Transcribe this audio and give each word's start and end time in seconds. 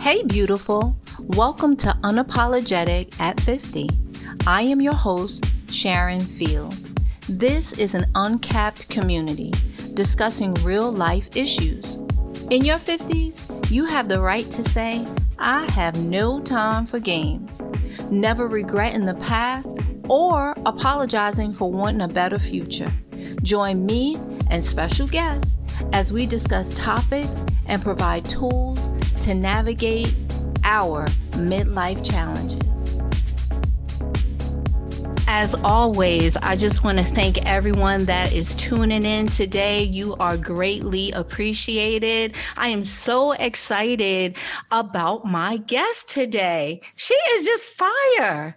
Hey, 0.00 0.22
beautiful. 0.22 0.96
Welcome 1.18 1.76
to 1.76 1.88
Unapologetic 2.02 3.20
at 3.20 3.38
50. 3.40 3.90
I 4.46 4.62
am 4.62 4.80
your 4.80 4.94
host, 4.94 5.44
Sharon 5.70 6.20
Fields. 6.20 6.88
This 7.28 7.72
is 7.72 7.92
an 7.92 8.06
uncapped 8.14 8.88
community 8.88 9.52
discussing 9.92 10.54
real 10.64 10.90
life 10.90 11.28
issues. 11.36 11.96
In 12.48 12.64
your 12.64 12.78
50s, 12.78 13.70
you 13.70 13.84
have 13.84 14.08
the 14.08 14.22
right 14.22 14.50
to 14.50 14.62
say, 14.62 15.06
I 15.38 15.70
have 15.72 16.02
no 16.02 16.40
time 16.40 16.86
for 16.86 16.98
games, 16.98 17.60
never 18.10 18.48
regretting 18.48 19.04
the 19.04 19.16
past 19.16 19.76
or 20.08 20.54
apologizing 20.64 21.52
for 21.52 21.70
wanting 21.70 22.00
a 22.00 22.08
better 22.08 22.38
future. 22.38 22.90
Join 23.42 23.84
me 23.84 24.18
and 24.50 24.64
special 24.64 25.06
guests 25.06 25.56
as 25.92 26.10
we 26.10 26.24
discuss 26.24 26.74
topics 26.74 27.42
and 27.66 27.82
provide 27.82 28.24
tools 28.24 28.88
to 29.20 29.34
navigate 29.34 30.14
our 30.64 31.06
midlife 31.32 32.04
challenges. 32.04 32.60
As 35.32 35.54
always, 35.62 36.36
I 36.38 36.56
just 36.56 36.82
want 36.82 36.98
to 36.98 37.04
thank 37.04 37.46
everyone 37.46 38.04
that 38.06 38.32
is 38.32 38.54
tuning 38.56 39.04
in 39.04 39.28
today. 39.28 39.84
You 39.84 40.16
are 40.16 40.36
greatly 40.36 41.12
appreciated. 41.12 42.34
I 42.56 42.68
am 42.68 42.84
so 42.84 43.32
excited 43.32 44.36
about 44.72 45.24
my 45.24 45.58
guest 45.58 46.08
today. 46.08 46.80
She 46.96 47.14
is 47.14 47.46
just 47.46 47.68
fire. 47.68 48.56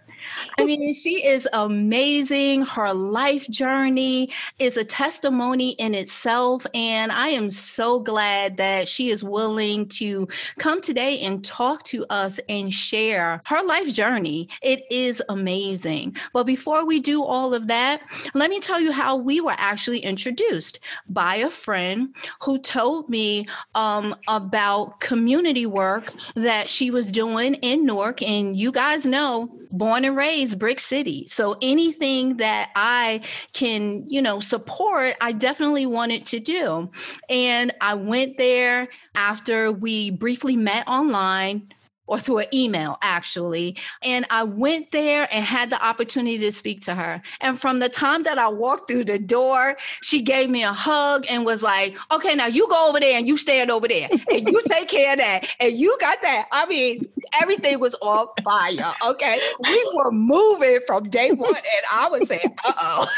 I 0.58 0.64
mean, 0.64 0.94
she 0.94 1.24
is 1.24 1.48
amazing. 1.52 2.64
Her 2.64 2.92
life 2.92 3.48
journey 3.50 4.30
is 4.58 4.76
a 4.76 4.84
testimony 4.84 5.70
in 5.70 5.94
itself. 5.94 6.66
And 6.74 7.12
I 7.12 7.28
am 7.28 7.50
so 7.50 8.00
glad 8.00 8.56
that 8.56 8.88
she 8.88 9.10
is 9.10 9.24
willing 9.24 9.88
to 9.88 10.28
come 10.58 10.80
today 10.80 11.20
and 11.20 11.44
talk 11.44 11.82
to 11.84 12.06
us 12.10 12.40
and 12.48 12.72
share 12.72 13.42
her 13.46 13.62
life 13.64 13.92
journey. 13.92 14.48
It 14.62 14.82
is 14.90 15.22
amazing. 15.28 16.16
But 16.32 16.44
before 16.44 16.84
we 16.84 17.00
do 17.00 17.22
all 17.22 17.54
of 17.54 17.66
that, 17.68 18.02
let 18.34 18.50
me 18.50 18.60
tell 18.60 18.80
you 18.80 18.92
how 18.92 19.16
we 19.16 19.40
were 19.40 19.56
actually 19.56 20.00
introduced 20.00 20.80
by 21.08 21.36
a 21.36 21.50
friend 21.50 22.14
who 22.42 22.58
told 22.58 23.08
me 23.08 23.46
um, 23.74 24.14
about 24.28 25.00
community 25.00 25.66
work 25.66 26.12
that 26.34 26.68
she 26.68 26.90
was 26.90 27.10
doing 27.10 27.54
in 27.54 27.84
Newark. 27.86 28.22
And 28.22 28.56
you 28.56 28.72
guys 28.72 29.06
know, 29.06 29.50
born 29.70 30.04
and 30.04 30.13
raised 30.14 30.58
brick 30.58 30.80
city. 30.80 31.26
So 31.26 31.56
anything 31.62 32.36
that 32.38 32.70
i 32.76 33.20
can 33.52 34.04
you 34.06 34.22
know 34.22 34.40
support 34.40 35.14
i 35.20 35.32
definitely 35.32 35.86
wanted 35.86 36.26
to 36.26 36.40
do. 36.40 36.90
And 37.28 37.72
i 37.80 37.94
went 37.94 38.38
there 38.38 38.88
after 39.14 39.72
we 39.72 40.10
briefly 40.10 40.56
met 40.56 40.86
online 40.88 41.72
or 42.06 42.18
through 42.18 42.38
an 42.38 42.46
email 42.52 42.98
actually. 43.02 43.76
And 44.02 44.26
I 44.30 44.42
went 44.42 44.92
there 44.92 45.28
and 45.32 45.44
had 45.44 45.70
the 45.70 45.84
opportunity 45.84 46.38
to 46.38 46.52
speak 46.52 46.82
to 46.82 46.94
her. 46.94 47.22
And 47.40 47.58
from 47.58 47.78
the 47.78 47.88
time 47.88 48.22
that 48.24 48.38
I 48.38 48.48
walked 48.48 48.88
through 48.88 49.04
the 49.04 49.18
door, 49.18 49.76
she 50.02 50.22
gave 50.22 50.50
me 50.50 50.62
a 50.62 50.72
hug 50.72 51.26
and 51.30 51.44
was 51.44 51.62
like, 51.62 51.96
okay, 52.12 52.34
now 52.34 52.46
you 52.46 52.68
go 52.68 52.88
over 52.88 53.00
there 53.00 53.16
and 53.16 53.26
you 53.26 53.36
stand 53.36 53.70
over 53.70 53.88
there 53.88 54.08
and 54.30 54.48
you 54.48 54.62
take 54.66 54.88
care 54.88 55.12
of 55.12 55.18
that. 55.18 55.46
And 55.60 55.78
you 55.78 55.96
got 56.00 56.20
that. 56.22 56.46
I 56.52 56.66
mean, 56.66 57.08
everything 57.40 57.80
was 57.80 57.94
on 57.96 58.28
fire. 58.42 58.92
Okay. 59.06 59.38
We 59.62 59.92
were 59.96 60.12
moving 60.12 60.80
from 60.86 61.08
day 61.08 61.30
one. 61.32 61.54
And 61.54 61.84
I 61.90 62.08
was 62.08 62.28
saying, 62.28 62.54
uh 62.64 62.72
oh. 62.80 63.08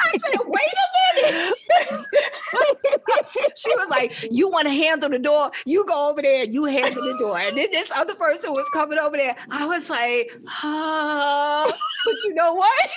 I 0.00 0.18
said, 0.18 0.40
wait 0.46 0.72
a 0.72 1.32
minute. 1.32 1.54
she 3.56 3.74
was 3.76 3.88
like, 3.90 4.12
you 4.30 4.48
want 4.48 4.66
to 4.66 4.74
handle 4.74 5.08
the 5.08 5.18
door? 5.18 5.50
You 5.64 5.84
go 5.86 6.10
over 6.14 6.22
there, 6.22 6.44
you 6.44 6.64
handle 6.64 7.02
the 7.02 7.16
door. 7.18 7.38
And 7.38 7.58
then 7.58 7.68
this 7.72 7.90
other 7.90 8.14
person 8.14 8.50
was 8.50 8.68
coming 8.72 8.98
over 8.98 9.16
there. 9.16 9.34
I 9.50 9.66
was 9.66 9.90
like, 9.90 10.30
ah, 10.48 11.64
but 12.04 12.14
you 12.24 12.34
know 12.34 12.54
what? 12.54 12.90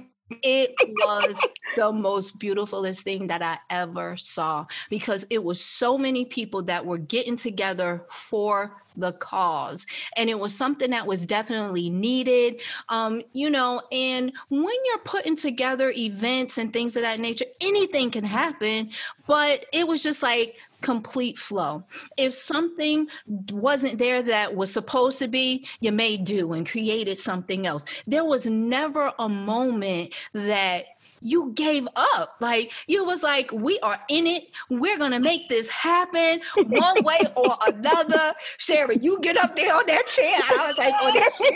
it 0.42 0.74
was 0.80 1.38
the 1.76 1.92
most 2.02 2.38
beautifulest 2.38 3.02
thing 3.02 3.26
that 3.26 3.42
I 3.42 3.58
ever 3.70 4.16
saw 4.16 4.66
because 4.88 5.26
it 5.28 5.42
was 5.42 5.62
so 5.62 5.98
many 5.98 6.24
people 6.24 6.62
that 6.62 6.86
were 6.86 6.98
getting 6.98 7.36
together 7.36 8.06
for 8.10 8.76
the 8.96 9.12
cause 9.14 9.86
and 10.16 10.28
it 10.28 10.38
was 10.38 10.54
something 10.54 10.90
that 10.90 11.06
was 11.06 11.24
definitely 11.24 11.88
needed 11.88 12.60
um 12.88 13.22
you 13.32 13.48
know 13.48 13.80
and 13.92 14.32
when 14.48 14.74
you're 14.84 14.98
putting 15.04 15.36
together 15.36 15.92
events 15.96 16.58
and 16.58 16.72
things 16.72 16.96
of 16.96 17.02
that 17.02 17.20
nature 17.20 17.44
anything 17.60 18.10
can 18.10 18.24
happen 18.24 18.90
but 19.28 19.64
it 19.72 19.86
was 19.86 20.02
just 20.02 20.24
like 20.24 20.56
complete 20.80 21.38
flow. 21.38 21.84
If 22.16 22.34
something 22.34 23.08
wasn't 23.50 23.98
there 23.98 24.22
that 24.22 24.54
was 24.54 24.72
supposed 24.72 25.18
to 25.20 25.28
be, 25.28 25.66
you 25.80 25.92
may 25.92 26.16
do 26.16 26.52
and 26.52 26.68
created 26.68 27.18
something 27.18 27.66
else. 27.66 27.84
There 28.06 28.24
was 28.24 28.46
never 28.46 29.12
a 29.18 29.28
moment 29.28 30.14
that 30.32 30.84
you 31.20 31.52
gave 31.52 31.86
up. 31.96 32.36
Like 32.40 32.72
you 32.86 33.04
was 33.04 33.22
like, 33.22 33.52
we 33.52 33.78
are 33.80 34.00
in 34.08 34.26
it. 34.26 34.48
We're 34.68 34.98
gonna 34.98 35.20
make 35.20 35.48
this 35.48 35.68
happen 35.68 36.40
one 36.56 36.96
way 37.04 37.20
or 37.36 37.54
another. 37.66 38.34
Sherry, 38.58 38.98
you 39.00 39.20
get 39.20 39.36
up 39.36 39.56
there 39.56 39.74
on 39.74 39.86
that 39.86 40.06
chair. 40.06 40.38
I 40.38 40.68
was 40.68 40.78
like, 40.78 40.94
on 41.02 41.14
that 41.14 41.34
chair. 41.34 41.50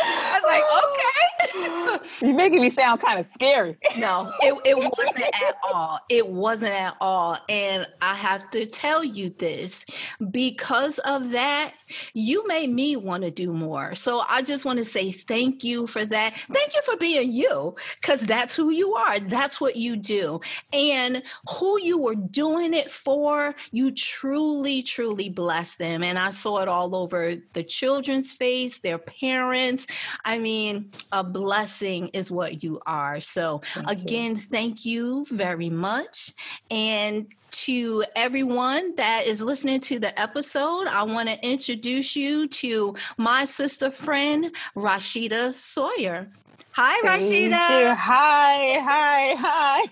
I 0.03 0.39
was 0.41 0.51
like, 0.51 0.63
okay. 0.83 1.21
You're 2.21 2.35
making 2.35 2.61
me 2.61 2.69
sound 2.69 3.01
kind 3.01 3.19
of 3.19 3.25
scary. 3.25 3.77
No, 3.97 4.31
it, 4.41 4.53
it 4.65 4.77
wasn't 4.77 5.25
at 5.25 5.55
all. 5.71 5.99
It 6.09 6.27
wasn't 6.27 6.73
at 6.73 6.95
all. 7.01 7.37
And 7.49 7.87
I 8.01 8.15
have 8.15 8.49
to 8.51 8.65
tell 8.65 9.03
you 9.03 9.29
this 9.29 9.85
because 10.29 10.99
of 10.99 11.31
that, 11.31 11.73
you 12.13 12.47
made 12.47 12.69
me 12.69 12.95
want 12.95 13.23
to 13.23 13.31
do 13.31 13.51
more. 13.53 13.95
So 13.95 14.23
I 14.27 14.41
just 14.41 14.65
want 14.65 14.79
to 14.79 14.85
say 14.85 15.11
thank 15.11 15.63
you 15.63 15.87
for 15.87 16.05
that. 16.05 16.37
Thank 16.51 16.75
you 16.75 16.81
for 16.83 16.95
being 16.97 17.31
you 17.31 17.75
because 18.01 18.21
that's 18.21 18.55
who 18.55 18.69
you 18.69 18.93
are. 18.93 19.19
That's 19.19 19.59
what 19.59 19.75
you 19.75 19.95
do. 19.95 20.41
And 20.73 21.23
who 21.49 21.79
you 21.81 21.97
were 21.97 22.15
doing 22.15 22.73
it 22.73 22.91
for, 22.91 23.55
you 23.71 23.91
truly, 23.91 24.83
truly 24.83 25.29
blessed 25.29 25.79
them. 25.79 26.03
And 26.03 26.17
I 26.17 26.29
saw 26.29 26.59
it 26.59 26.67
all 26.67 26.95
over 26.95 27.35
the 27.53 27.63
children's 27.63 28.31
face, 28.31 28.79
their 28.79 28.99
parents. 28.99 29.87
I 30.25 30.37
mean, 30.37 30.91
a 31.11 31.23
blessing 31.23 32.09
is 32.09 32.31
what 32.31 32.63
you 32.63 32.81
are. 32.85 33.21
So, 33.21 33.61
thank 33.73 33.89
again, 33.89 34.35
you. 34.35 34.41
thank 34.41 34.85
you 34.85 35.25
very 35.29 35.69
much. 35.69 36.33
And 36.69 37.27
to 37.51 38.03
everyone 38.15 38.95
that 38.95 39.25
is 39.25 39.41
listening 39.41 39.81
to 39.81 39.99
the 39.99 40.19
episode, 40.19 40.87
I 40.87 41.03
want 41.03 41.29
to 41.29 41.45
introduce 41.45 42.15
you 42.15 42.47
to 42.47 42.95
my 43.17 43.45
sister 43.45 43.91
friend, 43.91 44.55
Rashida 44.75 45.53
Sawyer. 45.53 46.29
Hi, 46.73 47.01
Rashida. 47.01 47.95
Hi, 47.97 48.79
hi, 48.79 49.35
hi. 49.37 49.83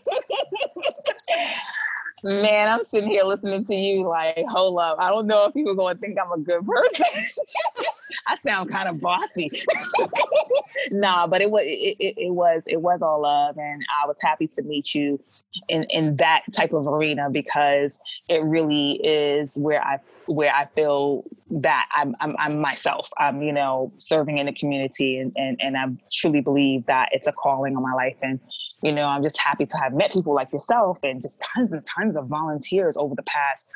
Man, 2.23 2.69
I'm 2.69 2.83
sitting 2.85 3.11
here 3.11 3.23
listening 3.23 3.63
to 3.65 3.75
you 3.75 4.07
like, 4.07 4.45
hold 4.47 4.79
up. 4.79 4.97
I 4.99 5.09
don't 5.09 5.27
know 5.27 5.45
if 5.45 5.53
people 5.53 5.75
going 5.75 5.95
to 5.95 6.01
think 6.01 6.17
I'm 6.19 6.31
a 6.31 6.37
good 6.37 6.65
person. 6.65 7.05
I 8.29 8.35
sound 8.35 8.71
kind 8.71 8.87
of 8.87 9.01
bossy. 9.01 9.51
nah, 10.91 11.25
but 11.25 11.41
it 11.41 11.49
was 11.49 11.63
it, 11.65 11.97
it, 11.99 12.13
it, 12.17 12.33
was 12.33 12.63
it 12.67 12.81
was 12.81 13.01
all 13.01 13.21
love, 13.21 13.57
and 13.57 13.83
I 14.01 14.07
was 14.07 14.17
happy 14.21 14.47
to 14.47 14.61
meet 14.61 14.93
you 14.93 15.19
in 15.67 15.85
in 15.85 16.15
that 16.17 16.43
type 16.55 16.73
of 16.73 16.87
arena 16.87 17.29
because 17.29 17.99
it 18.27 18.43
really 18.43 18.99
is 19.03 19.57
where 19.57 19.83
I 19.83 19.99
where 20.27 20.53
I 20.53 20.67
feel 20.75 21.23
that 21.49 21.89
I'm 21.95 22.13
I'm, 22.21 22.35
I'm 22.37 22.61
myself. 22.61 23.09
I'm 23.17 23.41
you 23.41 23.51
know 23.51 23.91
serving 23.97 24.37
in 24.37 24.45
the 24.45 24.53
community, 24.53 25.17
and 25.17 25.31
and 25.35 25.57
and 25.59 25.75
I 25.75 25.85
truly 26.13 26.41
believe 26.41 26.85
that 26.85 27.09
it's 27.11 27.27
a 27.27 27.31
calling 27.31 27.75
on 27.75 27.81
my 27.81 27.93
life, 27.93 28.17
and 28.21 28.39
you 28.83 28.91
know 28.91 29.07
I'm 29.07 29.23
just 29.23 29.39
happy 29.39 29.65
to 29.65 29.77
have 29.77 29.93
met 29.93 30.13
people 30.13 30.35
like 30.35 30.53
yourself 30.53 30.99
and 31.01 31.21
just 31.21 31.41
tons 31.41 31.73
and 31.73 31.83
tons 31.85 32.15
of 32.15 32.27
volunteers 32.27 32.95
over 32.95 33.15
the 33.15 33.23
past 33.23 33.67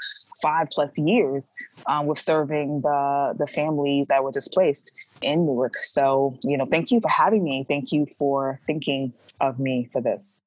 five 0.41 0.67
plus 0.71 0.97
years 0.97 1.53
um, 1.87 2.05
with 2.05 2.19
serving 2.19 2.81
the 2.81 3.33
the 3.37 3.47
families 3.47 4.07
that 4.07 4.23
were 4.23 4.31
displaced 4.31 4.93
in 5.21 5.45
Newark. 5.45 5.75
So, 5.81 6.37
you 6.43 6.57
know, 6.57 6.65
thank 6.65 6.91
you 6.91 6.99
for 7.01 7.09
having 7.09 7.43
me. 7.43 7.65
Thank 7.67 7.91
you 7.91 8.05
for 8.17 8.59
thinking 8.67 9.13
of 9.39 9.59
me 9.59 9.89
for 9.91 10.01
this. 10.01 10.42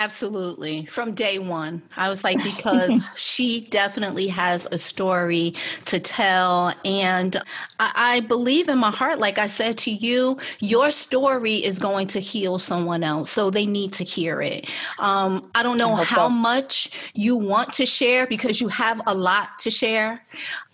Absolutely. 0.00 0.86
From 0.86 1.12
day 1.12 1.38
one, 1.38 1.82
I 1.94 2.08
was 2.08 2.24
like, 2.24 2.42
because 2.44 3.02
she 3.16 3.66
definitely 3.68 4.28
has 4.28 4.66
a 4.72 4.78
story 4.78 5.52
to 5.84 6.00
tell. 6.00 6.72
And 6.86 7.36
I, 7.78 7.92
I, 7.94 8.20
believe 8.20 8.70
in 8.70 8.78
my 8.78 8.90
heart, 8.90 9.18
like 9.18 9.36
I 9.36 9.46
said 9.46 9.76
to 9.78 9.90
you, 9.90 10.38
your 10.58 10.90
story 10.90 11.56
is 11.56 11.78
going 11.78 12.06
to 12.08 12.20
heal 12.20 12.58
someone 12.58 13.04
else. 13.04 13.30
So 13.30 13.50
they 13.50 13.66
need 13.66 13.92
to 13.94 14.04
hear 14.04 14.40
it. 14.40 14.70
Um, 14.98 15.50
I 15.54 15.62
don't 15.62 15.76
know 15.76 15.92
I 15.92 16.04
how 16.04 16.28
so. 16.28 16.30
much 16.30 16.90
you 17.12 17.36
want 17.36 17.74
to 17.74 17.84
share 17.84 18.26
because 18.26 18.58
you 18.58 18.68
have 18.68 19.02
a 19.06 19.14
lot 19.14 19.58
to 19.60 19.70
share. 19.70 20.24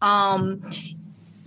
Um, 0.02 0.62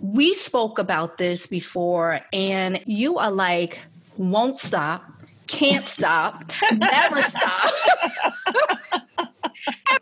we 0.01 0.33
spoke 0.33 0.79
about 0.79 1.17
this 1.17 1.47
before, 1.47 2.19
and 2.33 2.81
you 2.85 3.17
are 3.17 3.31
like, 3.31 3.79
won't 4.17 4.57
stop 4.57 5.18
can't 5.49 5.87
stop, 5.87 6.51
never 6.71 7.23
stop. 7.23 7.71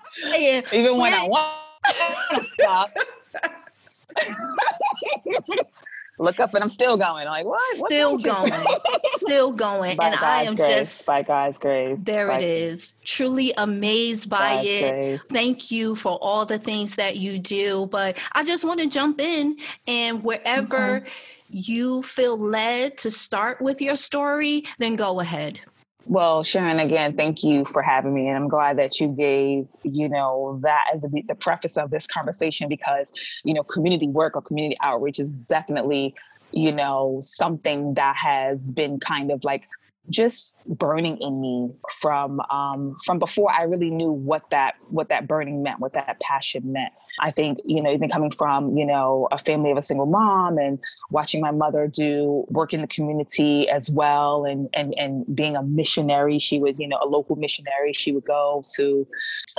saying 0.10 0.64
even 0.72 0.98
when 0.98 1.14
I 1.14 1.24
want 1.24 1.48
to 2.32 2.44
stop. 2.44 2.94
Look 6.20 6.40
up 6.40 6.52
and 6.56 6.64
I'm 6.64 6.70
still 6.70 6.98
going. 6.98 7.28
Like 7.28 7.46
what? 7.46 7.62
What's 7.78 7.94
still 7.94 8.18
going, 8.18 8.52
still 9.18 9.52
going, 9.52 9.98
by 9.98 10.08
and 10.08 10.16
I 10.16 10.42
am 10.44 10.56
grace. 10.56 10.68
just 10.68 11.06
by 11.06 11.22
God's 11.22 11.60
grace. 11.60 12.06
There 12.06 12.28
by 12.28 12.40
it 12.40 12.44
is. 12.44 12.96
Truly 13.06 13.54
amazed 13.56 14.28
by 14.28 14.56
God's 14.56 14.68
it. 14.68 14.82
grace. 14.82 15.28
Thank 15.32 15.70
you 15.70 15.94
for 15.96 16.18
all 16.20 16.48
the 16.48 16.58
things 16.58 16.96
that 16.96 17.18
you 17.18 17.38
do. 17.38 17.88
But 17.92 18.18
I 18.32 18.44
just 18.44 18.66
want 18.66 18.80
to 18.80 18.88
jump 18.88 19.22
in 19.22 19.58
and 19.86 20.24
wherever. 20.24 21.04
You 21.50 22.02
feel 22.02 22.38
led 22.38 22.98
to 23.00 23.12
start 23.12 23.62
with 23.62 23.82
your 23.82 23.96
story, 23.96 24.64
then 24.80 24.96
go 24.96 25.20
ahead. 25.20 25.60
Well, 26.06 26.42
Sharon, 26.42 26.80
again, 26.80 27.18
thank 27.18 27.44
you 27.44 27.66
for 27.66 27.82
having 27.82 28.14
me, 28.14 28.28
and 28.28 28.38
I'm 28.38 28.48
glad 28.48 28.78
that 28.78 29.02
you 29.02 29.10
gave 29.10 29.68
you 29.84 30.08
know 30.08 30.58
that 30.64 30.86
as 30.94 31.02
the, 31.02 31.24
the 31.28 31.36
preface 31.36 31.76
of 31.76 31.90
this 31.92 32.08
conversation 32.08 32.70
because 32.70 33.12
you 33.44 33.54
know 33.54 33.64
community 33.64 34.08
work 34.08 34.36
or 34.38 34.42
community 34.42 34.78
outreach 34.82 35.20
is 35.20 35.48
definitely 35.48 36.16
you 36.54 36.72
know 36.72 37.18
something 37.22 37.94
that 37.96 38.16
has 38.16 38.72
been 38.72 39.02
kind 39.02 39.32
of 39.32 39.44
like 39.44 39.64
just 40.10 40.58
burning 40.66 41.18
in 41.22 41.42
me 41.42 41.70
from 42.02 42.40
um, 42.52 42.96
from 43.06 43.20
before 43.20 43.52
I 43.52 43.64
really 43.64 43.90
knew 43.90 44.12
what 44.12 44.44
that 44.52 44.76
what 44.90 45.10
that 45.10 45.28
burning 45.28 45.64
meant, 45.64 45.80
what 45.80 45.94
that 45.94 46.20
passion 46.20 46.72
meant. 46.72 46.94
I 47.20 47.32
think 47.32 47.60
you 47.66 47.82
know 47.82 47.92
even 47.92 48.10
coming 48.10 48.32
from 48.32 48.78
you 48.78 48.86
know 48.86 49.28
a 49.32 49.38
family 49.38 49.72
of 49.72 49.78
a 49.78 49.82
single 49.82 50.06
mom 50.06 50.58
and 50.58 50.80
watching 51.10 51.42
my 51.42 51.52
mother 51.52 51.88
do 51.88 52.46
work 52.50 52.74
in 52.74 52.82
the 52.82 52.88
community 52.88 53.68
as 53.70 53.90
well, 53.90 54.46
and 54.46 54.70
and 54.74 54.94
and 54.98 55.26
being 55.36 55.56
a 55.56 55.64
missionary, 55.64 56.40
she 56.40 56.60
would 56.60 56.80
you 56.80 56.88
know 56.88 57.00
a 57.04 57.08
local 57.08 57.36
missionary, 57.36 57.94
she 57.94 58.12
would 58.12 58.26
go 58.26 58.64
to 58.76 59.08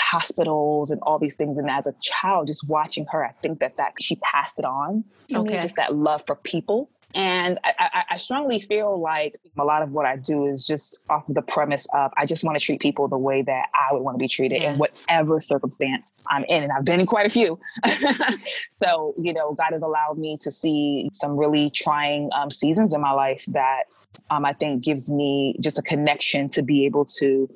hospitals 0.00 0.91
and 0.91 1.00
all 1.03 1.19
these 1.19 1.35
things. 1.35 1.59
And 1.59 1.71
as 1.71 1.87
a 1.87 1.95
child, 2.00 2.47
just 2.47 2.69
watching 2.69 3.06
her, 3.11 3.25
I 3.25 3.33
think 3.43 3.61
that 3.61 3.77
that 3.77 3.93
she 4.00 4.17
passed 4.17 4.59
it 4.59 4.65
on 4.65 5.05
to 5.31 5.41
me, 5.41 5.55
Okay. 5.55 5.61
just 5.61 5.77
that 5.77 5.95
love 5.97 6.23
for 6.27 6.37
people. 6.37 6.91
And 7.14 7.58
I, 7.64 7.72
I, 7.78 8.05
I 8.10 8.16
strongly 8.19 8.60
feel 8.60 9.00
like 9.00 9.37
a 9.58 9.64
lot 9.64 9.82
of 9.82 9.93
what 9.93 10.05
I 10.05 10.16
do 10.16 10.46
is 10.46 10.66
just 10.66 11.00
off 11.08 11.25
the 11.28 11.40
premise 11.40 11.87
of 11.94 12.12
I 12.16 12.26
just 12.26 12.44
want 12.44 12.58
to 12.58 12.64
treat 12.64 12.81
people 12.81 13.08
the 13.08 13.16
way 13.16 13.43
that 13.43 13.69
I 13.75 13.93
would 13.94 14.02
want 14.02 14.16
to 14.16 14.19
be 14.19 14.28
treated 14.28 14.62
in 14.62 14.78
whatever 14.78 15.40
circumstance 15.40 16.12
I'm 16.28 16.44
in. 16.44 16.62
And 16.62 16.72
I've 16.72 16.84
been 16.84 17.00
in 17.00 17.06
quite 17.06 17.26
a 17.26 17.31
few. 17.31 17.58
so, 18.70 19.14
you 19.16 19.32
know, 19.32 19.55
God 19.55 19.70
has 19.72 19.82
allowed 19.82 20.19
me 20.19 20.37
to 20.43 20.52
see 20.52 21.08
some 21.12 21.37
really 21.37 21.70
trying 21.70 22.28
um, 22.34 22.50
seasons 22.50 22.93
in 22.93 23.00
my 23.00 23.12
life 23.12 23.44
that 23.49 23.84
um, 24.31 24.44
I 24.44 24.52
think 24.52 24.84
gives 24.84 25.11
me 25.11 25.56
just 25.61 25.78
a 25.78 25.82
connection 25.82 26.49
to 26.50 26.62
be 26.62 26.84
able 26.84 27.06
to 27.19 27.49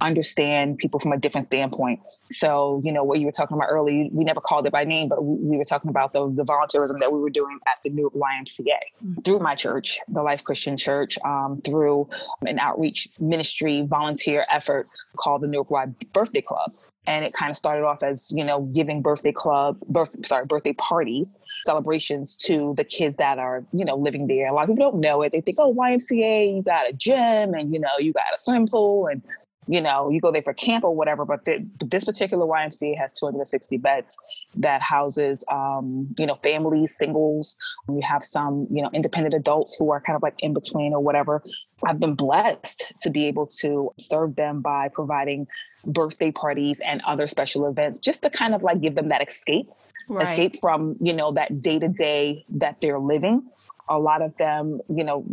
understand 0.00 0.78
people 0.78 1.00
from 1.00 1.12
a 1.12 1.18
different 1.18 1.46
standpoint. 1.46 2.00
So, 2.28 2.80
you 2.84 2.92
know, 2.92 3.04
what 3.04 3.20
you 3.20 3.26
were 3.26 3.32
talking 3.32 3.56
about 3.56 3.68
earlier, 3.70 4.06
we 4.12 4.24
never 4.24 4.40
called 4.40 4.66
it 4.66 4.72
by 4.72 4.84
name, 4.84 5.08
but 5.08 5.24
we 5.24 5.50
we 5.50 5.56
were 5.56 5.64
talking 5.64 5.90
about 5.90 6.12
the, 6.12 6.30
the 6.30 6.44
volunteerism 6.44 7.00
that 7.00 7.12
we 7.12 7.18
were 7.20 7.30
doing 7.30 7.58
at 7.66 7.74
the 7.84 7.90
Newark 7.90 8.14
YMCA 8.14 8.78
Mhm. 9.04 9.24
through 9.24 9.38
my 9.40 9.54
church, 9.54 9.98
the 10.08 10.22
Life 10.22 10.44
Christian 10.44 10.76
Church, 10.76 11.18
um, 11.24 11.60
through 11.64 12.08
an 12.46 12.58
outreach 12.58 13.08
ministry 13.18 13.86
volunteer 13.86 14.46
effort 14.50 14.88
called 15.16 15.42
the 15.42 15.46
Newark 15.48 15.70
Y 15.70 15.86
Birthday 16.12 16.40
Club. 16.42 16.72
And 17.06 17.24
it 17.24 17.32
kind 17.32 17.50
of 17.50 17.56
started 17.56 17.84
off 17.84 18.02
as, 18.02 18.30
you 18.30 18.44
know, 18.44 18.60
giving 18.74 19.00
birthday 19.02 19.32
club, 19.32 19.78
birth, 19.88 20.10
sorry, 20.24 20.44
birthday 20.44 20.74
parties, 20.74 21.38
celebrations 21.64 22.36
to 22.36 22.74
the 22.76 22.84
kids 22.84 23.16
that 23.16 23.38
are, 23.38 23.64
you 23.72 23.84
know, 23.84 23.96
living 23.96 24.26
there. 24.26 24.46
A 24.48 24.52
lot 24.52 24.64
of 24.64 24.68
people 24.68 24.90
don't 24.90 25.00
know 25.00 25.22
it. 25.22 25.32
They 25.32 25.40
think, 25.40 25.58
oh, 25.58 25.74
YMCA, 25.74 26.54
you 26.54 26.62
got 26.62 26.88
a 26.88 26.92
gym 26.92 27.54
and, 27.54 27.72
you 27.72 27.80
know, 27.80 27.88
you 27.98 28.12
got 28.12 28.24
a 28.34 28.38
swimming 28.38 28.68
pool 28.68 29.06
and 29.06 29.22
you 29.66 29.80
know, 29.80 30.10
you 30.10 30.20
go 30.20 30.32
there 30.32 30.42
for 30.42 30.54
camp 30.54 30.84
or 30.84 30.94
whatever, 30.94 31.24
but 31.24 31.44
th- 31.44 31.62
this 31.80 32.04
particular 32.04 32.46
YMCA 32.46 32.96
has 32.98 33.12
260 33.12 33.76
beds 33.78 34.16
that 34.56 34.82
houses, 34.82 35.44
um, 35.50 36.08
you 36.18 36.26
know, 36.26 36.36
families, 36.42 36.96
singles. 36.98 37.56
We 37.86 38.00
have 38.02 38.24
some, 38.24 38.66
you 38.70 38.82
know, 38.82 38.90
independent 38.92 39.34
adults 39.34 39.76
who 39.78 39.90
are 39.92 40.00
kind 40.00 40.16
of 40.16 40.22
like 40.22 40.34
in 40.40 40.54
between 40.54 40.92
or 40.92 41.00
whatever. 41.00 41.42
I've 41.86 42.00
been 42.00 42.14
blessed 42.14 42.92
to 43.02 43.10
be 43.10 43.26
able 43.26 43.46
to 43.60 43.92
serve 43.98 44.36
them 44.36 44.60
by 44.60 44.88
providing 44.88 45.46
birthday 45.84 46.30
parties 46.30 46.80
and 46.80 47.00
other 47.06 47.26
special 47.26 47.66
events 47.66 47.98
just 47.98 48.22
to 48.22 48.30
kind 48.30 48.54
of 48.54 48.62
like 48.62 48.80
give 48.80 48.94
them 48.94 49.08
that 49.08 49.26
escape 49.26 49.66
Right. 50.08 50.28
escape 50.28 50.60
from 50.60 50.96
you 51.00 51.12
know 51.12 51.32
that 51.32 51.60
day 51.60 51.78
to 51.78 51.86
day 51.86 52.44
that 52.48 52.80
they're 52.80 52.98
living 52.98 53.42
a 53.90 53.98
lot 53.98 54.22
of 54.22 54.34
them 54.38 54.80
you 54.88 55.04
know 55.04 55.26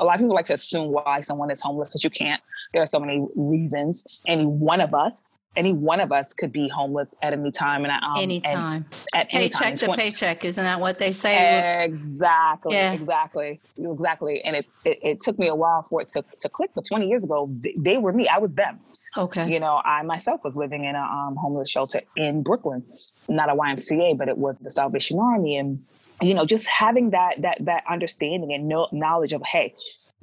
a 0.00 0.04
lot 0.04 0.14
of 0.14 0.20
people 0.20 0.34
like 0.34 0.46
to 0.46 0.54
assume 0.54 0.90
why 0.90 1.20
someone 1.20 1.50
is 1.50 1.60
homeless 1.60 1.92
but 1.92 2.02
you 2.02 2.10
can't 2.10 2.42
there 2.72 2.82
are 2.82 2.86
so 2.86 2.98
many 2.98 3.24
reasons 3.36 4.04
any 4.26 4.44
one 4.46 4.80
of 4.80 4.92
us 4.94 5.30
any 5.56 5.72
one 5.72 6.00
of 6.00 6.10
us 6.12 6.32
could 6.32 6.52
be 6.52 6.68
homeless 6.68 7.14
at 7.22 7.32
any 7.32 7.50
time 7.50 7.84
and 7.84 7.92
um, 7.92 8.00
and 8.16 8.22
Anytime. 8.30 8.86
at 9.14 9.26
any 9.32 9.48
time 9.48 9.70
Paycheck 9.72 9.76
to 9.80 9.86
Twen- 9.86 9.98
paycheck. 9.98 10.44
Isn't 10.44 10.62
that 10.64 10.80
what 10.80 11.00
they 11.00 11.10
say? 11.10 11.84
Exactly, 11.84 12.76
Yeah. 12.76 12.92
exactly, 12.92 13.60
exactly. 13.76 14.40
And 14.44 14.54
it, 14.56 14.66
it 14.84 14.98
it 15.02 15.20
took 15.20 15.40
me 15.40 15.48
a 15.48 15.54
while 15.56 15.82
for 15.82 16.00
it 16.02 16.08
to 16.10 16.22
to 16.38 16.48
click. 16.48 16.70
But 16.76 16.84
20 16.86 17.08
years 17.08 17.24
ago, 17.24 17.48
they, 17.64 17.74
they 17.76 17.98
were 17.98 18.12
me. 18.12 18.28
I 18.28 18.38
was 18.38 18.54
them. 18.54 18.78
okay. 19.16 19.50
You 19.50 19.58
know, 19.58 19.82
I 19.84 20.02
myself 20.02 20.42
was 20.44 20.54
living 20.54 20.84
in 20.84 20.94
a 20.94 21.00
um, 21.02 21.34
homeless 21.34 21.68
shelter 21.68 22.00
in 22.14 22.44
Brooklyn, 22.44 22.84
not 23.28 23.50
a 23.50 23.54
YMCA, 23.56 24.16
but 24.16 24.28
it 24.28 24.38
was 24.38 24.60
the 24.60 24.70
Salvation 24.70 25.18
Army, 25.18 25.56
and 25.56 25.80
you 26.20 26.34
know, 26.34 26.44
just 26.44 26.66
having 26.66 27.10
that 27.10 27.42
that 27.42 27.58
that 27.64 27.84
understanding 27.88 28.52
and 28.52 28.68
no, 28.68 28.88
knowledge 28.92 29.32
of, 29.32 29.42
hey, 29.42 29.74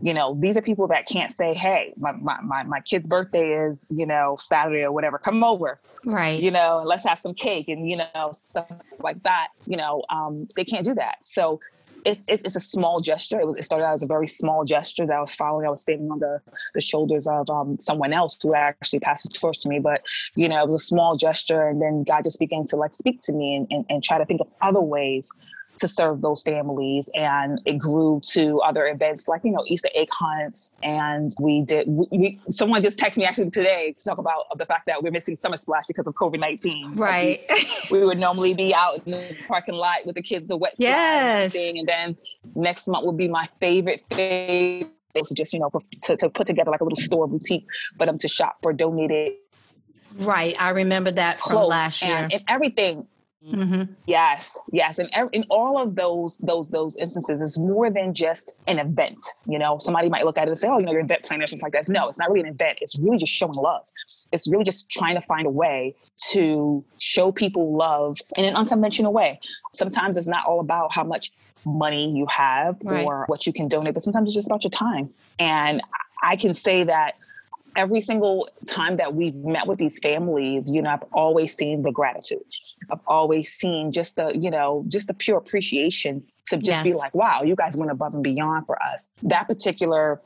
you 0.01 0.13
know, 0.13 0.37
these 0.39 0.55
are 0.57 0.61
people 0.61 0.87
that 0.87 1.07
can't 1.07 1.33
say, 1.33 1.53
hey, 1.53 1.93
my, 1.97 2.11
my 2.13 2.39
my 2.41 2.63
my 2.63 2.81
kid's 2.81 3.07
birthday 3.07 3.65
is 3.67 3.91
you 3.95 4.05
know 4.05 4.35
Saturday 4.39 4.83
or 4.83 4.91
whatever, 4.91 5.17
come 5.17 5.43
over, 5.43 5.79
Right. 6.05 6.41
you 6.41 6.51
know, 6.51 6.83
let's 6.85 7.05
have 7.05 7.19
some 7.19 7.33
cake 7.33 7.67
and 7.67 7.89
you 7.89 7.97
know 7.97 8.31
stuff 8.31 8.67
like 8.99 9.21
that. 9.23 9.47
You 9.65 9.77
know, 9.77 10.03
um, 10.09 10.47
they 10.55 10.63
can't 10.63 10.85
do 10.85 10.93
that. 10.95 11.17
So 11.21 11.59
it's, 12.05 12.23
it's 12.27 12.43
it's 12.43 12.55
a 12.55 12.59
small 12.61 13.01
gesture. 13.01 13.39
It 13.39 13.47
was 13.47 13.55
it 13.57 13.63
started 13.63 13.85
out 13.85 13.93
as 13.93 14.03
a 14.03 14.07
very 14.07 14.27
small 14.27 14.63
gesture 14.63 15.05
that 15.05 15.13
I 15.13 15.19
was 15.19 15.35
following. 15.35 15.65
I 15.65 15.69
was 15.69 15.81
standing 15.81 16.09
on 16.09 16.19
the 16.19 16.39
the 16.73 16.81
shoulders 16.81 17.27
of 17.27 17.49
um, 17.49 17.77
someone 17.79 18.13
else 18.13 18.37
who 18.41 18.53
actually 18.53 18.99
passed 18.99 19.23
the 19.23 19.37
torch 19.37 19.59
to 19.61 19.69
me. 19.69 19.79
But 19.79 20.01
you 20.35 20.47
know, 20.47 20.63
it 20.63 20.67
was 20.67 20.81
a 20.81 20.85
small 20.85 21.15
gesture, 21.15 21.67
and 21.67 21.81
then 21.81 22.03
God 22.03 22.23
just 22.23 22.39
began 22.39 22.63
to 22.67 22.75
like 22.77 22.93
speak 22.93 23.19
to 23.23 23.33
me 23.33 23.55
and, 23.55 23.67
and, 23.69 23.85
and 23.89 24.03
try 24.03 24.17
to 24.17 24.25
think 24.25 24.41
of 24.41 24.47
other 24.61 24.81
ways 24.81 25.29
to 25.79 25.87
serve 25.87 26.21
those 26.21 26.41
families 26.43 27.09
and 27.13 27.59
it 27.65 27.77
grew 27.77 28.19
to 28.23 28.59
other 28.61 28.85
events 28.87 29.27
like 29.27 29.41
you 29.43 29.51
know 29.51 29.63
easter 29.67 29.89
egg 29.95 30.07
hunts 30.11 30.73
and 30.83 31.31
we 31.39 31.61
did 31.61 31.87
we, 31.87 32.05
we 32.11 32.39
someone 32.49 32.81
just 32.81 32.99
texted 32.99 33.17
me 33.17 33.25
actually 33.25 33.49
today 33.49 33.93
to 33.95 34.03
talk 34.03 34.17
about 34.17 34.43
the 34.57 34.65
fact 34.65 34.85
that 34.87 35.01
we're 35.03 35.11
missing 35.11 35.35
summer 35.35 35.57
splash 35.57 35.83
because 35.87 36.07
of 36.07 36.13
covid-19 36.15 36.97
Right. 36.97 37.39
we, 37.49 37.99
we 37.99 38.05
would 38.05 38.17
normally 38.17 38.53
be 38.53 38.73
out 38.73 39.01
in 39.05 39.11
the 39.11 39.37
parking 39.47 39.75
lot 39.75 39.97
with 40.05 40.15
the 40.15 40.21
kids 40.21 40.45
the 40.47 40.57
wet 40.57 40.73
Yes. 40.77 41.53
thing 41.53 41.77
and 41.79 41.87
then 41.87 42.17
next 42.55 42.87
month 42.87 43.05
would 43.05 43.17
be 43.17 43.27
my 43.27 43.47
favorite 43.59 44.03
favorite 44.11 44.91
to 45.23 45.33
just 45.33 45.53
you 45.53 45.59
know 45.59 45.69
to, 46.03 46.17
to 46.17 46.29
put 46.29 46.47
together 46.47 46.71
like 46.71 46.81
a 46.81 46.83
little 46.83 46.97
store 46.97 47.27
boutique 47.27 47.65
but 47.97 48.09
um 48.09 48.17
to 48.17 48.27
shop 48.27 48.57
for 48.61 48.73
donated 48.73 49.33
right. 50.19 50.55
I 50.59 50.69
remember 50.69 51.11
that 51.11 51.39
from 51.41 51.63
last 51.63 52.01
year. 52.01 52.15
and, 52.15 52.33
and 52.33 52.43
everything 52.47 53.07
hmm 53.51 53.83
Yes, 54.05 54.57
yes, 54.71 54.99
and 54.99 55.09
in 55.33 55.43
all 55.49 55.77
of 55.81 55.95
those 55.95 56.37
those 56.37 56.69
those 56.69 56.95
instances, 56.95 57.41
it's 57.41 57.59
more 57.59 57.89
than 57.89 58.13
just 58.13 58.53
an 58.65 58.79
event. 58.79 59.17
You 59.45 59.59
know, 59.59 59.79
somebody 59.79 60.07
might 60.07 60.23
look 60.23 60.37
at 60.37 60.43
it 60.47 60.49
and 60.49 60.57
say, 60.57 60.69
"Oh, 60.69 60.79
you 60.79 60.85
know, 60.85 60.91
you're 60.91 61.01
an 61.01 61.07
event 61.07 61.23
planner," 61.25 61.43
or 61.43 61.47
something 61.47 61.65
like 61.65 61.73
that. 61.73 61.91
No, 61.91 62.07
it's 62.07 62.17
not 62.17 62.29
really 62.29 62.47
an 62.47 62.53
event. 62.55 62.77
It's 62.79 62.97
really 62.99 63.17
just 63.17 63.33
showing 63.33 63.53
love. 63.53 63.85
It's 64.31 64.49
really 64.49 64.63
just 64.63 64.89
trying 64.89 65.15
to 65.15 65.21
find 65.21 65.45
a 65.45 65.49
way 65.49 65.93
to 66.31 66.85
show 66.99 67.31
people 67.33 67.75
love 67.77 68.15
in 68.37 68.45
an 68.45 68.55
unconventional 68.55 69.11
way. 69.11 69.39
Sometimes 69.73 70.15
it's 70.15 70.27
not 70.27 70.45
all 70.45 70.61
about 70.61 70.93
how 70.93 71.03
much 71.03 71.31
money 71.65 72.11
you 72.15 72.25
have 72.29 72.77
Right. 72.83 73.03
or 73.05 73.25
what 73.27 73.45
you 73.45 73.51
can 73.51 73.67
donate, 73.67 73.93
but 73.93 74.03
sometimes 74.03 74.29
it's 74.29 74.35
just 74.35 74.47
about 74.47 74.63
your 74.63 74.71
time. 74.71 75.09
And 75.37 75.81
I 76.23 76.37
can 76.37 76.53
say 76.53 76.85
that 76.85 77.15
every 77.77 78.01
single 78.01 78.49
time 78.65 78.97
that 78.97 79.13
we've 79.13 79.37
met 79.45 79.67
with 79.67 79.77
these 79.77 79.99
families, 79.99 80.69
you 80.69 80.81
know, 80.81 80.89
I've 80.89 81.03
always 81.13 81.55
seen 81.55 81.83
the 81.83 81.91
gratitude. 81.91 82.43
I've 82.91 82.99
always 83.05 83.53
seen 83.53 83.91
just 83.91 84.15
the, 84.15 84.35
you 84.35 84.49
know, 84.49 84.83
just 84.87 85.07
the 85.07 85.13
pure 85.13 85.37
appreciation 85.37 86.23
to 86.47 86.57
just 86.57 86.83
be 86.83 86.93
like, 86.93 87.13
wow, 87.13 87.43
you 87.43 87.55
guys 87.55 87.77
went 87.77 87.91
above 87.91 88.15
and 88.15 88.23
beyond 88.23 88.65
for 88.65 88.81
us. 88.81 89.07
That 89.21 89.47
particular 89.47 90.19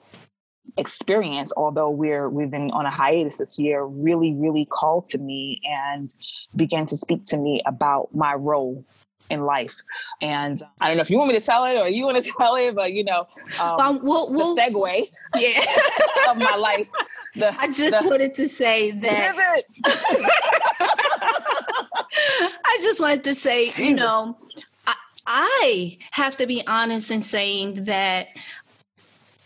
experience, 0.77 1.51
although 1.58 1.89
we're 1.89 2.29
we've 2.29 2.50
been 2.50 2.72
on 2.72 2.86
a 2.86 2.89
hiatus 2.89 3.38
this 3.38 3.60
year, 3.60 3.84
really, 3.84 4.34
really 4.34 4.65
called 4.65 5.05
to 5.08 5.17
me 5.17 5.62
and 5.65 6.15
began 6.55 6.86
to 6.86 6.98
speak 6.98 7.25
to 7.25 7.38
me 7.38 7.62
about 7.65 8.15
my 8.15 8.34
role 8.36 8.86
in 9.31 9.45
life. 9.45 9.81
And 10.21 10.61
I 10.81 10.88
don't 10.88 10.97
know 10.97 11.01
if 11.01 11.09
you 11.09 11.17
want 11.17 11.29
me 11.29 11.39
to 11.39 11.45
tell 11.45 11.65
it 11.65 11.77
or 11.77 11.88
you 11.88 12.05
want 12.05 12.23
to 12.23 12.31
tell 12.38 12.55
it, 12.55 12.75
but 12.75 12.91
you 12.93 13.03
know, 13.03 13.27
um, 13.59 13.79
Um, 13.79 14.00
we'll, 14.03 14.31
we'll, 14.31 14.55
the 14.55 14.61
segue 14.61 15.09
yeah. 15.38 15.65
of 16.29 16.38
my 16.38 16.55
life. 16.55 16.88
The, 17.35 17.55
I 17.57 17.67
just 17.67 18.03
the 18.03 18.09
wanted 18.09 18.35
to 18.35 18.47
say 18.47 18.91
that. 18.91 19.63
I 22.65 22.79
just 22.81 23.00
wanted 23.00 23.23
to 23.23 23.33
say, 23.33 23.71
you 23.77 23.95
know, 23.95 24.38
I, 24.85 24.95
I 25.25 25.97
have 26.11 26.35
to 26.38 26.45
be 26.45 26.61
honest 26.67 27.09
in 27.09 27.21
saying 27.21 27.85
that 27.85 28.27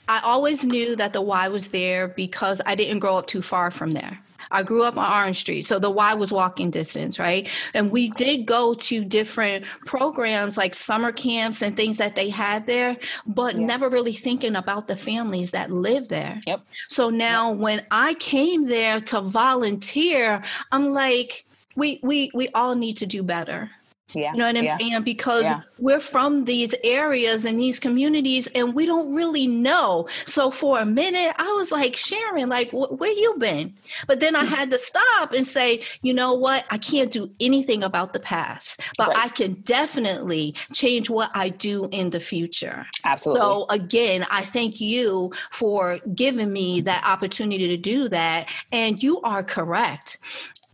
I 0.07 0.19
always 0.23 0.63
knew 0.63 0.95
that 0.95 1.13
the 1.13 1.21
why 1.21 1.47
was 1.47 1.67
there 1.67 2.07
because 2.07 2.59
I 2.65 2.73
didn't 2.73 2.99
grow 2.99 3.17
up 3.17 3.27
too 3.27 3.43
far 3.43 3.69
from 3.69 3.93
there. 3.93 4.19
I 4.51 4.63
grew 4.63 4.83
up 4.83 4.97
on 4.97 5.11
Orange 5.11 5.39
Street. 5.39 5.63
So 5.63 5.79
the 5.79 5.89
Y 5.89 6.13
was 6.13 6.31
walking 6.31 6.71
distance, 6.71 7.19
right? 7.19 7.49
And 7.73 7.91
we 7.91 8.09
did 8.11 8.45
go 8.45 8.73
to 8.73 9.05
different 9.05 9.65
programs 9.85 10.57
like 10.57 10.73
summer 10.73 11.11
camps 11.11 11.61
and 11.61 11.75
things 11.75 11.97
that 11.97 12.15
they 12.15 12.29
had 12.29 12.67
there, 12.67 12.97
but 13.25 13.55
yeah. 13.55 13.65
never 13.65 13.89
really 13.89 14.13
thinking 14.13 14.55
about 14.55 14.87
the 14.87 14.95
families 14.95 15.51
that 15.51 15.71
live 15.71 16.07
there. 16.07 16.41
Yep. 16.45 16.61
So 16.89 17.09
now 17.09 17.51
yep. 17.51 17.59
when 17.59 17.85
I 17.91 18.13
came 18.15 18.65
there 18.65 18.99
to 18.99 19.21
volunteer, 19.21 20.43
I'm 20.71 20.87
like, 20.87 21.45
we 21.75 21.99
we 22.03 22.31
we 22.33 22.49
all 22.49 22.75
need 22.75 22.97
to 22.97 23.05
do 23.05 23.21
better. 23.21 23.69
Yeah. 24.15 24.31
You 24.31 24.39
know 24.39 24.45
what 24.45 24.57
I'm 24.57 24.63
yeah. 24.63 24.77
saying? 24.77 25.03
Because 25.03 25.43
yeah. 25.43 25.61
we're 25.77 25.99
from 25.99 26.45
these 26.45 26.73
areas 26.83 27.45
and 27.45 27.59
these 27.59 27.79
communities 27.79 28.47
and 28.47 28.73
we 28.73 28.85
don't 28.85 29.13
really 29.13 29.47
know. 29.47 30.07
So 30.25 30.49
for 30.49 30.79
a 30.79 30.85
minute, 30.85 31.35
I 31.37 31.51
was 31.53 31.71
like, 31.71 31.95
Sharon, 31.97 32.49
like, 32.49 32.71
wh- 32.71 32.99
where 32.99 33.11
you 33.11 33.35
been? 33.37 33.73
But 34.07 34.19
then 34.21 34.35
I 34.35 34.45
mm. 34.45 34.47
had 34.47 34.71
to 34.71 34.79
stop 34.79 35.33
and 35.33 35.45
say, 35.45 35.83
you 36.01 36.13
know 36.13 36.33
what? 36.33 36.65
I 36.69 36.77
can't 36.77 37.11
do 37.11 37.29
anything 37.39 37.83
about 37.83 38.13
the 38.13 38.19
past, 38.19 38.79
but 38.97 39.09
right. 39.09 39.25
I 39.25 39.29
can 39.29 39.55
definitely 39.61 40.55
change 40.73 41.09
what 41.09 41.29
I 41.33 41.49
do 41.49 41.89
in 41.91 42.11
the 42.11 42.19
future. 42.19 42.85
Absolutely. 43.03 43.41
So 43.41 43.65
again, 43.69 44.25
I 44.31 44.45
thank 44.45 44.79
you 44.79 45.33
for 45.51 45.99
giving 46.13 46.53
me 46.53 46.81
that 46.81 47.03
opportunity 47.03 47.67
to 47.67 47.77
do 47.77 48.07
that. 48.09 48.49
And 48.71 49.01
you 49.03 49.21
are 49.21 49.43
correct 49.43 50.17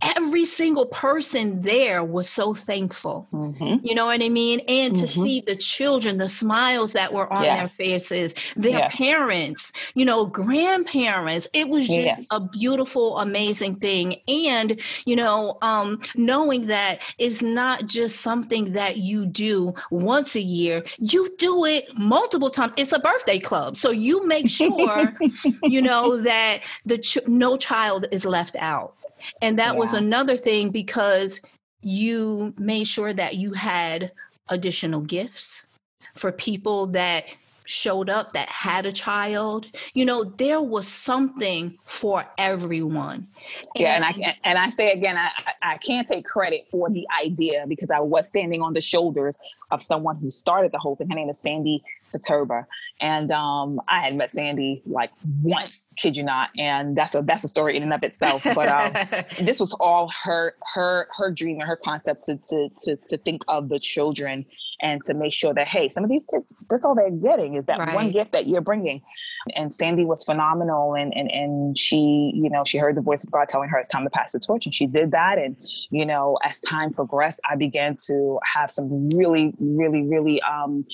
every 0.01 0.45
single 0.45 0.85
person 0.87 1.61
there 1.61 2.03
was 2.03 2.29
so 2.29 2.53
thankful. 2.53 3.27
Mm-hmm. 3.33 3.85
You 3.85 3.95
know 3.95 4.05
what 4.05 4.21
I 4.21 4.29
mean? 4.29 4.61
And 4.67 4.93
mm-hmm. 4.93 5.01
to 5.01 5.07
see 5.07 5.41
the 5.41 5.55
children, 5.55 6.17
the 6.17 6.27
smiles 6.27 6.93
that 6.93 7.13
were 7.13 7.31
on 7.31 7.43
yes. 7.43 7.77
their 7.77 7.87
faces, 7.87 8.33
their 8.55 8.79
yes. 8.79 8.97
parents, 8.97 9.71
you 9.93 10.05
know, 10.05 10.25
grandparents. 10.25 11.47
It 11.53 11.69
was 11.69 11.85
just 11.87 11.99
yes. 11.99 12.27
a 12.31 12.39
beautiful, 12.39 13.17
amazing 13.19 13.75
thing. 13.75 14.17
And, 14.27 14.79
you 15.05 15.15
know, 15.15 15.57
um, 15.61 16.01
knowing 16.15 16.67
that 16.67 16.99
it's 17.17 17.41
not 17.41 17.85
just 17.85 18.21
something 18.21 18.73
that 18.73 18.97
you 18.97 19.25
do 19.25 19.73
once 19.91 20.35
a 20.35 20.41
year, 20.41 20.83
you 20.97 21.33
do 21.37 21.65
it 21.65 21.85
multiple 21.97 22.49
times. 22.49 22.73
It's 22.77 22.91
a 22.91 22.99
birthday 22.99 23.39
club. 23.39 23.77
So 23.77 23.91
you 23.91 24.25
make 24.25 24.49
sure, 24.49 25.17
you 25.63 25.81
know, 25.81 26.17
that 26.21 26.61
the 26.85 26.97
ch- 26.97 27.27
no 27.27 27.57
child 27.57 28.07
is 28.11 28.25
left 28.25 28.55
out. 28.57 28.95
And 29.41 29.57
that 29.59 29.73
yeah. 29.73 29.79
was 29.79 29.93
another 29.93 30.37
thing 30.37 30.69
because 30.69 31.41
you 31.81 32.53
made 32.57 32.85
sure 32.85 33.13
that 33.13 33.35
you 33.35 33.53
had 33.53 34.11
additional 34.49 35.01
gifts 35.01 35.65
for 36.15 36.31
people 36.31 36.87
that 36.87 37.25
showed 37.65 38.09
up 38.09 38.33
that 38.33 38.49
had 38.49 38.85
a 38.85 38.91
child. 38.91 39.65
You 39.93 40.05
know 40.05 40.23
there 40.23 40.61
was 40.61 40.87
something 40.87 41.77
for 41.85 42.25
everyone. 42.37 43.27
Yeah 43.75 43.95
and, 43.95 44.03
and 44.03 44.25
i 44.25 44.37
and 44.43 44.57
i 44.57 44.69
say 44.69 44.91
again 44.91 45.17
I, 45.17 45.31
I 45.61 45.77
can't 45.77 46.07
take 46.07 46.25
credit 46.25 46.67
for 46.69 46.89
the 46.89 47.07
idea 47.23 47.65
because 47.67 47.89
i 47.89 47.99
was 47.99 48.27
standing 48.27 48.61
on 48.61 48.73
the 48.73 48.81
shoulders 48.81 49.37
of 49.71 49.81
someone 49.81 50.17
who 50.17 50.29
started 50.29 50.71
the 50.71 50.79
whole 50.79 50.95
thing. 50.95 51.09
Her 51.09 51.15
name 51.15 51.29
is 51.29 51.39
sandy 51.39 51.83
Turba. 52.19 52.65
And 52.99 53.31
um, 53.31 53.81
I 53.87 54.01
had 54.01 54.15
met 54.15 54.31
Sandy 54.31 54.83
like 54.85 55.11
once, 55.41 55.87
kid 55.97 56.15
you 56.15 56.23
not, 56.23 56.49
and 56.57 56.95
that's 56.95 57.15
a 57.15 57.21
that's 57.21 57.43
a 57.43 57.47
story 57.47 57.75
in 57.75 57.83
and 57.83 57.93
of 57.93 58.03
itself. 58.03 58.43
But 58.43 58.67
um, 58.67 59.25
this 59.45 59.59
was 59.59 59.73
all 59.73 60.11
her 60.23 60.53
her 60.73 61.07
her 61.17 61.31
dream 61.31 61.59
and 61.59 61.67
her 61.67 61.77
concept 61.83 62.23
to 62.25 62.37
to 62.37 62.69
to 62.83 62.95
to 63.07 63.17
think 63.17 63.41
of 63.47 63.69
the 63.69 63.79
children 63.79 64.45
and 64.81 65.01
to 65.03 65.13
make 65.13 65.31
sure 65.31 65.53
that 65.53 65.67
hey, 65.67 65.89
some 65.89 66.03
of 66.03 66.09
these 66.09 66.27
kids, 66.27 66.53
that's 66.69 66.83
all 66.83 66.95
they're 66.95 67.11
getting 67.11 67.55
is 67.55 67.65
that 67.65 67.79
right. 67.79 67.93
one 67.93 68.11
gift 68.11 68.31
that 68.31 68.47
you're 68.47 68.61
bringing. 68.61 69.01
And 69.55 69.73
Sandy 69.73 70.05
was 70.05 70.23
phenomenal, 70.23 70.95
and 70.95 71.13
and 71.15 71.29
and 71.31 71.77
she, 71.77 72.31
you 72.35 72.49
know, 72.49 72.63
she 72.63 72.77
heard 72.77 72.95
the 72.95 73.01
voice 73.01 73.23
of 73.23 73.31
God 73.31 73.47
telling 73.47 73.69
her 73.69 73.77
it's 73.77 73.87
time 73.87 74.03
to 74.03 74.09
pass 74.09 74.33
the 74.33 74.39
torch, 74.39 74.65
and 74.65 74.73
she 74.73 74.87
did 74.87 75.11
that. 75.11 75.37
And 75.37 75.55
you 75.89 76.05
know, 76.05 76.37
as 76.43 76.59
time 76.59 76.91
progressed, 76.93 77.39
I 77.49 77.55
began 77.55 77.95
to 78.07 78.39
have 78.43 78.71
some 78.71 79.09
really, 79.15 79.53
really, 79.59 80.03
really 80.03 80.41
um, 80.41 80.85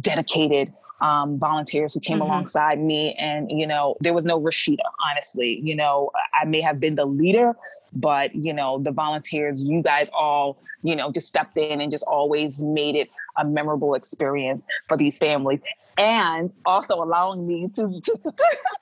dedicated 0.00 0.72
um, 1.00 1.38
volunteers 1.38 1.92
who 1.92 2.00
came 2.00 2.18
mm-hmm. 2.18 2.22
alongside 2.22 2.78
me. 2.78 3.14
And, 3.18 3.50
you 3.50 3.66
know, 3.66 3.96
there 4.00 4.14
was 4.14 4.24
no 4.24 4.40
Rashida, 4.40 4.78
honestly. 5.10 5.60
You 5.62 5.76
know, 5.76 6.10
I 6.34 6.44
may 6.44 6.60
have 6.60 6.80
been 6.80 6.94
the 6.94 7.04
leader, 7.04 7.54
but, 7.92 8.34
you 8.34 8.52
know, 8.52 8.78
the 8.78 8.92
volunteers, 8.92 9.62
you 9.68 9.82
guys 9.82 10.10
all, 10.16 10.58
you 10.82 10.96
know, 10.96 11.12
just 11.12 11.28
stepped 11.28 11.56
in 11.56 11.80
and 11.80 11.90
just 11.90 12.04
always 12.04 12.64
made 12.64 12.96
it 12.96 13.10
a 13.36 13.44
memorable 13.44 13.94
experience 13.94 14.66
for 14.88 14.96
these 14.96 15.18
families. 15.18 15.60
And 15.98 16.52
also 16.66 17.02
allowing 17.02 17.46
me 17.46 17.68
to, 17.68 18.00
to, 18.02 18.18
to, 18.22 18.32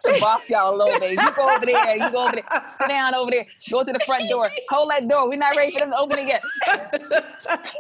to 0.01 0.21
boss 0.21 0.51
y'all 0.51 0.75
a 0.75 0.77
little 0.77 0.99
bit. 0.99 1.13
You 1.13 1.33
go 1.33 1.49
over 1.49 1.65
there, 1.65 1.97
you 1.97 2.11
go 2.11 2.25
over 2.25 2.33
there, 2.33 2.45
sit 2.79 2.89
down 2.89 3.15
over 3.15 3.31
there, 3.31 3.47
go 3.71 3.85
to 3.85 3.93
the 3.93 4.01
front 4.01 4.29
door, 4.29 4.51
hold 4.69 4.91
that 4.91 5.09
door. 5.09 5.29
We're 5.29 5.39
not 5.39 5.55
ready 5.57 5.73
for 5.73 5.81
them 5.81 5.91
to 5.93 5.99
open 5.99 6.19
it 6.19 6.27
yet. 6.27 6.43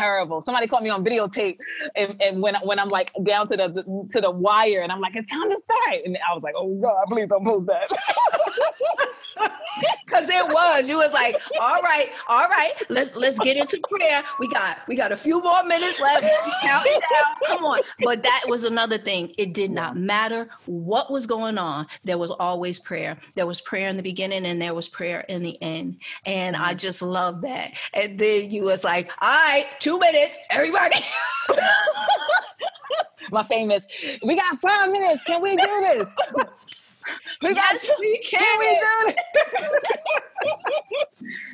terrible. 0.00 0.40
Somebody 0.40 0.66
caught 0.66 0.82
me 0.82 0.90
on 0.90 1.04
videotape, 1.04 1.58
and, 1.94 2.20
and 2.22 2.42
when 2.42 2.54
when 2.62 2.78
I'm 2.78 2.88
like 2.88 3.12
down 3.22 3.48
to 3.48 3.56
the 3.56 4.06
to 4.10 4.20
the 4.20 4.30
wire, 4.30 4.80
and 4.80 4.90
I'm 4.92 5.00
like, 5.00 5.14
it's 5.16 5.30
time 5.30 5.50
to 5.50 5.58
start, 5.58 6.04
and 6.04 6.16
I 6.28 6.34
was 6.34 6.42
like, 6.42 6.54
oh 6.56 6.74
God, 6.80 7.04
please 7.08 7.26
don't 7.26 7.44
post 7.44 7.66
that. 7.66 7.90
Cause 10.06 10.28
it 10.28 10.48
was. 10.48 10.88
You 10.88 10.98
was 10.98 11.12
like, 11.12 11.36
all 11.60 11.80
right, 11.82 12.10
all 12.28 12.48
right, 12.48 12.72
let's 12.88 13.16
let's 13.16 13.38
get 13.38 13.56
into 13.56 13.80
prayer. 13.90 14.22
We 14.38 14.48
got 14.48 14.78
we 14.88 14.96
got 14.96 15.12
a 15.12 15.16
few 15.16 15.40
more 15.40 15.62
minutes 15.64 16.00
left. 16.00 16.26
Counting 16.62 16.92
down. 16.92 17.36
Come 17.46 17.64
on. 17.64 17.78
But 18.00 18.22
that 18.22 18.44
was 18.48 18.64
another 18.64 18.98
thing. 18.98 19.32
It 19.38 19.54
did 19.54 19.70
not 19.70 19.96
matter 19.96 20.48
what 20.66 21.10
was 21.10 21.26
going 21.26 21.58
on. 21.58 21.86
There 22.04 22.18
was 22.18 22.30
always 22.30 22.78
prayer. 22.78 23.18
There 23.34 23.46
was 23.46 23.60
prayer 23.60 23.88
in 23.88 23.96
the 23.96 24.02
beginning 24.02 24.46
and 24.46 24.60
there 24.60 24.74
was 24.74 24.88
prayer 24.88 25.20
in 25.28 25.42
the 25.42 25.60
end. 25.62 25.98
And 26.26 26.56
I 26.56 26.70
mm-hmm. 26.70 26.78
just 26.78 27.02
love 27.02 27.42
that. 27.42 27.72
And 27.94 28.18
then 28.18 28.50
you 28.50 28.64
was 28.64 28.84
like, 28.84 29.10
all 29.20 29.28
right, 29.30 29.66
two 29.78 29.98
minutes, 29.98 30.36
everybody. 30.50 30.96
My 33.30 33.42
famous, 33.44 33.86
we 34.24 34.34
got 34.34 34.58
five 34.58 34.90
minutes. 34.90 35.22
Can 35.24 35.40
we 35.42 35.54
do 35.56 35.80
this? 35.94 36.08
we 37.42 37.54
yes, 37.54 37.86
got 37.86 38.00
we 38.00 38.18
can. 38.18 38.58
we 38.58 38.66
do 38.66 39.14
it? 39.14 40.30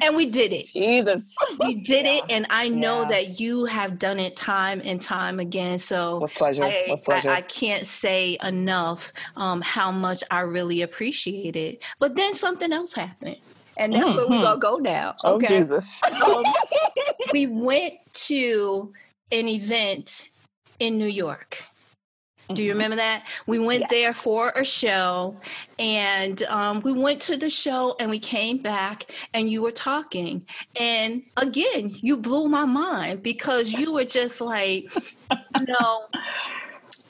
and 0.02 0.16
we 0.16 0.26
did 0.26 0.52
it. 0.52 0.66
Jesus. 0.66 1.34
We 1.60 1.74
did 1.74 2.06
yeah. 2.06 2.16
it. 2.16 2.24
And 2.30 2.46
I 2.50 2.68
know 2.68 3.02
yeah. 3.02 3.08
that 3.08 3.40
you 3.40 3.64
have 3.64 3.98
done 3.98 4.18
it 4.18 4.36
time 4.36 4.80
and 4.84 5.00
time 5.00 5.40
again. 5.40 5.78
So 5.78 6.20
with 6.20 6.34
pleasure. 6.34 6.64
I, 6.64 6.86
with 6.90 7.04
pleasure. 7.04 7.30
I, 7.30 7.36
I 7.36 7.40
can't 7.42 7.86
say 7.86 8.38
enough 8.42 9.12
um, 9.36 9.60
how 9.62 9.90
much 9.90 10.22
I 10.30 10.40
really 10.40 10.82
appreciate 10.82 11.56
it. 11.56 11.82
But 11.98 12.16
then 12.16 12.34
something 12.34 12.72
else 12.72 12.94
happened. 12.94 13.36
And 13.78 13.94
that's 13.94 14.06
mm-hmm. 14.06 14.16
where 14.16 14.28
we're 14.28 14.42
gonna 14.42 14.60
go 14.60 14.76
now. 14.76 15.14
Oh, 15.24 15.34
okay. 15.34 15.46
Oh 15.46 15.60
Jesus. 15.60 15.90
um, 16.24 16.44
we 17.32 17.46
went 17.46 17.94
to 18.14 18.92
an 19.32 19.48
event 19.48 20.28
in 20.78 20.98
New 20.98 21.06
York. 21.06 21.62
Do 22.52 22.62
you 22.62 22.70
mm-hmm. 22.70 22.78
remember 22.78 22.96
that? 22.96 23.26
We 23.46 23.58
went 23.58 23.80
yes. 23.80 23.90
there 23.90 24.14
for 24.14 24.50
a 24.50 24.64
show 24.64 25.36
and 25.78 26.42
um, 26.44 26.80
we 26.82 26.92
went 26.92 27.20
to 27.22 27.36
the 27.36 27.50
show 27.50 27.96
and 27.98 28.08
we 28.10 28.18
came 28.18 28.58
back 28.58 29.12
and 29.34 29.50
you 29.50 29.62
were 29.62 29.72
talking. 29.72 30.46
And 30.78 31.22
again, 31.36 31.90
you 31.90 32.16
blew 32.16 32.48
my 32.48 32.64
mind 32.64 33.22
because 33.22 33.72
you 33.72 33.92
were 33.92 34.04
just 34.04 34.40
like, 34.40 34.84
you 34.94 35.66
know, 35.66 36.06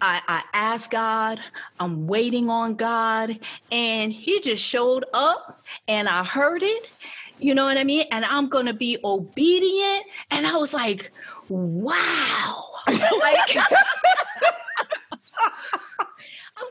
I, 0.00 0.20
I 0.26 0.42
asked 0.52 0.90
God, 0.90 1.40
I'm 1.80 2.06
waiting 2.06 2.50
on 2.50 2.74
God, 2.74 3.38
and 3.72 4.12
He 4.12 4.40
just 4.40 4.62
showed 4.62 5.04
up 5.14 5.62
and 5.88 6.08
I 6.08 6.24
heard 6.24 6.62
it. 6.62 6.90
You 7.38 7.54
know 7.54 7.64
what 7.64 7.76
I 7.76 7.84
mean? 7.84 8.06
And 8.10 8.24
I'm 8.24 8.48
going 8.48 8.66
to 8.66 8.72
be 8.72 8.98
obedient. 9.04 10.04
And 10.30 10.46
I 10.46 10.56
was 10.56 10.72
like, 10.72 11.12
wow. 11.48 12.64
like, 12.88 13.56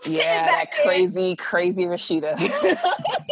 yeah, 0.08 0.46
that 0.46 0.72
crazy, 0.84 1.36
crazy 1.36 1.86
Rashida. 1.86 2.36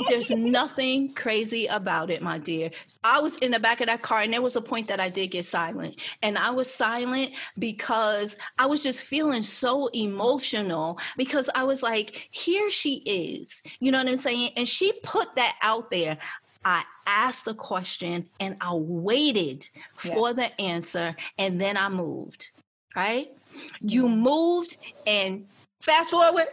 There's 0.09 0.29
nothing 0.31 1.13
crazy 1.13 1.67
about 1.67 2.09
it, 2.09 2.21
my 2.21 2.39
dear. 2.39 2.71
I 3.03 3.19
was 3.19 3.37
in 3.37 3.51
the 3.51 3.59
back 3.59 3.81
of 3.81 3.87
that 3.87 4.01
car, 4.01 4.21
and 4.21 4.33
there 4.33 4.41
was 4.41 4.55
a 4.55 4.61
point 4.61 4.87
that 4.87 4.99
I 4.99 5.09
did 5.09 5.27
get 5.27 5.45
silent. 5.45 5.95
And 6.21 6.37
I 6.37 6.49
was 6.49 6.69
silent 6.69 7.31
because 7.59 8.37
I 8.57 8.65
was 8.65 8.83
just 8.83 9.01
feeling 9.01 9.43
so 9.43 9.87
emotional 9.87 10.99
because 11.17 11.49
I 11.55 11.63
was 11.63 11.83
like, 11.83 12.27
here 12.31 12.69
she 12.69 12.95
is. 13.05 13.63
You 13.79 13.91
know 13.91 13.99
what 13.99 14.07
I'm 14.07 14.17
saying? 14.17 14.51
And 14.57 14.67
she 14.67 14.93
put 15.03 15.35
that 15.35 15.55
out 15.61 15.91
there. 15.91 16.17
I 16.65 16.83
asked 17.05 17.45
the 17.45 17.53
question 17.53 18.25
and 18.39 18.55
I 18.61 18.73
waited 18.73 19.67
yes. 20.03 20.13
for 20.13 20.33
the 20.33 20.59
answer, 20.61 21.15
and 21.37 21.59
then 21.59 21.77
I 21.77 21.89
moved, 21.89 22.49
right? 22.95 23.31
You 23.81 24.09
moved 24.09 24.77
and 25.05 25.45
fast 25.81 26.11
forward, 26.11 26.47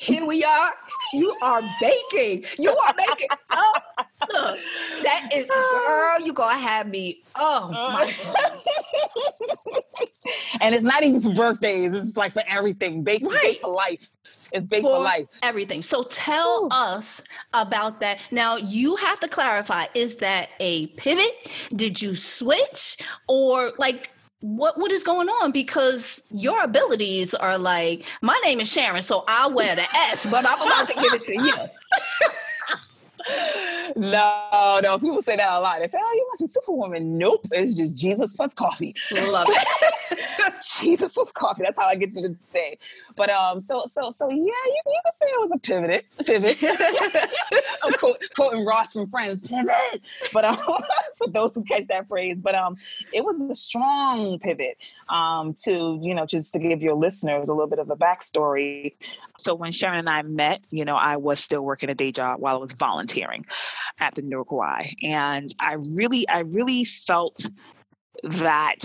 here 0.00 0.24
we 0.24 0.42
are. 0.42 0.72
You 1.12 1.36
are 1.42 1.62
baking. 1.80 2.46
You 2.58 2.70
are 2.70 2.94
making 2.96 3.28
stuff. 3.36 3.82
Look, 4.32 4.58
that 5.02 5.28
is 5.34 5.46
girl, 5.46 6.20
you 6.24 6.32
gonna 6.32 6.56
have 6.56 6.88
me. 6.88 7.22
Oh 7.36 7.70
uh. 7.74 7.92
my 7.92 8.12
and 10.62 10.74
it's 10.74 10.84
not 10.84 11.02
even 11.02 11.20
for 11.20 11.34
birthdays. 11.34 11.92
It's 11.92 12.16
like 12.16 12.32
for 12.32 12.42
everything. 12.46 13.02
Bake, 13.02 13.24
right. 13.24 13.42
bake 13.42 13.60
for 13.60 13.74
life. 13.74 14.08
It's 14.52 14.64
baked 14.66 14.84
for, 14.84 14.96
for 14.96 15.02
life. 15.02 15.26
Everything. 15.42 15.82
So 15.82 16.04
tell 16.04 16.64
Ooh. 16.64 16.68
us 16.70 17.22
about 17.52 18.00
that. 18.00 18.20
Now 18.30 18.56
you 18.56 18.96
have 18.96 19.20
to 19.20 19.28
clarify: 19.28 19.84
is 19.94 20.16
that 20.16 20.48
a 20.60 20.86
pivot? 20.88 21.50
Did 21.76 22.00
you 22.00 22.14
switch, 22.14 22.96
or 23.28 23.72
like? 23.78 24.10
What 24.40 24.78
what 24.78 24.90
is 24.90 25.04
going 25.04 25.28
on? 25.28 25.52
Because 25.52 26.22
your 26.30 26.62
abilities 26.62 27.34
are 27.34 27.58
like 27.58 28.04
my 28.22 28.38
name 28.42 28.60
is 28.60 28.72
Sharon, 28.72 29.02
so 29.02 29.24
I 29.28 29.48
wear 29.48 29.74
the 29.76 29.82
S, 30.10 30.26
but 30.26 30.48
I'm 30.48 30.60
about 30.60 30.88
to 30.88 30.94
give 30.94 31.12
it 31.12 31.24
to 31.24 31.34
you. 31.34 31.54
no, 34.00 34.80
no. 34.82 34.98
People 34.98 35.20
say 35.20 35.36
that 35.36 35.52
a 35.52 35.60
lot. 35.60 35.80
They 35.80 35.88
say, 35.88 35.98
"Oh, 36.00 36.12
you 36.14 36.26
must 36.30 36.40
be 36.40 36.46
Superwoman." 36.46 37.18
Nope, 37.18 37.46
it's 37.52 37.74
just 37.74 38.00
Jesus 38.00 38.34
plus 38.34 38.54
coffee. 38.54 38.94
Love 39.12 39.46
it. 39.50 40.54
Jesus 40.80 41.14
plus 41.14 41.30
coffee. 41.32 41.62
That's 41.62 41.78
how 41.78 41.86
I 41.86 41.96
get 41.96 42.12
through 42.12 42.22
the 42.22 42.36
day. 42.52 42.78
But 43.14 43.28
um, 43.28 43.60
so 43.60 43.80
so 43.80 44.10
so 44.10 44.30
yeah, 44.30 44.36
you, 44.36 44.82
you 44.86 45.00
could 45.04 45.14
say 45.14 45.26
it 45.26 45.40
was 45.40 45.52
a 45.54 45.58
pivot. 45.58 46.06
Pivot. 46.24 47.30
I'm 47.84 47.92
quote, 47.94 48.22
quoting 48.34 48.64
Ross 48.64 48.94
from 48.94 49.08
Friends. 49.08 49.46
Pivot. 49.46 50.00
But 50.32 50.46
um, 50.46 50.56
for 51.18 51.28
those 51.28 51.54
who 51.54 51.62
catch 51.64 51.86
that 51.88 52.08
phrase, 52.08 52.40
but 52.40 52.54
um, 52.54 52.76
it 53.12 53.22
was 53.22 53.40
a 53.42 53.54
strong 53.54 54.38
pivot. 54.38 54.78
Um, 55.10 55.54
to 55.64 55.98
you 56.00 56.14
know, 56.14 56.24
just 56.24 56.54
to 56.54 56.58
give 56.58 56.80
your 56.80 56.94
listeners 56.94 57.50
a 57.50 57.52
little 57.52 57.68
bit 57.68 57.78
of 57.78 57.90
a 57.90 57.96
backstory. 57.96 58.94
So 59.40 59.54
when 59.54 59.72
Sharon 59.72 59.98
and 59.98 60.08
I 60.08 60.22
met, 60.22 60.60
you 60.70 60.84
know, 60.84 60.96
I 60.96 61.16
was 61.16 61.40
still 61.40 61.62
working 61.62 61.90
a 61.90 61.94
day 61.94 62.12
job 62.12 62.40
while 62.40 62.56
I 62.56 62.58
was 62.58 62.72
volunteering 62.72 63.44
at 63.98 64.14
the 64.14 64.22
New 64.22 64.44
Y. 64.48 64.94
And 65.02 65.52
I 65.60 65.76
really, 65.94 66.28
I 66.28 66.40
really 66.40 66.84
felt 66.84 67.46
that 68.22 68.78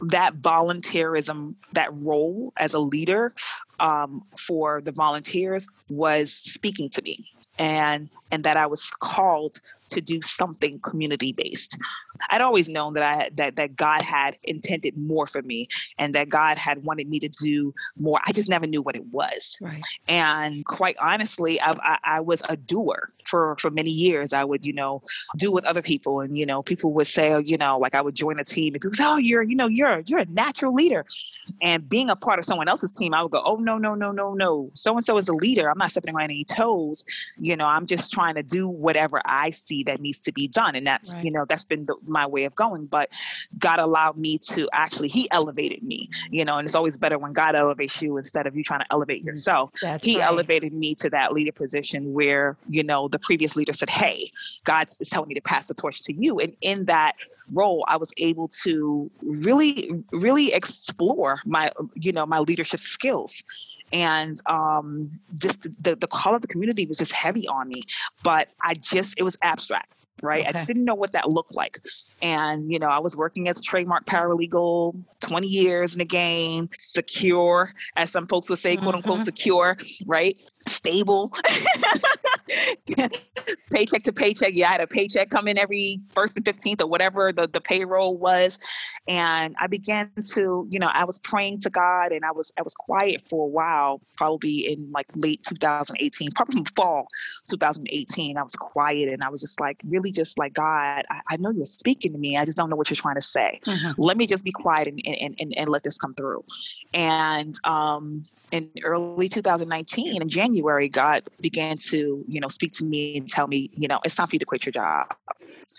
that 0.00 0.34
volunteerism, 0.36 1.54
that 1.72 1.90
role 2.00 2.52
as 2.56 2.74
a 2.74 2.80
leader 2.80 3.32
um, 3.78 4.22
for 4.36 4.80
the 4.80 4.92
volunteers 4.92 5.66
was 5.88 6.32
speaking 6.32 6.88
to 6.90 7.02
me 7.02 7.28
and 7.58 8.08
and 8.30 8.44
that 8.44 8.56
I 8.56 8.66
was 8.66 8.90
called 9.00 9.60
to 9.90 10.00
do 10.00 10.22
something 10.22 10.80
community 10.80 11.32
based. 11.32 11.78
I'd 12.30 12.40
always 12.40 12.68
known 12.68 12.94
that 12.94 13.04
I 13.04 13.30
that 13.36 13.56
that 13.56 13.76
God 13.76 14.02
had 14.02 14.36
intended 14.44 14.96
more 14.96 15.26
for 15.26 15.42
me 15.42 15.68
and 15.98 16.12
that 16.14 16.28
God 16.28 16.58
had 16.58 16.84
wanted 16.84 17.08
me 17.08 17.18
to 17.20 17.28
do 17.28 17.74
more. 17.98 18.20
I 18.26 18.32
just 18.32 18.48
never 18.48 18.66
knew 18.66 18.82
what 18.82 18.96
it 18.96 19.06
was. 19.06 19.58
Right. 19.60 19.82
And 20.08 20.64
quite 20.64 20.96
honestly, 21.00 21.60
I, 21.60 21.72
I, 21.72 21.98
I 22.04 22.20
was 22.20 22.42
a 22.48 22.56
doer 22.56 23.08
for 23.24 23.56
for 23.58 23.70
many 23.70 23.90
years. 23.90 24.32
I 24.32 24.44
would 24.44 24.64
you 24.64 24.72
know 24.72 25.02
do 25.36 25.50
with 25.50 25.64
other 25.66 25.82
people, 25.82 26.20
and 26.20 26.36
you 26.36 26.46
know 26.46 26.62
people 26.62 26.92
would 26.92 27.06
say, 27.06 27.32
oh, 27.32 27.38
you 27.38 27.56
know, 27.56 27.78
like 27.78 27.94
I 27.94 28.00
would 28.00 28.14
join 28.14 28.38
a 28.38 28.44
team, 28.44 28.74
and 28.74 28.80
people 28.80 28.94
say, 28.94 29.04
oh, 29.04 29.16
you're 29.16 29.42
you 29.42 29.56
know 29.56 29.66
you're 29.66 30.00
you're 30.06 30.20
a 30.20 30.26
natural 30.26 30.74
leader. 30.74 31.04
And 31.60 31.88
being 31.88 32.10
a 32.10 32.16
part 32.16 32.38
of 32.38 32.44
someone 32.44 32.68
else's 32.68 32.92
team, 32.92 33.14
I 33.14 33.22
would 33.22 33.32
go, 33.32 33.42
oh 33.44 33.56
no 33.56 33.78
no 33.78 33.94
no 33.94 34.12
no 34.12 34.34
no, 34.34 34.70
so 34.74 34.94
and 34.94 35.04
so 35.04 35.16
is 35.16 35.28
a 35.28 35.34
leader. 35.34 35.70
I'm 35.70 35.78
not 35.78 35.90
stepping 35.90 36.14
on 36.14 36.22
any 36.22 36.44
toes. 36.44 37.04
You 37.38 37.56
know, 37.56 37.66
I'm 37.66 37.86
just 37.86 38.12
trying 38.12 38.34
to 38.36 38.42
do 38.42 38.68
whatever 38.68 39.20
I 39.24 39.50
see 39.50 39.82
that 39.84 40.00
needs 40.00 40.20
to 40.20 40.32
be 40.32 40.48
done, 40.48 40.74
and 40.74 40.86
that's 40.86 41.16
right. 41.16 41.24
you 41.24 41.30
know 41.30 41.44
that's 41.48 41.64
been 41.64 41.86
the, 41.86 41.96
my 42.06 42.26
way 42.26 42.44
of 42.44 42.54
going. 42.54 42.86
But 42.86 43.10
God 43.58 43.78
allowed 43.78 44.16
me 44.16 44.38
to 44.50 44.68
actually, 44.72 45.08
He 45.08 45.30
elevated 45.30 45.82
me, 45.82 46.08
you 46.30 46.44
know, 46.44 46.58
and 46.58 46.66
it's 46.66 46.74
always 46.74 46.98
better 46.98 47.18
when 47.18 47.32
God 47.32 47.54
elevates 47.54 48.00
you 48.02 48.16
instead 48.16 48.46
of 48.46 48.56
you 48.56 48.64
trying 48.64 48.80
to 48.80 48.86
elevate 48.90 49.22
mm, 49.22 49.26
yourself. 49.26 49.70
That's 49.80 50.04
he 50.04 50.18
right. 50.18 50.26
elevated 50.26 50.72
me 50.72 50.94
to 50.96 51.10
that 51.10 51.32
leader 51.32 51.52
position 51.52 52.12
where, 52.12 52.56
you 52.68 52.82
know, 52.82 53.08
the 53.08 53.18
previous 53.18 53.56
leader 53.56 53.72
said, 53.72 53.90
Hey, 53.90 54.30
God 54.64 54.88
is 55.00 55.08
telling 55.08 55.28
me 55.28 55.34
to 55.34 55.42
pass 55.42 55.68
the 55.68 55.74
torch 55.74 56.02
to 56.02 56.12
you. 56.12 56.38
And 56.38 56.54
in 56.60 56.86
that 56.86 57.14
role, 57.52 57.84
I 57.88 57.96
was 57.96 58.12
able 58.18 58.48
to 58.62 59.10
really, 59.20 59.90
really 60.12 60.52
explore 60.52 61.40
my, 61.44 61.70
you 61.94 62.12
know, 62.12 62.26
my 62.26 62.38
leadership 62.38 62.80
skills 62.80 63.42
and 63.92 64.40
um, 64.46 65.10
just 65.36 65.62
the, 65.82 65.94
the 65.94 66.06
call 66.06 66.34
of 66.34 66.42
the 66.42 66.48
community 66.48 66.86
was 66.86 66.98
just 66.98 67.12
heavy 67.12 67.46
on 67.48 67.68
me 67.68 67.82
but 68.22 68.48
i 68.62 68.74
just 68.74 69.14
it 69.18 69.22
was 69.22 69.36
abstract 69.42 69.92
right? 70.22 70.40
Okay. 70.40 70.48
I 70.48 70.52
just 70.52 70.66
didn't 70.66 70.84
know 70.84 70.94
what 70.94 71.12
that 71.12 71.28
looked 71.28 71.54
like. 71.54 71.78
And, 72.22 72.72
you 72.72 72.78
know, 72.78 72.86
I 72.86 72.98
was 72.98 73.16
working 73.16 73.48
as 73.48 73.58
a 73.58 73.62
trademark 73.62 74.06
paralegal, 74.06 74.96
20 75.20 75.46
years 75.46 75.94
in 75.94 75.98
the 75.98 76.04
game, 76.04 76.70
secure, 76.78 77.74
as 77.96 78.10
some 78.10 78.26
folks 78.26 78.48
would 78.48 78.58
say, 78.58 78.76
quote 78.76 78.94
unquote, 78.94 79.18
mm-hmm. 79.18 79.24
secure, 79.24 79.76
right? 80.06 80.36
Stable, 80.68 81.32
paycheck 83.70 84.02
to 84.04 84.12
paycheck. 84.12 84.52
Yeah, 84.54 84.68
I 84.68 84.72
had 84.72 84.80
a 84.80 84.86
paycheck 84.86 85.30
come 85.30 85.48
in 85.48 85.58
every 85.58 86.00
first 86.10 86.36
and 86.36 86.44
15th 86.44 86.82
or 86.82 86.86
whatever 86.86 87.32
the, 87.32 87.48
the 87.48 87.60
payroll 87.60 88.16
was. 88.16 88.58
And 89.08 89.54
I 89.60 89.66
began 89.66 90.10
to, 90.34 90.66
you 90.70 90.78
know, 90.78 90.90
I 90.92 91.04
was 91.04 91.18
praying 91.18 91.60
to 91.60 91.70
God 91.70 92.12
and 92.12 92.24
I 92.24 92.32
was 92.32 92.52
I 92.58 92.62
was 92.62 92.74
quiet 92.74 93.28
for 93.28 93.44
a 93.44 93.48
while, 93.48 94.00
probably 94.16 94.72
in 94.72 94.90
like 94.92 95.06
late 95.16 95.42
2018, 95.42 96.30
probably 96.32 96.64
fall 96.76 97.06
2018. 97.50 98.36
I 98.36 98.42
was 98.42 98.54
quiet 98.54 99.08
and 99.08 99.22
I 99.22 99.28
was 99.28 99.40
just 99.40 99.60
like 99.60 99.80
really 99.84 100.12
just 100.12 100.38
like, 100.38 100.54
God, 100.54 101.04
I, 101.10 101.20
I 101.30 101.36
know 101.38 101.50
you're 101.50 101.64
speaking 101.64 102.12
to 102.12 102.18
me. 102.18 102.36
I 102.36 102.44
just 102.44 102.56
don't 102.56 102.70
know 102.70 102.76
what 102.76 102.90
you're 102.90 102.96
trying 102.96 103.16
to 103.16 103.22
say. 103.22 103.60
Mm-hmm. 103.66 104.00
Let 104.00 104.16
me 104.16 104.26
just 104.26 104.44
be 104.44 104.52
quiet 104.52 104.88
and, 104.88 105.00
and, 105.04 105.34
and, 105.38 105.54
and 105.56 105.68
let 105.68 105.82
this 105.82 105.98
come 105.98 106.14
through. 106.14 106.44
And 106.94 107.54
um, 107.64 108.24
in 108.52 108.70
early 108.84 109.28
2019 109.28 110.20
in 110.22 110.28
January, 110.28 110.88
God 110.88 111.22
began 111.40 111.78
to, 111.88 112.24
you 112.28 112.40
know, 112.40 112.48
speak 112.48 112.72
to 112.74 112.84
me 112.84 113.16
and 113.16 113.28
tell 113.28 113.48
me, 113.48 113.70
you 113.74 113.88
know, 113.88 113.98
it's 114.04 114.14
time 114.14 114.28
for 114.28 114.36
you 114.36 114.38
to 114.38 114.44
quit 114.44 114.66
your 114.66 114.72
job. 114.72 115.14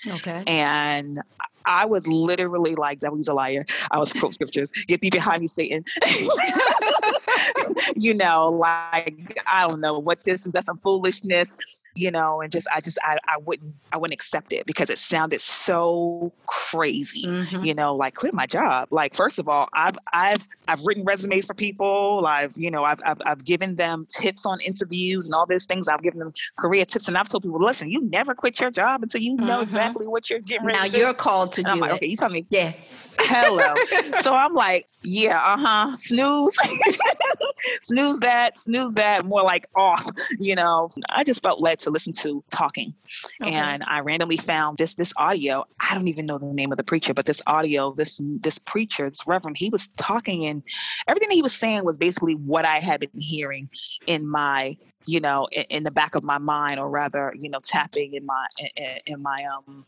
Okay. 0.07 0.43
And 0.47 1.21
I 1.65 1.85
was 1.85 2.07
literally 2.07 2.75
like, 2.75 2.99
that 3.01 3.15
was 3.15 3.27
a 3.27 3.33
liar. 3.33 3.65
I 3.91 3.99
was 3.99 4.11
quote 4.11 4.33
scriptures, 4.33 4.71
get 4.87 5.01
thee 5.01 5.11
behind 5.11 5.41
me, 5.41 5.47
Satan. 5.47 5.85
you 7.95 8.13
know, 8.13 8.49
like, 8.49 9.39
I 9.49 9.67
don't 9.67 9.79
know 9.79 9.99
what 9.99 10.23
this 10.25 10.45
is. 10.45 10.53
That's 10.53 10.65
some 10.65 10.79
foolishness 10.79 11.55
you 11.95 12.09
know, 12.09 12.41
and 12.41 12.51
just 12.51 12.67
I 12.73 12.81
just 12.81 12.97
I, 13.03 13.17
I 13.27 13.37
wouldn't 13.37 13.73
I 13.91 13.97
wouldn't 13.97 14.13
accept 14.13 14.53
it 14.53 14.65
because 14.65 14.89
it 14.89 14.97
sounded 14.97 15.41
so 15.41 16.31
crazy, 16.47 17.25
mm-hmm. 17.25 17.63
you 17.63 17.73
know, 17.73 17.95
like 17.95 18.15
quit 18.15 18.33
my 18.33 18.45
job. 18.45 18.87
Like 18.91 19.15
first 19.15 19.39
of 19.39 19.47
all, 19.47 19.69
I've 19.73 19.97
I've 20.11 20.47
I've 20.67 20.85
written 20.85 21.03
resumes 21.03 21.45
for 21.45 21.53
people. 21.53 22.25
I've 22.27 22.53
you 22.57 22.71
know 22.71 22.83
I've 22.83 23.01
I've, 23.05 23.21
I've 23.25 23.45
given 23.45 23.75
them 23.75 24.07
tips 24.09 24.45
on 24.45 24.59
interviews 24.61 25.27
and 25.27 25.35
all 25.35 25.45
these 25.45 25.65
things. 25.65 25.87
I've 25.87 26.01
given 26.01 26.19
them 26.19 26.33
career 26.57 26.85
tips, 26.85 27.07
and 27.07 27.17
I've 27.17 27.29
told 27.29 27.43
people, 27.43 27.61
listen, 27.61 27.89
you 27.89 28.01
never 28.01 28.33
quit 28.33 28.59
your 28.59 28.71
job 28.71 29.03
until 29.03 29.21
you 29.21 29.35
know 29.35 29.55
mm-hmm. 29.55 29.63
exactly 29.63 30.07
what 30.07 30.29
you're 30.29 30.39
getting 30.39 30.65
ready. 30.65 30.79
Now 30.79 30.87
to 30.87 30.97
you're 30.97 31.13
called 31.13 31.51
to 31.53 31.63
do 31.63 31.75
like, 31.75 31.91
it. 31.91 31.95
Okay, 31.95 32.07
you 32.07 32.15
tell 32.15 32.29
me. 32.29 32.45
Yeah. 32.49 32.73
Hello. 33.19 33.73
so 34.21 34.33
I'm 34.33 34.53
like, 34.53 34.87
yeah, 35.03 35.37
uh 35.37 35.57
huh. 35.57 35.97
Snooze. 35.97 36.57
snooze 37.81 38.19
that, 38.19 38.59
snooze 38.59 38.93
that, 38.95 39.25
more 39.25 39.43
like 39.43 39.67
off, 39.75 40.05
you 40.39 40.55
know. 40.55 40.89
I 41.09 41.23
just 41.23 41.41
felt 41.43 41.61
led 41.61 41.79
to 41.79 41.89
listen 41.89 42.13
to 42.13 42.43
talking. 42.51 42.93
Okay. 43.41 43.53
And 43.53 43.83
I 43.87 43.99
randomly 43.99 44.37
found 44.37 44.77
this 44.77 44.95
this 44.95 45.13
audio. 45.17 45.65
I 45.79 45.93
don't 45.93 46.07
even 46.07 46.25
know 46.25 46.37
the 46.37 46.53
name 46.53 46.71
of 46.71 46.77
the 46.77 46.83
preacher, 46.83 47.13
but 47.13 47.25
this 47.25 47.41
audio, 47.47 47.93
this 47.93 48.21
this 48.41 48.59
preacher, 48.59 49.09
this 49.09 49.27
reverend, 49.27 49.57
he 49.57 49.69
was 49.69 49.87
talking 49.97 50.45
and 50.45 50.63
everything 51.07 51.31
he 51.31 51.41
was 51.41 51.53
saying 51.53 51.85
was 51.85 51.97
basically 51.97 52.35
what 52.35 52.65
I 52.65 52.79
had 52.79 52.99
been 52.99 53.09
hearing 53.19 53.69
in 54.07 54.27
my 54.27 54.77
you 55.05 55.19
know 55.19 55.47
in, 55.51 55.65
in 55.69 55.83
the 55.83 55.91
back 55.91 56.15
of 56.15 56.23
my 56.23 56.37
mind 56.37 56.79
or 56.79 56.89
rather 56.89 57.33
you 57.37 57.49
know 57.49 57.59
tapping 57.63 58.13
in 58.13 58.25
my 58.25 58.45
in, 58.75 58.97
in 59.05 59.21
my 59.21 59.45
um 59.55 59.85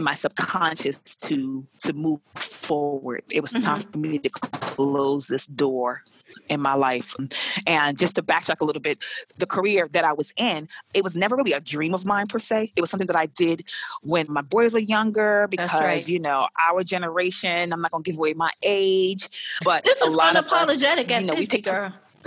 in 0.00 0.04
my 0.04 0.14
subconscious 0.14 0.98
to 1.16 1.66
to 1.78 1.92
move 1.92 2.20
forward. 2.34 3.22
It 3.30 3.42
was 3.42 3.52
mm-hmm. 3.52 3.62
time 3.62 3.82
for 3.82 3.98
me 3.98 4.18
to 4.18 4.30
close 4.30 5.26
this 5.26 5.44
door 5.46 6.02
in 6.48 6.60
my 6.60 6.74
life. 6.74 7.14
And 7.66 7.98
just 7.98 8.14
to 8.16 8.22
backtrack 8.22 8.60
a 8.60 8.64
little 8.64 8.80
bit, 8.80 9.04
the 9.36 9.46
career 9.46 9.88
that 9.92 10.04
I 10.04 10.14
was 10.14 10.32
in, 10.36 10.68
it 10.94 11.04
was 11.04 11.16
never 11.16 11.36
really 11.36 11.52
a 11.52 11.60
dream 11.60 11.92
of 11.92 12.06
mine 12.06 12.28
per 12.28 12.38
se. 12.38 12.72
It 12.76 12.80
was 12.80 12.88
something 12.88 13.08
that 13.08 13.16
I 13.16 13.26
did 13.26 13.64
when 14.02 14.26
my 14.28 14.40
boys 14.40 14.72
were 14.72 14.78
younger 14.96 15.46
because, 15.50 15.74
right. 15.74 16.08
you 16.08 16.18
know, 16.18 16.48
our 16.66 16.82
generation, 16.82 17.72
I'm 17.72 17.82
not 17.82 17.90
going 17.90 18.02
to 18.02 18.10
give 18.10 18.18
away 18.18 18.32
my 18.32 18.52
age, 18.62 19.28
but 19.62 19.84
this 19.84 20.00
is 20.00 20.16
unapologetic 20.16 21.10
us, 21.10 21.20
you 21.20 21.26
know, 21.26 21.34
we 21.34 21.46
picked, 21.46 21.66
girl. 21.66 21.92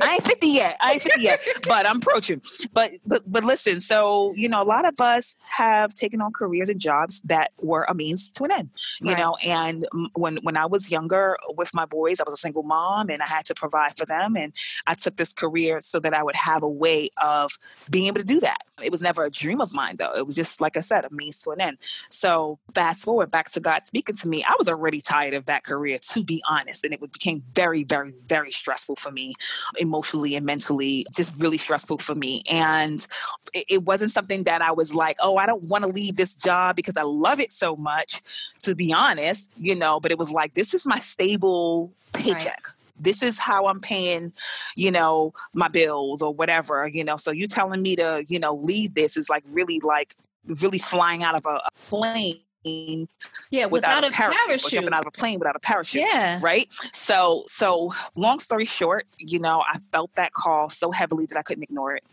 I 0.00 0.14
ain't 0.14 0.24
50 0.24 0.46
yet. 0.46 0.76
I 0.80 0.92
ain't 0.92 1.02
50 1.02 1.20
yet, 1.22 1.40
but 1.66 1.86
I'm 1.86 1.96
approaching. 1.96 2.42
But 2.72 2.90
but 3.06 3.22
but 3.26 3.44
listen, 3.44 3.80
so 3.80 4.32
you 4.34 4.48
know, 4.48 4.62
a 4.62 4.64
lot 4.64 4.86
of 4.86 5.00
us 5.00 5.34
have 5.48 5.94
taken 5.94 6.20
on 6.20 6.32
careers 6.32 6.68
and 6.68 6.78
jobs 6.78 7.22
that 7.22 7.52
were 7.62 7.86
a 7.88 7.94
means 7.94 8.30
to 8.32 8.44
an 8.44 8.52
end. 8.52 8.70
You 9.00 9.12
right. 9.12 9.18
know, 9.18 9.36
and 9.36 9.86
when 10.14 10.36
when 10.42 10.56
I 10.56 10.66
was 10.66 10.90
younger 10.90 11.38
with 11.56 11.72
my 11.72 11.86
boys, 11.86 12.20
I 12.20 12.24
was 12.24 12.34
a 12.34 12.38
single 12.38 12.62
mom 12.62 13.08
and 13.08 13.22
I 13.22 13.26
had 13.26 13.46
to 13.46 13.54
provide 13.54 13.96
for 13.96 14.04
them 14.04 14.36
and 14.36 14.52
I 14.86 14.94
took 14.94 15.16
this 15.16 15.32
career 15.32 15.80
so 15.80 15.98
that 16.00 16.12
I 16.12 16.22
would 16.22 16.36
have 16.36 16.62
a 16.62 16.68
way 16.68 17.08
of 17.22 17.58
being 17.88 18.06
able 18.06 18.20
to 18.20 18.26
do 18.26 18.40
that. 18.40 18.58
It 18.82 18.92
was 18.92 19.00
never 19.02 19.24
a 19.24 19.30
dream 19.30 19.60
of 19.60 19.72
mine 19.72 19.96
though. 19.96 20.12
It 20.14 20.26
was 20.26 20.36
just 20.36 20.60
like 20.60 20.76
I 20.76 20.80
said, 20.80 21.06
a 21.06 21.10
means 21.10 21.40
to 21.40 21.50
an 21.50 21.60
end. 21.60 21.78
So 22.10 22.58
fast 22.74 23.02
forward 23.02 23.30
back 23.30 23.48
to 23.50 23.60
God 23.60 23.86
speaking 23.86 24.16
to 24.16 24.28
me, 24.28 24.44
I 24.44 24.54
was 24.58 24.68
already 24.68 25.00
tired 25.00 25.32
of 25.32 25.46
that 25.46 25.64
career 25.64 25.98
to 26.10 26.22
be 26.22 26.42
honest, 26.48 26.84
and 26.84 26.92
it 26.92 27.00
became 27.12 27.42
very 27.54 27.82
very 27.82 28.12
very 28.26 28.50
stressful 28.50 28.89
stressful 28.90 29.10
for 29.10 29.14
me 29.14 29.34
emotionally 29.78 30.34
and 30.34 30.46
mentally, 30.46 31.06
just 31.14 31.36
really 31.40 31.58
stressful 31.58 31.98
for 31.98 32.14
me. 32.14 32.42
And 32.48 33.06
it, 33.52 33.64
it 33.68 33.82
wasn't 33.84 34.10
something 34.10 34.44
that 34.44 34.62
I 34.62 34.72
was 34.72 34.94
like, 34.94 35.16
oh, 35.20 35.36
I 35.36 35.46
don't 35.46 35.64
want 35.68 35.84
to 35.84 35.88
leave 35.88 36.16
this 36.16 36.34
job 36.34 36.76
because 36.76 36.96
I 36.96 37.02
love 37.02 37.40
it 37.40 37.52
so 37.52 37.76
much, 37.76 38.22
to 38.60 38.74
be 38.74 38.92
honest, 38.92 39.50
you 39.56 39.74
know, 39.74 40.00
but 40.00 40.10
it 40.10 40.18
was 40.18 40.32
like, 40.32 40.54
this 40.54 40.74
is 40.74 40.86
my 40.86 40.98
stable 40.98 41.92
paycheck. 42.12 42.44
Right 42.44 42.74
this 43.02 43.22
is 43.22 43.38
how 43.38 43.64
I'm 43.64 43.80
paying, 43.80 44.30
you 44.76 44.90
know, 44.90 45.32
my 45.54 45.68
bills 45.68 46.20
or 46.20 46.34
whatever, 46.34 46.86
you 46.86 47.02
know. 47.02 47.16
So 47.16 47.30
you 47.30 47.46
telling 47.46 47.80
me 47.80 47.96
to, 47.96 48.22
you 48.28 48.38
know, 48.38 48.54
leave 48.54 48.92
this 48.92 49.16
is 49.16 49.30
like 49.30 49.42
really 49.48 49.80
like 49.82 50.14
really 50.44 50.78
flying 50.78 51.22
out 51.22 51.34
of 51.34 51.46
a, 51.46 51.62
a 51.64 51.70
plane 51.88 52.40
yeah 52.64 53.66
without, 53.66 54.02
without 54.02 54.04
a 54.04 54.10
parachute, 54.10 54.46
parachute. 54.46 54.72
jumping 54.72 54.92
out 54.92 55.00
of 55.00 55.06
a 55.06 55.10
plane 55.10 55.38
without 55.38 55.56
a 55.56 55.60
parachute 55.60 56.02
yeah. 56.02 56.38
right? 56.42 56.68
So 56.92 57.44
so 57.46 57.92
long 58.14 58.38
story 58.38 58.64
short 58.64 59.06
you 59.18 59.38
know 59.38 59.62
i 59.68 59.78
felt 59.92 60.14
that 60.16 60.32
call 60.32 60.68
so 60.68 60.90
heavily 60.90 61.26
that 61.26 61.38
i 61.38 61.42
couldn't 61.42 61.62
ignore 61.62 61.96
it. 61.96 62.04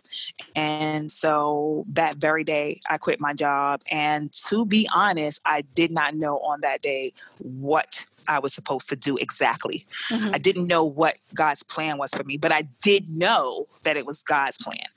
And 0.55 1.11
so 1.11 1.85
that 1.89 2.17
very 2.17 2.43
day 2.43 2.79
i 2.89 2.97
quit 2.97 3.19
my 3.19 3.33
job. 3.33 3.81
And 3.91 4.31
to 4.47 4.65
be 4.65 4.87
honest 4.93 5.41
i 5.45 5.61
did 5.61 5.91
not 5.91 6.15
know 6.15 6.39
on 6.39 6.61
that 6.61 6.81
day 6.81 7.13
what 7.39 8.05
I 8.27 8.39
was 8.39 8.53
supposed 8.53 8.89
to 8.89 8.95
do 8.95 9.17
exactly. 9.17 9.85
Mm-hmm. 10.09 10.33
I 10.33 10.37
didn't 10.37 10.67
know 10.67 10.83
what 10.83 11.17
God's 11.33 11.63
plan 11.63 11.97
was 11.97 12.13
for 12.13 12.23
me, 12.23 12.37
but 12.37 12.51
I 12.51 12.63
did 12.81 13.09
know 13.09 13.67
that 13.83 13.97
it 13.97 14.05
was 14.05 14.23
God's 14.23 14.57
plan. 14.57 14.87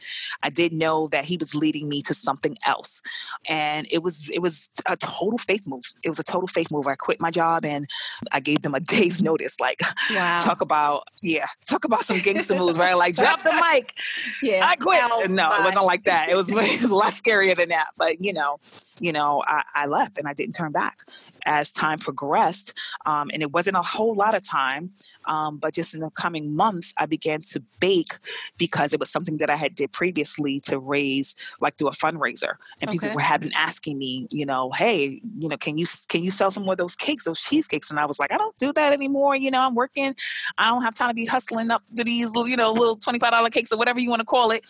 I 0.42 0.50
did 0.50 0.72
know 0.72 1.08
that 1.08 1.24
He 1.24 1.36
was 1.36 1.54
leading 1.54 1.88
me 1.88 2.02
to 2.02 2.14
something 2.14 2.56
else, 2.64 3.02
and 3.48 3.86
it 3.90 4.02
was 4.02 4.28
it 4.32 4.40
was 4.40 4.68
a 4.86 4.96
total 4.96 5.38
faith 5.38 5.66
move. 5.66 5.84
It 6.04 6.08
was 6.08 6.18
a 6.18 6.24
total 6.24 6.48
faith 6.48 6.70
move. 6.70 6.86
I 6.86 6.94
quit 6.94 7.20
my 7.20 7.30
job 7.30 7.64
and 7.64 7.88
I 8.32 8.40
gave 8.40 8.62
them 8.62 8.74
a 8.74 8.80
day's 8.94 9.22
notice. 9.22 9.58
Like, 9.60 9.80
wow. 10.10 10.38
talk 10.40 10.60
about 10.60 11.04
yeah, 11.22 11.46
talk 11.68 11.84
about 11.84 12.02
some 12.02 12.18
gangster 12.18 12.56
moves, 12.56 12.78
right? 12.78 12.94
Like, 12.94 13.14
drop 13.14 13.42
the 13.42 13.52
mic. 13.72 13.94
Yeah, 14.42 14.64
I 14.64 14.76
quit. 14.76 15.00
Oh, 15.04 15.26
no, 15.28 15.52
it 15.54 15.64
wasn't 15.64 15.84
like 15.84 16.04
that. 16.04 16.28
It 16.28 16.36
was, 16.36 16.50
it 16.50 16.82
was 16.82 16.90
a 16.90 16.94
lot 16.94 17.12
scarier 17.12 17.56
than 17.56 17.68
that. 17.70 17.88
But 17.96 18.22
you 18.24 18.32
know, 18.32 18.58
you 18.98 19.12
know, 19.12 19.42
I, 19.46 19.62
I 19.74 19.86
left 19.86 20.18
and 20.18 20.26
I 20.26 20.32
didn't 20.32 20.54
turn 20.54 20.72
back 20.72 21.00
as 21.46 21.72
time 21.72 21.98
progressed. 21.98 22.72
Um, 23.06 23.30
and 23.32 23.42
it 23.42 23.52
wasn't 23.52 23.76
a 23.76 23.82
whole 23.82 24.14
lot 24.14 24.34
of 24.34 24.46
time, 24.46 24.90
um, 25.26 25.58
but 25.58 25.74
just 25.74 25.94
in 25.94 26.00
the 26.00 26.10
coming 26.10 26.54
months, 26.54 26.92
I 26.98 27.06
began 27.06 27.40
to 27.40 27.62
bake 27.80 28.18
because 28.58 28.92
it 28.92 29.00
was 29.00 29.10
something 29.10 29.38
that 29.38 29.50
I 29.50 29.56
had 29.56 29.74
did 29.74 29.92
previously 29.92 30.60
to 30.60 30.78
raise, 30.78 31.34
like 31.60 31.76
do 31.76 31.88
a 31.88 31.92
fundraiser. 31.92 32.54
And 32.80 32.88
okay. 32.88 32.98
people 32.98 33.14
were 33.14 33.20
having 33.20 33.52
asking 33.54 33.98
me, 33.98 34.28
you 34.30 34.46
know, 34.46 34.70
hey, 34.70 35.20
you 35.38 35.48
know, 35.48 35.56
can 35.56 35.78
you 35.78 35.86
can 36.08 36.22
you 36.22 36.30
sell 36.30 36.50
some 36.50 36.64
more 36.64 36.74
of 36.74 36.78
those 36.78 36.96
cakes, 36.96 37.24
those 37.24 37.40
cheesecakes? 37.40 37.90
And 37.90 37.98
I 37.98 38.06
was 38.06 38.18
like, 38.18 38.32
I 38.32 38.38
don't 38.38 38.56
do 38.58 38.72
that 38.72 38.92
anymore. 38.92 39.36
You 39.36 39.50
know, 39.50 39.60
I'm 39.60 39.74
working. 39.74 40.14
I 40.58 40.68
don't 40.68 40.82
have 40.82 40.94
time 40.94 41.08
to 41.08 41.14
be 41.14 41.26
hustling 41.26 41.70
up 41.70 41.82
to 41.96 42.04
these, 42.04 42.30
you 42.34 42.56
know, 42.56 42.72
little 42.72 42.96
twenty 42.96 43.18
five 43.18 43.32
dollar 43.32 43.50
cakes 43.50 43.72
or 43.72 43.78
whatever 43.78 44.00
you 44.00 44.10
want 44.10 44.20
to 44.20 44.26
call 44.26 44.50
it. 44.50 44.64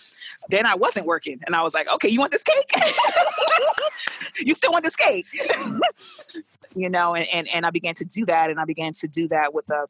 Then 0.48 0.66
I 0.66 0.74
wasn't 0.74 1.06
working, 1.06 1.40
and 1.46 1.54
I 1.56 1.62
was 1.62 1.74
like, 1.74 1.90
okay, 1.94 2.08
you 2.08 2.18
want 2.18 2.32
this 2.32 2.42
cake? 2.42 2.72
you 4.40 4.54
still 4.54 4.72
want 4.72 4.84
this 4.84 4.96
cake? 4.96 5.26
you 6.74 6.88
know, 6.88 7.14
and, 7.14 7.26
and, 7.32 7.48
and 7.48 7.66
I 7.66 7.70
began 7.70 7.94
to 7.96 8.04
do 8.04 8.24
that. 8.26 8.50
And 8.50 8.60
I 8.60 8.64
began 8.64 8.92
to 8.94 9.08
do 9.08 9.28
that 9.28 9.54
with 9.54 9.66
the 9.66 9.86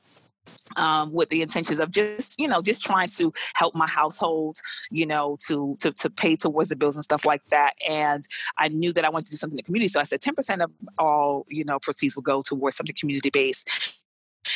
um, 0.77 1.13
with 1.13 1.29
the 1.29 1.43
intentions 1.43 1.81
of 1.81 1.91
just 1.91 2.39
you 2.39 2.49
know 2.49 2.63
just 2.63 2.83
trying 2.83 3.09
to 3.09 3.33
help 3.55 3.75
my 3.75 3.87
household 3.87 4.57
you 4.91 5.07
know 5.07 5.37
to 5.47 5.77
to 5.81 5.93
to 5.93 6.11
pay 6.11 6.37
towards 6.37 6.71
the 6.71 6.77
bills 6.77 6.97
and 6.97 7.05
stuff 7.05 7.25
like 7.25 7.43
that 7.51 7.75
and 7.87 8.27
i 8.59 8.69
knew 8.69 8.93
that 8.93 9.05
i 9.05 9.11
wanted 9.11 9.27
to 9.27 9.33
do 9.33 9.37
something 9.37 9.59
in 9.59 9.63
the 9.63 9.63
community 9.63 9.89
so 9.89 10.01
i 10.01 10.03
said 10.03 10.21
10% 10.21 10.65
of 10.65 10.71
all 10.99 11.47
you 11.49 11.65
know 11.65 11.79
proceeds 11.79 12.17
will 12.17 12.23
go 12.23 12.43
towards 12.43 12.77
something 12.77 12.97
community 12.99 13.31
based 13.31 14.00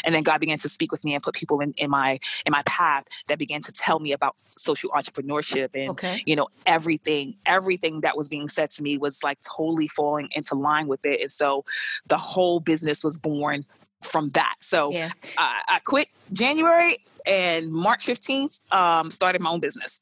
and 0.05 0.15
then 0.15 0.23
god 0.23 0.39
began 0.39 0.59
to 0.59 0.69
speak 0.69 0.93
with 0.93 1.05
me 1.05 1.15
and 1.15 1.23
put 1.23 1.35
people 1.35 1.61
in, 1.61 1.73
in 1.77 1.91
my 1.91 2.19
in 2.47 2.51
my 2.51 2.63
path 2.65 3.05
that 3.29 3.39
began 3.39 3.61
to 3.61 3.73
tell 3.73 3.99
me 3.99 4.13
about 4.13 4.37
social 4.57 4.91
entrepreneurship 4.91 5.71
and 5.75 5.91
okay. 5.91 6.23
you 6.27 6.37
know 6.37 6.49
everything 6.67 7.35
everything 7.47 8.01
that 8.01 8.17
was 8.17 8.29
being 8.29 8.49
said 8.49 8.71
to 8.71 8.83
me 8.83 8.97
was 8.97 9.23
like 9.23 9.39
totally 9.41 9.89
falling 9.89 10.29
into 10.33 10.55
line 10.55 10.87
with 10.87 11.05
it 11.05 11.21
and 11.21 11.31
so 11.31 11.65
the 12.07 12.19
whole 12.19 12.61
business 12.61 13.03
was 13.03 13.19
born 13.19 13.65
from 14.03 14.29
that 14.31 14.55
so 14.61 14.91
yeah. 14.91 15.11
I, 15.39 15.63
I 15.69 15.79
quit 15.81 16.09
january 16.33 16.97
and 17.27 17.73
march 17.73 18.07
15th 18.07 18.73
um, 18.73 19.11
started 19.11 19.41
my 19.41 19.51
own 19.51 19.61
business 19.61 20.01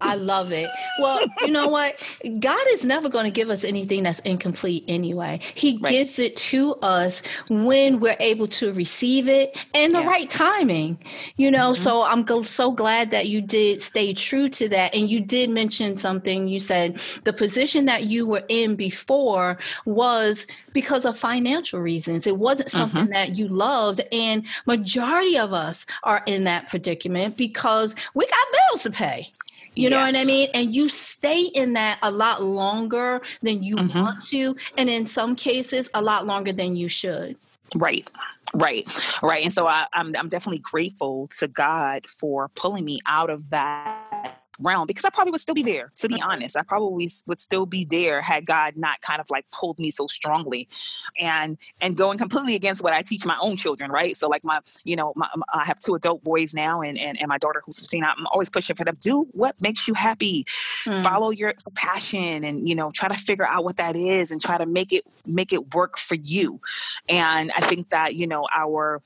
I 0.00 0.16
love 0.16 0.52
it. 0.52 0.68
Well, 0.98 1.24
you 1.42 1.50
know 1.50 1.68
what? 1.68 1.96
God 2.40 2.60
is 2.70 2.84
never 2.84 3.08
going 3.08 3.24
to 3.24 3.30
give 3.30 3.50
us 3.50 3.64
anything 3.64 4.02
that's 4.02 4.18
incomplete 4.20 4.84
anyway. 4.88 5.40
He 5.54 5.78
right. 5.80 5.90
gives 5.90 6.18
it 6.18 6.36
to 6.36 6.74
us 6.76 7.22
when 7.48 8.00
we're 8.00 8.16
able 8.20 8.48
to 8.48 8.72
receive 8.72 9.28
it 9.28 9.56
and 9.72 9.94
the 9.94 10.00
yeah. 10.00 10.06
right 10.06 10.28
timing. 10.28 10.98
You 11.36 11.50
know, 11.50 11.72
mm-hmm. 11.72 11.82
so 11.82 12.02
I'm 12.02 12.24
go- 12.24 12.42
so 12.42 12.72
glad 12.72 13.10
that 13.12 13.28
you 13.28 13.40
did 13.40 13.80
stay 13.80 14.14
true 14.14 14.48
to 14.50 14.68
that. 14.70 14.94
And 14.94 15.08
you 15.08 15.20
did 15.20 15.50
mention 15.50 15.96
something. 15.96 16.48
You 16.48 16.60
said 16.60 17.00
the 17.24 17.32
position 17.32 17.86
that 17.86 18.04
you 18.04 18.26
were 18.26 18.44
in 18.48 18.76
before 18.76 19.58
was 19.84 20.46
because 20.72 21.04
of 21.04 21.18
financial 21.18 21.80
reasons. 21.80 22.26
It 22.26 22.36
wasn't 22.36 22.70
something 22.70 23.04
mm-hmm. 23.04 23.12
that 23.12 23.36
you 23.36 23.48
loved. 23.48 24.00
And 24.12 24.44
majority 24.66 25.38
of 25.38 25.52
us 25.52 25.86
are 26.02 26.22
in 26.26 26.44
that 26.44 26.68
predicament 26.68 27.36
because 27.36 27.94
we 28.14 28.26
got 28.26 28.46
bills 28.52 28.82
to 28.82 28.90
pay. 28.90 29.32
You 29.74 29.88
yes. 29.88 29.90
know 29.90 30.00
what 30.00 30.16
I 30.16 30.24
mean? 30.24 30.48
And 30.54 30.74
you 30.74 30.88
stay 30.88 31.42
in 31.42 31.72
that 31.74 31.98
a 32.02 32.10
lot 32.10 32.42
longer 32.42 33.20
than 33.42 33.62
you 33.62 33.76
mm-hmm. 33.76 33.98
want 33.98 34.22
to, 34.26 34.56
and 34.76 34.88
in 34.88 35.06
some 35.06 35.34
cases, 35.34 35.90
a 35.94 36.02
lot 36.02 36.26
longer 36.26 36.52
than 36.52 36.76
you 36.76 36.88
should. 36.88 37.36
Right, 37.76 38.08
right, 38.52 38.86
right. 39.22 39.42
And 39.42 39.52
so 39.52 39.66
I, 39.66 39.86
I'm, 39.92 40.14
I'm 40.16 40.28
definitely 40.28 40.60
grateful 40.60 41.28
to 41.38 41.48
God 41.48 42.06
for 42.08 42.48
pulling 42.54 42.84
me 42.84 43.00
out 43.06 43.30
of 43.30 43.50
that 43.50 44.13
realm 44.64 44.86
because 44.86 45.04
I 45.04 45.10
probably 45.10 45.30
would 45.32 45.40
still 45.40 45.54
be 45.54 45.62
there, 45.62 45.90
to 45.96 46.08
be 46.08 46.20
honest. 46.20 46.56
I 46.56 46.62
probably 46.62 47.10
would 47.26 47.40
still 47.40 47.66
be 47.66 47.84
there 47.84 48.20
had 48.20 48.46
God 48.46 48.76
not 48.76 49.00
kind 49.00 49.20
of 49.20 49.30
like 49.30 49.46
pulled 49.50 49.78
me 49.78 49.90
so 49.90 50.06
strongly 50.06 50.68
and 51.20 51.58
and 51.80 51.96
going 51.96 52.18
completely 52.18 52.54
against 52.54 52.82
what 52.82 52.92
I 52.92 53.02
teach 53.02 53.24
my 53.26 53.36
own 53.40 53.56
children, 53.56 53.90
right? 53.90 54.16
So 54.16 54.28
like 54.28 54.44
my, 54.44 54.60
you 54.84 54.96
know, 54.96 55.12
my, 55.16 55.28
I 55.52 55.66
have 55.66 55.78
two 55.78 55.94
adult 55.94 56.24
boys 56.24 56.54
now 56.54 56.80
and, 56.80 56.98
and, 56.98 57.18
and 57.20 57.28
my 57.28 57.38
daughter 57.38 57.62
who's 57.64 57.78
15, 57.78 58.04
I'm 58.04 58.26
always 58.28 58.50
pushing 58.50 58.76
for 58.76 58.84
them, 58.84 58.96
do 59.00 59.28
what 59.32 59.60
makes 59.60 59.86
you 59.86 59.94
happy. 59.94 60.46
Hmm. 60.84 61.02
Follow 61.02 61.30
your 61.30 61.54
passion 61.74 62.44
and, 62.44 62.68
you 62.68 62.74
know, 62.74 62.90
try 62.90 63.08
to 63.08 63.14
figure 63.14 63.46
out 63.46 63.64
what 63.64 63.76
that 63.76 63.96
is 63.96 64.30
and 64.30 64.40
try 64.40 64.58
to 64.58 64.66
make 64.66 64.92
it 64.92 65.04
make 65.26 65.52
it 65.52 65.74
work 65.74 65.98
for 65.98 66.14
you. 66.14 66.60
And 67.08 67.52
I 67.56 67.66
think 67.66 67.90
that, 67.90 68.14
you 68.14 68.26
know, 68.26 68.46
our 68.54 69.02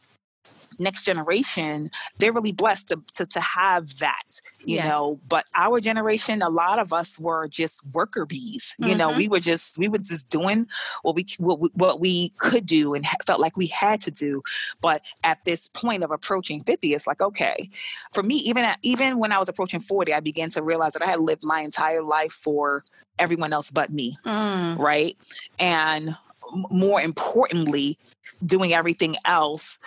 next 0.79 1.03
generation, 1.03 1.91
they're 2.19 2.33
really 2.33 2.53
blessed 2.53 2.89
to, 2.89 3.03
to, 3.15 3.27
to 3.27 3.41
have 3.41 3.99
that, 3.99 4.41
you 4.65 4.77
yes. 4.77 4.89
know. 4.89 5.21
But 5.29 5.45
our 5.55 5.81
generation, 5.81 6.43
a 6.43 6.49
lot 6.49 6.79
of 6.79 6.93
us 6.93 7.19
were 7.19 7.49
just 7.49 7.85
worker 7.93 8.27
bees. 8.27 8.75
You 8.79 8.89
mm-hmm. 8.89 8.99
know, 8.99 9.13
we 9.13 9.29
were 9.29 9.41
just 9.41 9.79
we 9.79 9.89
were 9.89 9.99
just 9.99 10.29
doing 10.29 10.67
what 11.03 11.15
we 11.15 11.27
what 11.39 11.61
we, 11.61 11.69
what 11.75 12.01
we 12.01 12.31
could 12.39 12.67
do 12.67 12.95
and 12.95 13.07
felt 13.27 13.41
like 13.41 13.57
we 13.57 13.67
had 13.67 14.01
to 14.03 14.11
do. 14.11 14.43
But 14.81 15.03
at 15.25 15.45
this 15.45 15.69
point 15.69 16.03
of 16.03 16.11
approaching 16.11 16.63
50, 16.63 16.95
it's 16.95 17.07
like, 17.07 17.21
okay, 17.21 17.71
for 18.13 18.23
me, 18.23 18.37
even 18.37 18.65
at, 18.65 18.79
even 18.83 19.19
when 19.19 19.33
I 19.33 19.39
was 19.39 19.49
approaching 19.49 19.81
40, 19.81 20.13
I 20.15 20.21
began 20.21 20.51
to 20.51 20.63
realize 20.63 20.93
that 20.93 21.03
I 21.03 21.07
had 21.07 21.21
lived 21.21 21.45
my 21.45 21.61
entire 21.61 22.03
life 22.03 22.33
for 22.33 22.85
everyone 23.19 23.53
else 23.53 23.71
but 23.71 23.91
me. 23.91 24.17
Mm. 24.25 24.79
Right. 24.79 25.17
And 25.59 26.17
more 26.71 27.01
importantly, 27.01 27.99
doing 28.43 28.73
everything 28.73 29.17
else 29.25 29.79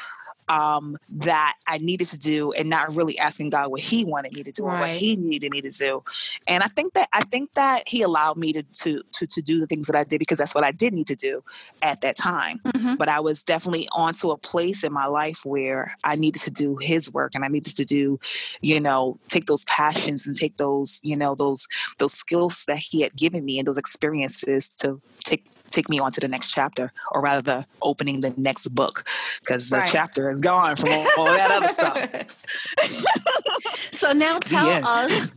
um, 0.51 0.97
that 1.09 1.55
I 1.65 1.77
needed 1.77 2.07
to 2.07 2.19
do 2.19 2.51
and 2.51 2.69
not 2.69 2.93
really 2.93 3.17
asking 3.17 3.51
God 3.51 3.71
what 3.71 3.79
he 3.79 4.03
wanted 4.03 4.33
me 4.33 4.43
to 4.43 4.51
do 4.51 4.65
right. 4.65 4.75
or 4.75 4.79
what 4.81 4.89
he 4.89 5.15
needed 5.15 5.49
me 5.49 5.61
to 5.61 5.69
do. 5.69 6.03
And 6.45 6.61
I 6.61 6.67
think 6.67 6.93
that 6.93 7.07
I 7.13 7.21
think 7.21 7.53
that 7.53 7.87
he 7.87 8.01
allowed 8.01 8.35
me 8.35 8.51
to 8.53 8.63
to 8.63 9.01
to, 9.13 9.27
to 9.27 9.41
do 9.41 9.61
the 9.61 9.67
things 9.67 9.87
that 9.87 9.95
I 9.95 10.03
did 10.03 10.19
because 10.19 10.37
that's 10.37 10.53
what 10.53 10.65
I 10.65 10.71
did 10.71 10.93
need 10.93 11.07
to 11.07 11.15
do 11.15 11.41
at 11.81 12.01
that 12.01 12.17
time. 12.17 12.59
Mm-hmm. 12.65 12.95
But 12.95 13.07
I 13.07 13.21
was 13.21 13.43
definitely 13.43 13.87
onto 13.93 14.29
a 14.29 14.37
place 14.37 14.83
in 14.83 14.91
my 14.91 15.05
life 15.05 15.45
where 15.45 15.95
I 16.03 16.15
needed 16.15 16.41
to 16.41 16.51
do 16.51 16.75
his 16.75 17.11
work 17.11 17.33
and 17.33 17.45
I 17.45 17.47
needed 17.47 17.77
to 17.77 17.85
do, 17.85 18.19
you 18.59 18.81
know, 18.81 19.17
take 19.29 19.45
those 19.45 19.63
passions 19.65 20.27
and 20.27 20.35
take 20.35 20.57
those, 20.57 20.99
you 21.01 21.15
know, 21.15 21.33
those 21.33 21.65
those 21.97 22.13
skills 22.13 22.65
that 22.67 22.77
he 22.77 23.01
had 23.01 23.15
given 23.15 23.45
me 23.45 23.57
and 23.57 23.65
those 23.65 23.77
experiences 23.77 24.67
to 24.79 25.01
take 25.23 25.45
take 25.71 25.89
me 25.89 25.99
on 25.99 26.11
to 26.11 26.19
the 26.19 26.27
next 26.27 26.49
chapter, 26.49 26.91
or 27.11 27.21
rather, 27.21 27.41
the 27.41 27.65
opening 27.81 28.21
the 28.21 28.33
next 28.37 28.67
book, 28.69 29.05
because 29.39 29.69
the 29.69 29.77
right. 29.77 29.89
chapter 29.91 30.29
is 30.29 30.41
gone 30.41 30.75
from 30.75 30.91
all, 30.91 31.07
all 31.17 31.25
that 31.25 31.51
other 31.51 31.73
stuff. 31.73 32.37
so 33.91 34.11
now 34.13 34.39
tell 34.39 34.67
yeah. 34.67 34.81
us, 34.85 35.31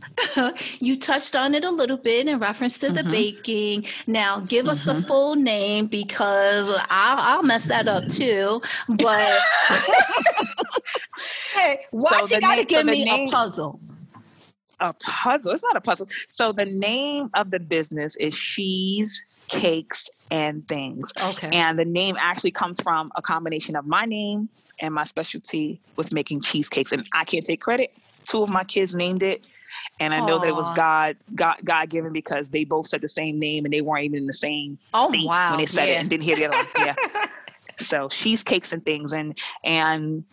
you 0.79 0.97
touched 0.97 1.35
on 1.35 1.55
it 1.55 1.63
a 1.63 1.69
little 1.69 1.97
bit 1.97 2.27
in 2.27 2.39
reference 2.39 2.77
to 2.79 2.87
mm-hmm. 2.87 2.95
the 2.95 3.03
baking. 3.03 3.85
Now 4.07 4.41
give 4.41 4.67
us 4.67 4.85
mm-hmm. 4.85 4.99
the 4.99 5.07
full 5.07 5.35
name 5.35 5.87
because 5.87 6.69
I'll, 6.89 7.37
I'll 7.37 7.43
mess 7.43 7.65
that 7.65 7.87
up 7.87 8.07
too. 8.07 8.61
But 8.97 9.39
hey, 11.53 11.85
why 11.91 12.25
so 12.25 12.35
you 12.35 12.41
got 12.41 12.55
to 12.55 12.65
give 12.65 12.85
me 12.85 13.05
name- 13.05 13.29
a 13.29 13.31
puzzle? 13.31 13.79
a 14.79 14.93
puzzle. 14.93 15.53
It's 15.53 15.63
not 15.63 15.77
a 15.77 15.81
puzzle. 15.81 16.07
So 16.29 16.51
the 16.51 16.65
name 16.65 17.29
of 17.33 17.51
the 17.51 17.59
business 17.59 18.15
is 18.17 18.35
She's 18.35 19.25
cakes 19.47 20.09
and 20.31 20.67
things. 20.67 21.13
Okay. 21.19 21.49
And 21.51 21.77
the 21.77 21.85
name 21.85 22.17
actually 22.19 22.51
comes 22.51 22.81
from 22.81 23.11
a 23.15 23.21
combination 23.21 23.75
of 23.75 23.85
my 23.85 24.05
name 24.05 24.49
and 24.79 24.93
my 24.93 25.03
specialty 25.03 25.79
with 25.95 26.11
making 26.11 26.41
cheesecakes. 26.41 26.91
And 26.91 27.07
I 27.13 27.23
can't 27.23 27.45
take 27.45 27.61
credit. 27.61 27.93
Two 28.25 28.43
of 28.43 28.49
my 28.49 28.63
kids 28.63 28.93
named 28.95 29.23
it. 29.23 29.45
And 29.99 30.13
I 30.13 30.25
know 30.25 30.39
that 30.39 30.47
it 30.47 30.55
was 30.55 30.71
God, 30.71 31.17
God, 31.35 31.57
God 31.63 31.89
given 31.89 32.13
because 32.13 32.49
they 32.49 32.63
both 32.63 32.87
said 32.87 33.01
the 33.01 33.09
same 33.09 33.39
name 33.39 33.65
and 33.65 33.73
they 33.73 33.81
weren't 33.81 34.05
even 34.05 34.19
in 34.19 34.25
the 34.25 34.33
same 34.33 34.77
oh, 34.93 35.09
state 35.09 35.27
wow. 35.27 35.51
when 35.51 35.59
they 35.59 35.65
said 35.65 35.87
yeah. 35.87 35.95
it 35.95 35.97
and 35.97 36.09
didn't 36.09 36.23
hear 36.23 36.35
the 36.37 36.45
other 36.45 36.57
one. 36.57 36.67
Yeah. 36.77 36.95
so 37.79 38.07
cheesecakes 38.09 38.71
and 38.71 38.83
things 38.85 39.13
and 39.13 39.37
and 39.63 40.23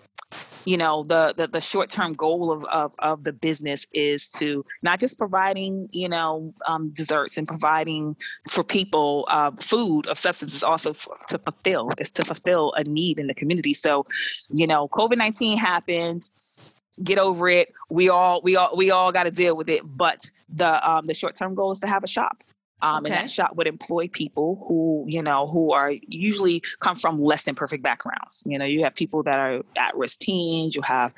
you 0.64 0.76
know 0.76 1.04
the 1.04 1.34
the, 1.36 1.46
the 1.46 1.60
short 1.60 1.90
term 1.90 2.12
goal 2.12 2.52
of, 2.52 2.64
of 2.64 2.94
of 2.98 3.24
the 3.24 3.32
business 3.32 3.86
is 3.92 4.28
to 4.28 4.64
not 4.82 5.00
just 5.00 5.18
providing 5.18 5.88
you 5.92 6.08
know 6.08 6.54
um, 6.66 6.90
desserts 6.90 7.36
and 7.36 7.46
providing 7.46 8.16
for 8.48 8.62
people 8.64 9.26
uh, 9.30 9.50
food 9.60 10.06
of 10.06 10.18
substance 10.18 10.54
is 10.54 10.62
also 10.62 10.90
f- 10.90 11.08
to 11.28 11.38
fulfill 11.38 11.90
is 11.98 12.10
to 12.10 12.24
fulfill 12.24 12.72
a 12.74 12.84
need 12.84 13.18
in 13.18 13.26
the 13.26 13.34
community. 13.34 13.74
So 13.74 14.06
you 14.50 14.66
know 14.66 14.88
covid-19 14.88 15.58
happened 15.58 16.22
get 17.02 17.18
over 17.18 17.48
it. 17.48 17.72
We 17.88 18.10
all 18.10 18.42
we 18.42 18.56
all 18.56 18.76
we 18.76 18.90
all 18.90 19.12
got 19.12 19.24
to 19.24 19.30
deal 19.30 19.56
with 19.56 19.68
it 19.68 19.80
but 19.84 20.30
the 20.48 20.88
um 20.88 21.06
the 21.06 21.14
short 21.14 21.34
term 21.34 21.54
goal 21.54 21.70
is 21.70 21.80
to 21.80 21.86
have 21.86 22.04
a 22.04 22.08
shop 22.08 22.42
um, 22.82 23.06
okay. 23.06 23.14
And 23.14 23.22
that 23.22 23.30
shop 23.30 23.54
would 23.54 23.68
employ 23.68 24.08
people 24.08 24.64
who, 24.66 25.04
you 25.08 25.22
know, 25.22 25.46
who 25.46 25.72
are 25.72 25.92
usually 26.08 26.62
come 26.80 26.96
from 26.96 27.20
less 27.20 27.44
than 27.44 27.54
perfect 27.54 27.82
backgrounds. 27.82 28.42
You 28.44 28.58
know, 28.58 28.64
you 28.64 28.82
have 28.82 28.94
people 28.94 29.22
that 29.22 29.38
are 29.38 29.62
at 29.78 29.96
risk 29.96 30.18
teens, 30.18 30.74
you 30.74 30.82
have 30.82 31.14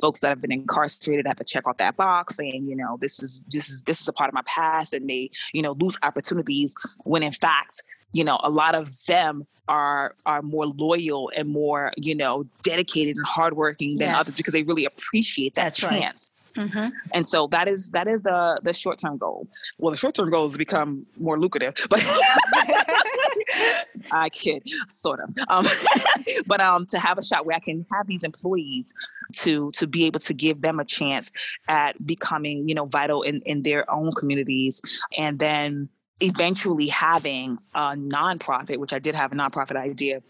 folks 0.00 0.20
that 0.20 0.28
have 0.28 0.42
been 0.42 0.52
incarcerated 0.52 1.24
that 1.24 1.30
have 1.30 1.36
to 1.38 1.44
check 1.44 1.66
off 1.66 1.78
that 1.78 1.96
box 1.96 2.36
saying, 2.36 2.66
you 2.68 2.76
know, 2.76 2.98
this 3.00 3.22
is 3.22 3.40
this 3.48 3.70
is 3.70 3.82
this 3.82 4.00
is 4.00 4.08
a 4.08 4.12
part 4.12 4.28
of 4.28 4.34
my 4.34 4.42
past 4.44 4.92
and 4.92 5.08
they, 5.08 5.30
you 5.54 5.62
know, 5.62 5.72
lose 5.80 5.98
opportunities 6.02 6.74
when 7.04 7.22
in 7.22 7.32
fact 7.32 7.82
you 8.12 8.22
know 8.22 8.38
a 8.44 8.50
lot 8.50 8.74
of 8.74 8.90
them 9.06 9.46
are 9.68 10.14
are 10.24 10.40
more 10.40 10.66
loyal 10.66 11.30
and 11.36 11.48
more 11.48 11.92
you 11.96 12.14
know 12.14 12.46
dedicated 12.62 13.16
and 13.16 13.26
hardworking 13.26 13.98
than 13.98 14.08
yes. 14.08 14.16
others 14.16 14.36
because 14.36 14.52
they 14.52 14.62
really 14.62 14.84
appreciate 14.84 15.54
that 15.54 15.64
That's 15.64 15.80
chance 15.80 16.32
Mm-hmm. 16.56 16.88
And 17.12 17.26
so 17.26 17.46
that 17.48 17.68
is 17.68 17.90
that 17.90 18.08
is 18.08 18.22
the 18.22 18.58
the 18.62 18.72
short 18.72 18.98
term 18.98 19.18
goal. 19.18 19.46
Well, 19.78 19.90
the 19.90 19.96
short 19.96 20.14
term 20.14 20.30
goal 20.30 20.46
is 20.46 20.56
become 20.56 21.06
more 21.18 21.38
lucrative, 21.38 21.74
but 21.90 22.02
I 24.10 24.28
kid, 24.32 24.62
sort 24.88 25.20
of. 25.20 25.30
Um, 25.48 25.66
but 26.46 26.60
um, 26.60 26.86
to 26.86 26.98
have 26.98 27.18
a 27.18 27.22
shot 27.22 27.46
where 27.46 27.56
I 27.56 27.60
can 27.60 27.86
have 27.92 28.06
these 28.06 28.24
employees 28.24 28.92
to 29.36 29.70
to 29.72 29.86
be 29.86 30.06
able 30.06 30.20
to 30.20 30.34
give 30.34 30.62
them 30.62 30.80
a 30.80 30.84
chance 30.84 31.30
at 31.68 32.04
becoming, 32.06 32.68
you 32.68 32.74
know, 32.74 32.86
vital 32.86 33.22
in 33.22 33.42
in 33.42 33.62
their 33.62 33.88
own 33.90 34.12
communities, 34.12 34.80
and 35.16 35.38
then 35.38 35.88
eventually 36.20 36.88
having 36.88 37.58
a 37.74 37.94
nonprofit, 37.94 38.78
which 38.78 38.92
I 38.92 38.98
did 38.98 39.14
have 39.14 39.32
a 39.32 39.34
nonprofit 39.34 39.76
idea 39.76 40.22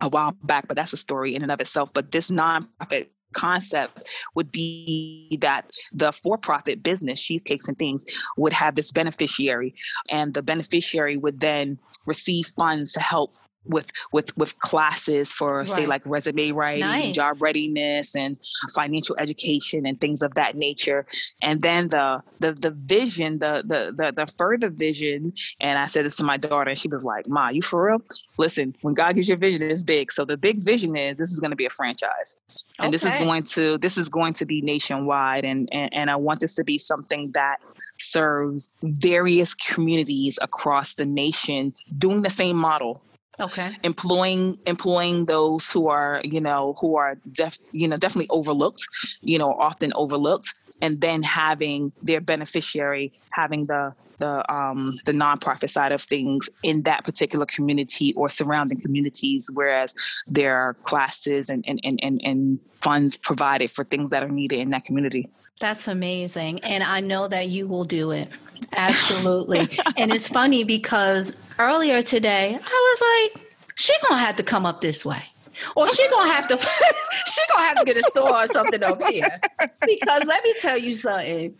a 0.00 0.08
while 0.08 0.36
back, 0.44 0.68
but 0.68 0.76
that's 0.76 0.92
a 0.92 0.96
story 0.96 1.34
in 1.34 1.42
and 1.42 1.52
of 1.52 1.60
itself. 1.60 1.90
But 1.92 2.12
this 2.12 2.30
nonprofit 2.30 3.08
concept 3.32 4.10
would 4.34 4.50
be 4.50 5.38
that 5.40 5.70
the 5.92 6.12
for-profit 6.12 6.82
business 6.82 7.20
cheesecakes 7.20 7.68
and 7.68 7.78
things 7.78 8.04
would 8.36 8.52
have 8.52 8.74
this 8.74 8.92
beneficiary 8.92 9.74
and 10.10 10.34
the 10.34 10.42
beneficiary 10.42 11.16
would 11.16 11.40
then 11.40 11.78
receive 12.06 12.46
funds 12.46 12.92
to 12.92 13.00
help 13.00 13.36
with 13.64 13.90
with 14.12 14.36
with 14.36 14.58
classes 14.60 15.32
for 15.32 15.58
right. 15.58 15.68
say 15.68 15.86
like 15.86 16.02
resume 16.04 16.52
writing 16.52 16.80
nice. 16.80 17.14
job 17.14 17.40
readiness 17.40 18.16
and 18.16 18.36
financial 18.74 19.16
education 19.18 19.86
and 19.86 20.00
things 20.00 20.22
of 20.22 20.34
that 20.34 20.56
nature 20.56 21.06
and 21.42 21.62
then 21.62 21.88
the 21.88 22.22
the 22.40 22.52
the 22.52 22.70
vision 22.70 23.38
the 23.38 23.62
the 23.66 23.92
the, 23.96 24.12
the 24.12 24.26
further 24.38 24.70
vision 24.70 25.32
and 25.60 25.78
i 25.78 25.86
said 25.86 26.04
this 26.04 26.16
to 26.16 26.24
my 26.24 26.36
daughter 26.36 26.70
and 26.70 26.78
she 26.78 26.88
was 26.88 27.04
like 27.04 27.28
ma 27.28 27.48
you 27.48 27.62
for 27.62 27.84
real 27.84 28.02
listen 28.38 28.74
when 28.82 28.94
god 28.94 29.14
gives 29.14 29.28
you 29.28 29.34
a 29.34 29.38
vision 29.38 29.62
it's 29.62 29.82
big 29.82 30.10
so 30.10 30.24
the 30.24 30.36
big 30.36 30.60
vision 30.64 30.96
is 30.96 31.16
this 31.16 31.30
is 31.30 31.40
going 31.40 31.50
to 31.50 31.56
be 31.56 31.66
a 31.66 31.70
franchise 31.70 32.36
and 32.78 32.86
okay. 32.86 32.90
this 32.92 33.04
is 33.04 33.14
going 33.16 33.42
to 33.42 33.76
this 33.78 33.98
is 33.98 34.08
going 34.08 34.32
to 34.32 34.46
be 34.46 34.62
nationwide 34.62 35.44
and, 35.44 35.68
and 35.72 35.92
and 35.92 36.10
i 36.10 36.16
want 36.16 36.40
this 36.40 36.54
to 36.54 36.64
be 36.64 36.78
something 36.78 37.30
that 37.32 37.58
serves 38.00 38.72
various 38.82 39.54
communities 39.54 40.38
across 40.40 40.94
the 40.94 41.04
nation 41.04 41.74
doing 41.98 42.22
the 42.22 42.30
same 42.30 42.56
model 42.56 43.02
okay. 43.40 43.76
employing 43.82 44.58
employing 44.66 45.24
those 45.26 45.70
who 45.70 45.88
are 45.88 46.20
you 46.24 46.40
know 46.40 46.76
who 46.80 46.96
are 46.96 47.16
def 47.32 47.58
you 47.72 47.88
know 47.88 47.96
definitely 47.96 48.28
overlooked 48.30 48.86
you 49.20 49.38
know 49.38 49.52
often 49.52 49.92
overlooked 49.94 50.54
and 50.80 51.00
then 51.00 51.22
having 51.22 51.92
their 52.02 52.20
beneficiary 52.20 53.12
having 53.30 53.66
the 53.66 53.94
the 54.18 54.44
um, 54.52 54.98
the 55.04 55.12
nonprofit 55.12 55.70
side 55.70 55.92
of 55.92 56.02
things 56.02 56.48
in 56.62 56.82
that 56.82 57.04
particular 57.04 57.46
community 57.46 58.12
or 58.14 58.28
surrounding 58.28 58.80
communities, 58.80 59.50
whereas 59.52 59.94
there 60.26 60.56
are 60.56 60.74
classes 60.74 61.48
and 61.48 61.64
and, 61.66 61.80
and, 61.84 61.98
and, 62.02 62.20
and 62.24 62.58
funds 62.80 63.16
provided 63.16 63.70
for 63.70 63.84
things 63.84 64.10
that 64.10 64.22
are 64.22 64.28
needed 64.28 64.58
in 64.58 64.70
that 64.70 64.84
community. 64.84 65.28
That's 65.60 65.88
amazing. 65.88 66.60
And 66.60 66.84
I 66.84 67.00
know 67.00 67.26
that 67.28 67.48
you 67.48 67.66
will 67.66 67.84
do 67.84 68.12
it. 68.12 68.28
Absolutely. 68.72 69.68
and 69.96 70.12
it's 70.12 70.28
funny 70.28 70.64
because 70.64 71.34
earlier 71.58 72.02
today, 72.02 72.58
I 72.62 72.96
was 72.96 73.34
like, 73.34 73.52
she 73.74 73.92
gonna 74.08 74.20
have 74.20 74.36
to 74.36 74.42
come 74.42 74.66
up 74.66 74.80
this 74.80 75.04
way. 75.04 75.22
Or 75.74 75.88
she 75.88 76.08
gonna 76.08 76.30
have 76.30 76.48
to 76.48 76.58
she 77.26 77.40
gonna 77.50 77.64
have 77.64 77.76
to 77.78 77.84
get 77.84 77.96
a 77.96 78.02
store 78.02 78.34
or 78.34 78.46
something 78.46 78.82
over 78.82 79.10
here. 79.10 79.40
Because 79.86 80.24
let 80.24 80.44
me 80.44 80.54
tell 80.60 80.76
you 80.76 80.92
something. 80.94 81.56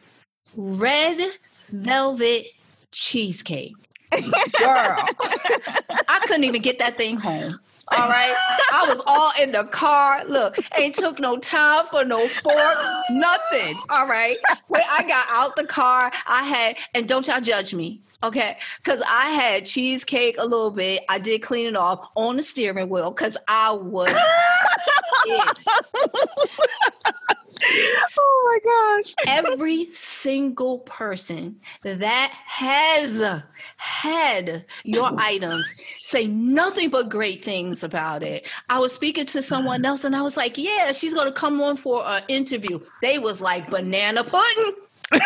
Red 0.55 1.31
velvet 1.71 2.47
cheesecake. 2.93 3.75
Girl. 4.11 4.97
I 6.09 6.21
couldn't 6.23 6.45
even 6.45 6.63
get 6.63 6.79
that 6.79 6.97
thing 6.97 7.19
home. 7.19 7.61
All 7.97 8.09
right. 8.09 8.35
I 8.73 8.87
was 8.89 9.03
all 9.07 9.33
in 9.41 9.53
the 9.53 9.65
car. 9.65 10.25
Look, 10.27 10.59
ain't 10.77 10.95
took 10.95 11.19
no 11.19 11.39
time 11.39 11.87
for 11.87 12.05
no 12.05 12.27
fork, 12.27 12.77
nothing. 13.11 13.79
All 13.89 14.07
right. 14.07 14.37
When 14.69 14.83
I 14.89 15.07
got 15.07 15.27
out 15.31 15.57
the 15.57 15.65
car, 15.65 16.13
I 16.27 16.45
had, 16.45 16.77
and 16.95 17.09
don't 17.09 17.27
y'all 17.27 17.41
judge 17.41 17.75
me. 17.75 18.03
Okay, 18.25 18.57
because 18.83 19.01
I 19.09 19.31
had 19.31 19.65
cheesecake 19.65 20.37
a 20.39 20.45
little 20.45 20.73
bit. 20.73 21.05
I 21.09 21.21
did 21.21 21.41
clean 21.41 21.69
it 21.69 21.77
off 21.77 22.05
on 22.17 22.37
the 22.37 22.43
steering 22.43 22.89
wheel 22.89 23.13
because 23.13 23.39
I 23.47 23.71
was. 23.71 24.11
oh 28.19 28.43
my 28.47 28.59
gosh. 28.65 29.15
Every 29.29 29.89
single 29.93 30.81
person 30.81 31.57
that 31.83 32.33
has 32.47 33.43
had 33.77 34.65
your 34.85 35.11
items 35.19 35.67
say 36.03 36.27
nothing 36.27 36.91
but 36.91 37.09
great 37.09 37.45
things 37.45 37.83
about 37.83 38.23
it. 38.23 38.47
I 38.69 38.79
was 38.79 38.93
speaking 38.93 39.27
to 39.27 39.43
someone 39.43 39.85
else 39.85 40.05
and 40.05 40.15
I 40.17 40.23
was 40.23 40.37
like, 40.37 40.59
yeah, 40.59 40.93
she's 40.93 41.15
going 41.15 41.27
to 41.27 41.33
come 41.33 41.61
on 41.61 41.77
for 41.77 42.07
an 42.07 42.23
interview. 42.29 42.81
They 43.03 43.19
was 43.19 43.41
like 43.41 43.69
banana 43.71 44.25
pudding. 44.25 44.75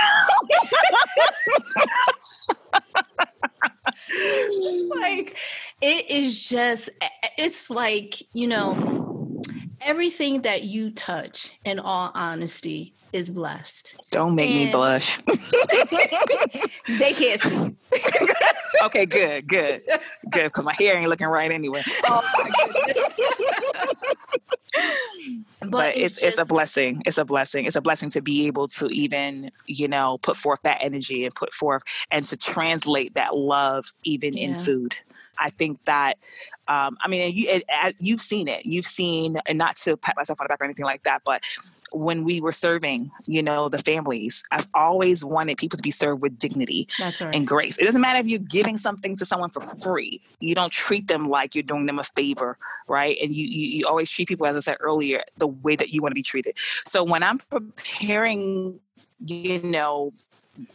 like 5.01 5.37
it 5.81 6.11
is 6.11 6.49
just 6.49 6.91
it's 7.37 7.71
like 7.71 8.23
you 8.33 8.47
know 8.47 9.02
everything 9.85 10.43
that 10.43 10.65
you 10.65 10.91
touch 10.91 11.53
in 11.65 11.79
all 11.79 12.11
honesty 12.15 12.95
is 13.13 13.29
blessed 13.29 13.95
don't 14.11 14.35
make 14.35 14.51
and 14.51 14.59
me 14.59 14.73
blush 14.73 15.19
they 16.89 17.13
can't 17.13 17.77
okay 18.85 19.05
good 19.05 19.47
good 19.47 19.83
good 20.31 20.45
because 20.45 20.65
my 20.65 20.75
hair 20.79 20.97
ain't 20.97 21.09
looking 21.09 21.27
right 21.27 21.51
anyway 21.51 21.83
oh 22.07 22.23
but, 25.61 25.71
but, 25.71 25.97
it's 25.97 26.17
it's, 26.17 26.25
it's 26.25 26.39
a 26.39 26.45
blessing. 26.45 27.03
It's 27.07 27.19
a 27.19 27.25
blessing. 27.25 27.67
It's 27.67 27.77
a 27.77 27.81
blessing 27.81 28.11
to 28.11 28.23
be 28.23 28.47
able 28.47 28.69
to 28.69 28.87
even 28.89 29.51
you 29.67 29.89
know 29.89 30.19
put 30.19 30.37
forth 30.37 30.61
that 30.63 30.79
energy 30.81 31.25
and 31.25 31.35
put 31.35 31.53
forth 31.53 31.83
and 32.11 32.25
to 32.27 32.37
translate 32.37 33.15
that 33.15 33.37
love 33.37 33.85
even 34.05 34.35
yeah. 34.35 34.49
in 34.49 34.59
food. 34.59 34.97
I 35.39 35.51
think 35.51 35.85
that, 35.87 36.19
um, 36.69 36.97
I 37.01 37.09
mean, 37.09 37.35
you, 37.35 37.47
it, 37.49 37.65
you've 37.99 38.21
seen 38.21 38.49
it. 38.49 38.67
You've 38.67 38.87
seen, 38.87 39.39
and 39.47 39.59
not 39.59 39.77
to 39.77 39.97
pat 39.97 40.17
myself 40.17 40.41
on 40.41 40.45
the 40.45 40.49
back 40.49 40.61
or 40.61 40.65
anything 40.65 40.85
like 40.85 41.03
that, 41.05 41.23
but 41.25 41.43
when 41.95 42.25
we 42.25 42.41
were 42.41 42.53
serving, 42.53 43.11
you 43.27 43.43
know, 43.43 43.69
the 43.69 43.79
families, 43.79 44.43
I've 44.51 44.67
always 44.75 45.25
wanted 45.25 45.59
people 45.59 45.77
to 45.77 45.83
be 45.83 45.91
served 45.91 46.23
with 46.23 46.39
dignity 46.39 46.89
right. 46.99 47.21
and 47.21 47.47
grace. 47.47 47.77
It 47.77 47.85
doesn't 47.85 48.01
matter 48.01 48.19
if 48.19 48.27
you're 48.27 48.39
giving 48.39 48.79
something 48.79 49.15
to 49.17 49.27
someone 49.27 49.51
for 49.51 49.61
free. 49.61 50.23
You 50.41 50.55
don't 50.55 50.73
treat 50.73 51.09
them 51.09 51.29
like 51.29 51.55
you're 51.55 51.63
doing 51.63 51.87
them 51.87 51.99
a 51.99 52.05
favor, 52.05 52.57
right? 52.89 53.17
And 53.23 53.35
you, 53.35 53.47
you, 53.47 53.79
you 53.79 53.87
always 53.87 54.11
treat 54.11 54.29
people, 54.29 54.47
as 54.47 54.57
I 54.57 54.61
said 54.61 54.79
earlier, 54.81 55.23
the 55.37 55.49
way 55.49 55.77
that 55.77 55.91
you 55.91 56.01
want 56.01 56.13
to 56.13 56.15
be 56.15 56.23
treated. 56.23 56.57
So 56.87 57.05
when 57.05 57.23
I'm 57.23 57.39
preparing, 57.39 58.81
you 59.25 59.63
know, 59.63 60.15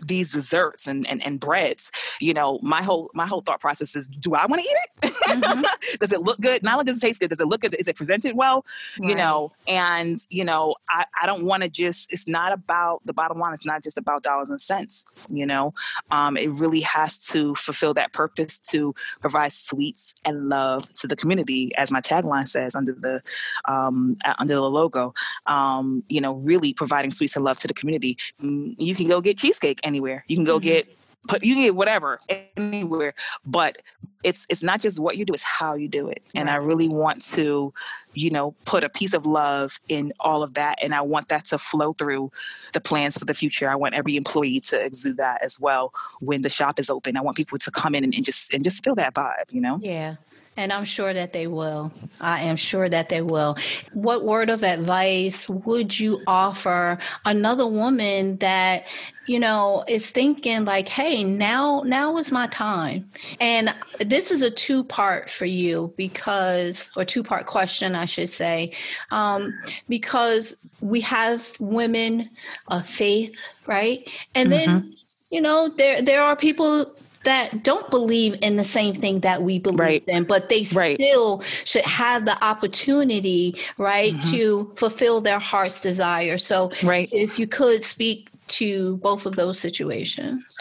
these 0.06 0.32
desserts 0.32 0.88
and, 0.88 1.08
and 1.08 1.26
and 1.26 1.40
breads 1.40 1.92
you 2.20 2.34
know 2.34 2.60
my 2.62 2.82
whole 2.82 3.10
my 3.14 3.26
whole 3.26 3.42
thought 3.42 3.60
process 3.60 3.96
is 3.96 4.08
do 4.08 4.34
i 4.34 4.46
want 4.46 4.62
to 4.62 4.68
eat 4.68 4.78
it? 4.84 5.14
Mm-hmm. 5.14 5.98
does 6.00 6.12
it 6.12 6.22
look 6.22 6.40
good? 6.40 6.64
Not 6.64 6.74
only 6.74 6.86
does 6.86 6.98
it 6.98 7.02
taste 7.02 7.20
good 7.20 7.30
does 7.30 7.40
it 7.40 7.48
look 7.48 7.62
good? 7.62 7.76
Is 7.76 7.88
it 7.88 7.96
presented 7.96 8.36
well? 8.36 8.66
Right. 9.00 9.10
you 9.10 9.16
know 9.16 9.52
and 9.68 10.26
you 10.30 10.44
know 10.44 10.76
i, 10.90 11.06
I 11.22 11.26
don't 11.26 11.44
want 11.44 11.64
to 11.64 11.70
just 11.70 12.12
it's 12.12 12.28
not 12.28 12.54
about 12.54 13.02
the 13.06 13.14
bottom 13.14 13.40
line 13.40 13.54
it's 13.54 13.66
not 13.66 13.84
just 13.84 13.98
about 13.98 14.24
dollars 14.24 14.50
and 14.50 14.60
cents 14.60 15.06
you 15.30 15.46
know? 15.46 15.74
Um, 16.12 16.38
it 16.38 16.60
really 16.60 16.82
has 16.82 17.18
to 17.30 17.56
fulfill 17.56 17.94
that 17.96 18.14
purpose 18.14 18.58
to 18.60 18.94
provide 19.20 19.52
sweets 19.52 20.14
and 20.26 20.50
love 20.50 20.92
to 20.96 21.08
the 21.08 21.16
community 21.16 21.74
as 21.76 21.92
my 21.92 22.02
tagline 22.02 22.48
says 22.48 22.76
under 22.76 22.94
the 22.94 23.22
um, 23.66 24.12
under 24.40 24.56
the 24.56 24.62
logo. 24.62 25.14
Um, 25.46 26.04
you 26.08 26.22
know 26.22 26.36
really 26.46 26.74
providing 26.74 27.12
sweets 27.12 27.36
and 27.36 27.46
love 27.46 27.60
to 27.60 27.68
the 27.68 27.74
community. 27.74 28.18
Mm, 28.42 28.76
you 28.78 28.96
can 28.96 29.08
go 29.08 29.22
get 29.22 29.38
cheesecake 29.38 29.67
anywhere. 29.84 30.24
You 30.28 30.38
can 30.38 30.46
go 30.46 30.58
mm-hmm. 30.58 30.64
get 30.64 30.98
but 31.28 31.44
you 31.44 31.56
get 31.56 31.76
whatever 31.76 32.20
anywhere 32.56 33.14
but 33.46 33.82
it's 34.24 34.46
it's 34.50 34.64
not 34.64 34.80
just 34.80 35.00
what 35.00 35.18
you 35.18 35.26
do 35.26 35.34
it's 35.34 35.44
how 35.44 35.74
you 35.74 35.88
do 35.88 36.08
it. 36.08 36.24
And 36.34 36.48
right. 36.48 36.54
i 36.54 36.58
really 36.58 36.88
want 36.88 37.24
to 37.34 37.74
you 38.14 38.32
know 38.32 38.56
put 38.66 38.84
a 38.84 38.90
piece 38.90 39.14
of 39.14 39.26
love 39.26 39.80
in 39.90 40.14
all 40.22 40.42
of 40.42 40.54
that 40.56 40.80
and 40.82 40.96
i 40.96 41.02
want 41.02 41.28
that 41.30 41.46
to 41.46 41.58
flow 41.58 41.94
through 41.94 42.32
the 42.74 42.82
plans 42.82 43.18
for 43.18 43.26
the 43.26 43.34
future. 43.34 43.70
I 43.70 43.76
want 43.76 43.96
every 43.96 44.16
employee 44.16 44.60
to 44.62 44.84
exude 44.84 45.18
that 45.18 45.44
as 45.44 45.60
well 45.60 45.94
when 46.20 46.42
the 46.42 46.50
shop 46.50 46.80
is 46.80 46.90
open. 46.90 47.18
I 47.18 47.22
want 47.22 47.36
people 47.36 47.58
to 47.58 47.72
come 47.72 47.96
in 47.96 48.04
and, 48.04 48.14
and 48.14 48.24
just 48.24 48.54
and 48.54 48.64
just 48.64 48.84
feel 48.84 48.96
that 48.96 49.14
vibe 49.14 49.52
you 49.52 49.62
know? 49.62 49.80
Yeah 49.82 50.16
and 50.58 50.74
I'm 50.74 50.86
sure 50.86 51.14
that 51.14 51.34
they 51.34 51.48
will. 51.48 51.94
I 52.20 52.42
am 52.42 52.56
sure 52.56 52.90
that 52.90 53.10
they 53.10 53.22
will. 53.22 53.56
What 53.94 54.26
word 54.26 54.50
of 54.50 54.64
advice 54.64 55.48
would 55.48 55.98
you 55.98 56.22
offer 56.26 56.98
another 57.26 57.68
woman 57.68 58.38
that, 58.38 58.88
you 59.28 59.40
know, 59.40 59.86
is 59.88 60.10
thinking 60.10 60.66
like, 60.66 60.90
hey, 60.90 61.24
now 61.24 61.84
now 61.86 62.18
is 62.18 62.32
my 62.32 62.48
time. 62.48 63.10
And 63.40 63.74
this 64.00 64.32
is 64.32 64.42
a 64.42 64.50
two-part 64.50 65.30
for 65.30 65.46
you 65.46 65.94
because 65.96 66.90
or 66.98 67.06
two-part 67.06 67.46
question, 67.46 67.94
I 67.94 68.06
should 68.06 68.30
say. 68.30 68.74
Um, 69.12 69.54
because 69.88 70.58
we 70.82 71.02
have 71.02 71.54
women 71.60 72.30
of 72.68 72.88
faith, 72.88 73.38
right? 73.68 74.08
And 74.34 74.52
then, 74.52 74.68
mm-hmm. 74.70 75.36
you 75.36 75.42
know, 75.42 75.70
there 75.70 76.02
there 76.02 76.24
are 76.24 76.36
people 76.36 76.96
that 77.24 77.64
don't 77.64 77.90
believe 77.90 78.38
in 78.42 78.58
the 78.58 78.64
same 78.64 78.94
thing 78.94 79.22
that 79.22 79.44
we 79.44 79.60
believe 79.60 79.80
right. 79.80 80.04
in, 80.08 80.24
but 80.24 80.50
they 80.50 80.66
right. 80.74 80.96
still 80.96 81.42
should 81.66 81.86
have 81.86 82.26
the 82.26 82.42
opportunity, 82.44 83.56
right, 83.78 84.14
mm-hmm. 84.14 84.32
to 84.32 84.74
fulfill 84.76 85.22
their 85.22 85.40
heart's 85.40 85.82
desire. 85.82 86.38
So, 86.38 86.72
right. 86.84 87.10
if 87.12 87.40
you 87.40 87.48
could 87.48 87.84
speak 87.84 88.30
to 88.48 88.98
both 88.98 89.26
of 89.26 89.36
those 89.36 89.60
situations 89.60 90.60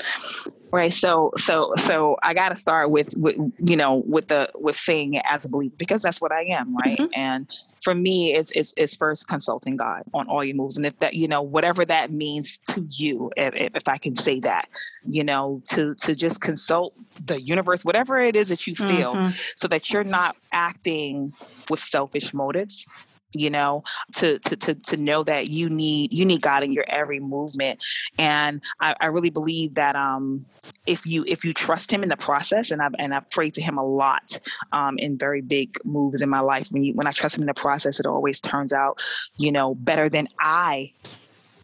right 0.76 0.92
so 0.92 1.32
so 1.36 1.72
so 1.76 2.16
i 2.22 2.34
got 2.34 2.50
to 2.50 2.56
start 2.56 2.90
with, 2.90 3.16
with 3.16 3.36
you 3.64 3.76
know 3.76 4.02
with 4.06 4.28
the 4.28 4.48
with 4.54 4.76
saying 4.76 5.14
it 5.14 5.24
as 5.28 5.44
a 5.44 5.48
believer 5.48 5.74
because 5.78 6.02
that's 6.02 6.20
what 6.20 6.30
i 6.30 6.42
am 6.42 6.76
right 6.76 6.98
mm-hmm. 6.98 7.10
and 7.14 7.48
for 7.82 7.94
me 7.94 8.34
it's, 8.34 8.50
it's 8.52 8.74
it's 8.76 8.94
first 8.94 9.26
consulting 9.26 9.76
god 9.76 10.02
on 10.12 10.28
all 10.28 10.44
your 10.44 10.54
moves 10.54 10.76
and 10.76 10.84
if 10.86 10.98
that 10.98 11.14
you 11.14 11.26
know 11.26 11.40
whatever 11.40 11.84
that 11.84 12.12
means 12.12 12.58
to 12.58 12.86
you 12.90 13.30
if, 13.36 13.54
if 13.54 13.88
i 13.88 13.96
can 13.96 14.14
say 14.14 14.38
that 14.38 14.68
you 15.08 15.24
know 15.24 15.60
to 15.64 15.94
to 15.94 16.14
just 16.14 16.40
consult 16.40 16.92
the 17.24 17.40
universe 17.40 17.84
whatever 17.84 18.18
it 18.18 18.36
is 18.36 18.48
that 18.50 18.66
you 18.66 18.74
feel 18.74 19.14
mm-hmm. 19.14 19.30
so 19.56 19.66
that 19.66 19.90
you're 19.90 20.04
not 20.04 20.36
acting 20.52 21.32
with 21.70 21.80
selfish 21.80 22.34
motives 22.34 22.86
you 23.32 23.50
know 23.50 23.82
to 24.14 24.38
to 24.40 24.56
to 24.56 24.74
to 24.74 24.96
know 24.96 25.22
that 25.22 25.48
you 25.48 25.68
need 25.68 26.12
you 26.12 26.24
need 26.24 26.40
god 26.40 26.62
in 26.62 26.72
your 26.72 26.84
every 26.88 27.20
movement 27.20 27.78
and 28.18 28.62
i, 28.80 28.94
I 29.00 29.06
really 29.06 29.30
believe 29.30 29.74
that 29.74 29.96
um 29.96 30.46
if 30.86 31.06
you 31.06 31.24
if 31.26 31.44
you 31.44 31.52
trust 31.52 31.92
him 31.92 32.02
in 32.02 32.08
the 32.08 32.16
process 32.16 32.70
and 32.70 32.80
i've 32.80 32.94
and 32.98 33.14
i've 33.14 33.28
prayed 33.30 33.54
to 33.54 33.62
him 33.62 33.78
a 33.78 33.84
lot 33.84 34.38
um 34.72 34.98
in 34.98 35.18
very 35.18 35.42
big 35.42 35.78
moves 35.84 36.22
in 36.22 36.28
my 36.28 36.40
life 36.40 36.68
when 36.70 36.84
you 36.84 36.94
when 36.94 37.06
i 37.06 37.10
trust 37.10 37.36
him 37.36 37.42
in 37.42 37.46
the 37.46 37.54
process 37.54 38.00
it 38.00 38.06
always 38.06 38.40
turns 38.40 38.72
out 38.72 39.02
you 39.36 39.50
know 39.50 39.74
better 39.74 40.08
than 40.08 40.28
i 40.40 40.92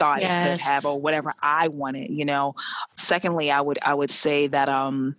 thought 0.03 0.21
yes. 0.21 0.47
it 0.47 0.51
could 0.51 0.61
have 0.61 0.85
or 0.85 0.99
whatever 0.99 1.31
I 1.41 1.67
wanted, 1.67 2.09
you 2.09 2.25
know. 2.25 2.55
Secondly, 2.95 3.51
I 3.51 3.61
would 3.61 3.79
I 3.85 3.93
would 3.93 4.11
say 4.11 4.47
that 4.47 4.67
um 4.67 5.15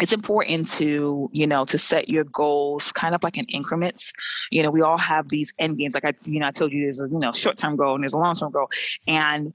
it's 0.00 0.12
important 0.12 0.66
to 0.68 1.28
you 1.32 1.46
know 1.46 1.64
to 1.64 1.78
set 1.78 2.08
your 2.08 2.24
goals 2.24 2.90
kind 2.92 3.14
of 3.14 3.22
like 3.22 3.36
in 3.36 3.44
increments 3.46 4.12
you 4.50 4.62
know 4.62 4.70
we 4.70 4.82
all 4.82 4.98
have 4.98 5.28
these 5.28 5.52
end 5.58 5.78
games 5.78 5.94
like 5.94 6.04
i 6.04 6.12
you 6.24 6.40
know 6.40 6.48
i 6.48 6.50
told 6.50 6.72
you 6.72 6.82
there's 6.82 7.00
a 7.00 7.08
you 7.08 7.18
know 7.18 7.32
short 7.32 7.56
term 7.56 7.76
goal 7.76 7.94
and 7.94 8.02
there's 8.02 8.14
a 8.14 8.18
long 8.18 8.34
term 8.34 8.50
goal 8.50 8.68
and 9.06 9.52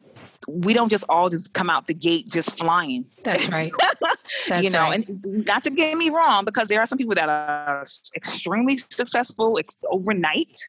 we 0.50 0.74
don't 0.74 0.90
just 0.90 1.04
all 1.10 1.30
just 1.30 1.54
come 1.54 1.70
out 1.70 1.88
the 1.88 1.94
gate 1.94 2.28
just 2.28 2.58
flying. 2.58 3.06
That's 3.24 3.50
right. 3.50 3.72
That's 4.48 4.64
you 4.64 4.70
know, 4.70 4.82
right. 4.82 5.06
and 5.08 5.46
not 5.46 5.64
to 5.64 5.70
get 5.70 5.98
me 5.98 6.10
wrong, 6.10 6.46
because 6.46 6.68
there 6.68 6.80
are 6.80 6.86
some 6.86 6.98
people 6.98 7.16
that 7.16 7.30
are 7.30 7.84
extremely 8.16 8.78
successful 8.78 9.58
ex- 9.60 9.78
overnight, 9.92 10.60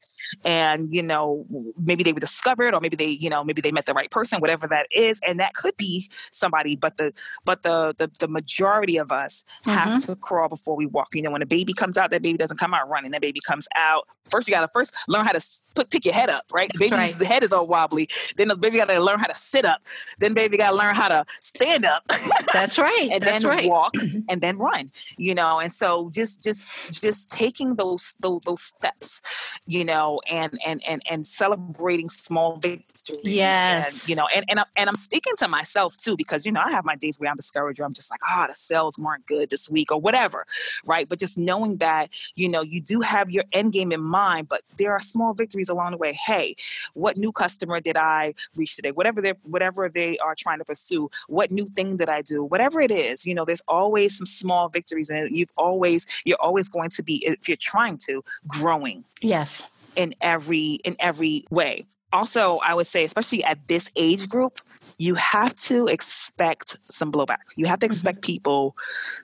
and 0.44 0.92
you 0.94 1.02
know, 1.02 1.46
maybe 1.78 2.02
they 2.02 2.12
were 2.12 2.20
discovered, 2.20 2.74
or 2.74 2.80
maybe 2.80 2.96
they, 2.96 3.08
you 3.08 3.30
know, 3.30 3.44
maybe 3.44 3.60
they 3.60 3.72
met 3.72 3.86
the 3.86 3.94
right 3.94 4.10
person, 4.10 4.40
whatever 4.40 4.66
that 4.68 4.86
is, 4.94 5.20
and 5.26 5.40
that 5.40 5.54
could 5.54 5.76
be 5.76 6.10
somebody. 6.30 6.76
But 6.76 6.96
the 6.96 7.12
but 7.44 7.62
the 7.62 7.94
the, 7.96 8.10
the 8.18 8.28
majority 8.28 8.96
of 8.96 9.12
us 9.12 9.44
mm-hmm. 9.64 9.70
have 9.70 10.04
to 10.06 10.16
crawl 10.16 10.48
before 10.48 10.76
we 10.76 10.86
walk. 10.86 11.08
You 11.12 11.22
know, 11.22 11.30
when 11.30 11.42
a 11.42 11.46
baby 11.46 11.72
comes 11.72 11.98
out, 11.98 12.10
that 12.10 12.22
baby 12.22 12.38
doesn't 12.38 12.58
come 12.58 12.74
out 12.74 12.88
running. 12.88 13.10
That 13.12 13.20
baby 13.20 13.40
comes 13.40 13.68
out 13.74 14.06
first. 14.30 14.48
You 14.48 14.54
got 14.54 14.60
to 14.60 14.70
first 14.72 14.94
learn 15.08 15.24
how 15.24 15.32
to 15.32 15.44
put 15.74 15.90
pick 15.90 16.04
your 16.04 16.14
head 16.14 16.30
up, 16.30 16.44
right? 16.52 16.70
Baby's 16.78 16.92
right. 16.92 17.18
the 17.18 17.24
head 17.24 17.44
is 17.44 17.52
all 17.52 17.66
wobbly. 17.66 18.08
Then 18.36 18.48
the 18.48 18.56
baby 18.56 18.78
got 18.78 18.88
to 18.88 19.00
learn 19.00 19.18
how 19.18 19.26
to 19.26 19.34
sit 19.34 19.64
up. 19.64 19.82
Then 20.18 20.34
baby 20.34 20.56
got 20.56 20.70
to 20.70 20.76
learn 20.76 20.94
how 20.94 21.08
to 21.08 21.24
stand 21.40 21.84
up. 21.84 22.04
That's 22.52 22.78
right. 22.78 23.08
and 23.12 23.22
That's 23.22 23.42
then 23.42 23.50
right. 23.50 23.68
walk 23.68 23.92
and 24.28 24.40
then 24.40 24.58
run. 24.58 24.90
You 25.16 25.34
know, 25.34 25.60
and 25.60 25.72
so 25.72 26.10
just 26.12 26.42
just 26.42 26.64
just 26.90 27.28
taking 27.28 27.76
those 27.76 28.16
those 28.20 28.40
those 28.44 28.62
steps, 28.62 29.20
you 29.66 29.84
know, 29.84 30.20
and 30.30 30.58
and 30.66 30.82
and 30.86 31.02
and 31.08 31.26
celebrating 31.26 32.08
small 32.08 32.56
victories. 32.56 33.20
Yes. 33.24 34.02
And, 34.02 34.08
you 34.08 34.16
know, 34.16 34.26
and 34.34 34.44
and, 34.48 34.60
I, 34.60 34.64
and 34.76 34.88
I'm 34.88 34.96
speaking 34.96 35.34
to 35.38 35.48
myself 35.48 35.96
too 35.96 36.16
because 36.16 36.46
you 36.46 36.52
know 36.52 36.60
I 36.64 36.70
have 36.70 36.84
my 36.84 36.96
days 36.96 37.18
where 37.18 37.30
I'm 37.30 37.36
discouraged. 37.36 37.80
Or 37.80 37.84
I'm 37.84 37.92
just 37.92 38.10
like, 38.10 38.20
oh, 38.30 38.46
the 38.48 38.54
sales 38.54 38.98
weren't 38.98 39.26
good 39.26 39.49
this 39.50 39.70
week 39.70 39.92
or 39.92 40.00
whatever, 40.00 40.46
right? 40.86 41.08
But 41.08 41.18
just 41.18 41.36
knowing 41.36 41.76
that 41.78 42.10
you 42.34 42.48
know 42.48 42.62
you 42.62 42.80
do 42.80 43.00
have 43.00 43.30
your 43.30 43.44
end 43.52 43.72
game 43.72 43.92
in 43.92 44.00
mind, 44.00 44.48
but 44.48 44.62
there 44.78 44.92
are 44.92 45.00
small 45.00 45.34
victories 45.34 45.68
along 45.68 45.92
the 45.92 45.96
way. 45.96 46.12
Hey, 46.12 46.54
what 46.94 47.16
new 47.16 47.32
customer 47.32 47.80
did 47.80 47.96
I 47.96 48.34
reach 48.56 48.76
today? 48.76 48.90
Whatever 48.90 49.20
they 49.20 49.34
whatever 49.42 49.88
they 49.88 50.18
are 50.18 50.34
trying 50.34 50.58
to 50.58 50.64
pursue, 50.64 51.10
what 51.28 51.50
new 51.50 51.68
thing 51.76 51.96
did 51.96 52.08
I 52.08 52.22
do? 52.22 52.42
Whatever 52.44 52.80
it 52.80 52.90
is, 52.90 53.26
you 53.26 53.34
know, 53.34 53.44
there's 53.44 53.62
always 53.68 54.16
some 54.16 54.26
small 54.26 54.68
victories, 54.68 55.10
and 55.10 55.36
you've 55.36 55.52
always 55.56 56.06
you're 56.24 56.40
always 56.40 56.68
going 56.68 56.90
to 56.90 57.02
be 57.02 57.24
if 57.26 57.48
you're 57.48 57.56
trying 57.56 57.98
to 57.98 58.24
growing. 58.46 59.04
Yes. 59.20 59.62
In 59.96 60.14
every 60.20 60.80
in 60.84 60.96
every 61.00 61.44
way. 61.50 61.84
Also, 62.12 62.58
I 62.58 62.74
would 62.74 62.86
say, 62.86 63.04
especially 63.04 63.44
at 63.44 63.68
this 63.68 63.90
age 63.96 64.28
group, 64.28 64.60
you 64.98 65.14
have 65.14 65.54
to 65.54 65.86
expect 65.86 66.76
some 66.90 67.12
blowback. 67.12 67.38
You 67.56 67.66
have 67.66 67.78
to 67.80 67.86
mm-hmm. 67.86 67.92
expect 67.92 68.18
mm-hmm. 68.18 68.32
people 68.32 68.76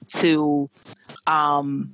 to 0.08 0.70
um 1.26 1.92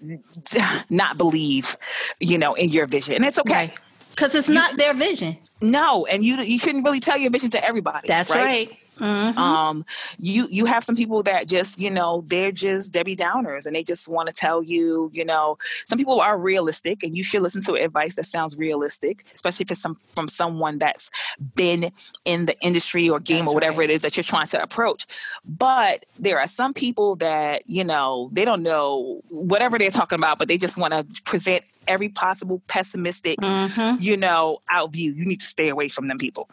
not 0.90 1.18
believe, 1.18 1.76
you 2.20 2.38
know, 2.38 2.54
in 2.54 2.70
your 2.70 2.86
vision. 2.86 3.14
And 3.14 3.24
it's 3.24 3.38
okay. 3.38 3.72
Because 4.10 4.34
it's 4.34 4.48
not 4.48 4.76
their 4.76 4.92
vision. 4.92 5.38
No, 5.62 6.06
and 6.06 6.24
you 6.24 6.36
you 6.42 6.58
shouldn't 6.58 6.84
really 6.84 7.00
tell 7.00 7.16
your 7.16 7.30
vision 7.30 7.50
to 7.50 7.64
everybody. 7.64 8.08
That's 8.08 8.30
right. 8.30 8.44
right. 8.44 8.78
Mm-hmm. 9.00 9.38
Um, 9.38 9.84
you 10.18 10.46
you 10.50 10.66
have 10.66 10.84
some 10.84 10.94
people 10.94 11.22
that 11.22 11.48
just 11.48 11.80
you 11.80 11.90
know 11.90 12.22
they're 12.26 12.52
just 12.52 12.92
Debbie 12.92 13.16
Downers 13.16 13.66
and 13.66 13.74
they 13.74 13.82
just 13.82 14.08
want 14.08 14.28
to 14.28 14.34
tell 14.34 14.62
you 14.62 15.10
you 15.12 15.24
know 15.24 15.58
some 15.86 15.98
people 15.98 16.20
are 16.20 16.38
realistic 16.38 17.02
and 17.02 17.16
you 17.16 17.22
should 17.22 17.42
listen 17.42 17.62
to 17.62 17.74
advice 17.74 18.16
that 18.16 18.26
sounds 18.26 18.56
realistic, 18.56 19.24
especially 19.34 19.64
if 19.64 19.70
it's 19.70 19.80
some 19.80 19.96
from 20.14 20.28
someone 20.28 20.78
that's 20.78 21.10
been 21.54 21.90
in 22.24 22.46
the 22.46 22.58
industry 22.60 23.08
or 23.08 23.18
game 23.18 23.38
that's 23.38 23.48
or 23.50 23.54
whatever 23.54 23.78
right. 23.80 23.90
it 23.90 23.94
is 23.94 24.02
that 24.02 24.16
you're 24.16 24.24
trying 24.24 24.46
to 24.48 24.62
approach. 24.62 25.06
But 25.44 26.04
there 26.18 26.38
are 26.38 26.48
some 26.48 26.74
people 26.74 27.16
that 27.16 27.62
you 27.66 27.84
know 27.84 28.28
they 28.32 28.44
don't 28.44 28.62
know 28.62 29.22
whatever 29.30 29.78
they're 29.78 29.90
talking 29.90 30.18
about, 30.18 30.38
but 30.38 30.48
they 30.48 30.58
just 30.58 30.76
want 30.76 30.92
to 30.92 31.22
present 31.22 31.64
every 31.90 32.08
possible 32.08 32.62
pessimistic, 32.68 33.38
mm-hmm. 33.38 34.00
you 34.00 34.16
know, 34.16 34.58
out 34.70 34.92
view. 34.92 35.12
You 35.12 35.26
need 35.26 35.40
to 35.40 35.46
stay 35.46 35.68
away 35.68 35.88
from 35.88 36.08
them 36.08 36.18
people. 36.18 36.48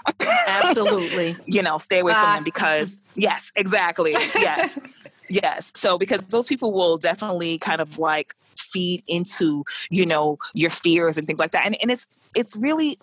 Absolutely. 0.47 1.37
you 1.45 1.61
know, 1.61 1.77
stay 1.77 1.99
away 1.99 2.13
uh, 2.13 2.21
from 2.21 2.33
them 2.35 2.43
because 2.43 3.01
yes, 3.15 3.51
exactly. 3.55 4.11
Yes. 4.11 4.77
yes. 5.29 5.71
So 5.75 5.97
because 5.97 6.21
those 6.25 6.47
people 6.47 6.73
will 6.73 6.97
definitely 6.97 7.59
kind 7.59 7.79
of 7.79 7.99
like 7.99 8.35
feed 8.57 9.03
into, 9.07 9.63
you 9.89 10.05
know, 10.05 10.39
your 10.53 10.71
fears 10.71 11.17
and 11.17 11.27
things 11.27 11.39
like 11.39 11.51
that. 11.51 11.65
And 11.65 11.77
and 11.81 11.91
it's 11.91 12.07
it's 12.35 12.55
really 12.55 12.97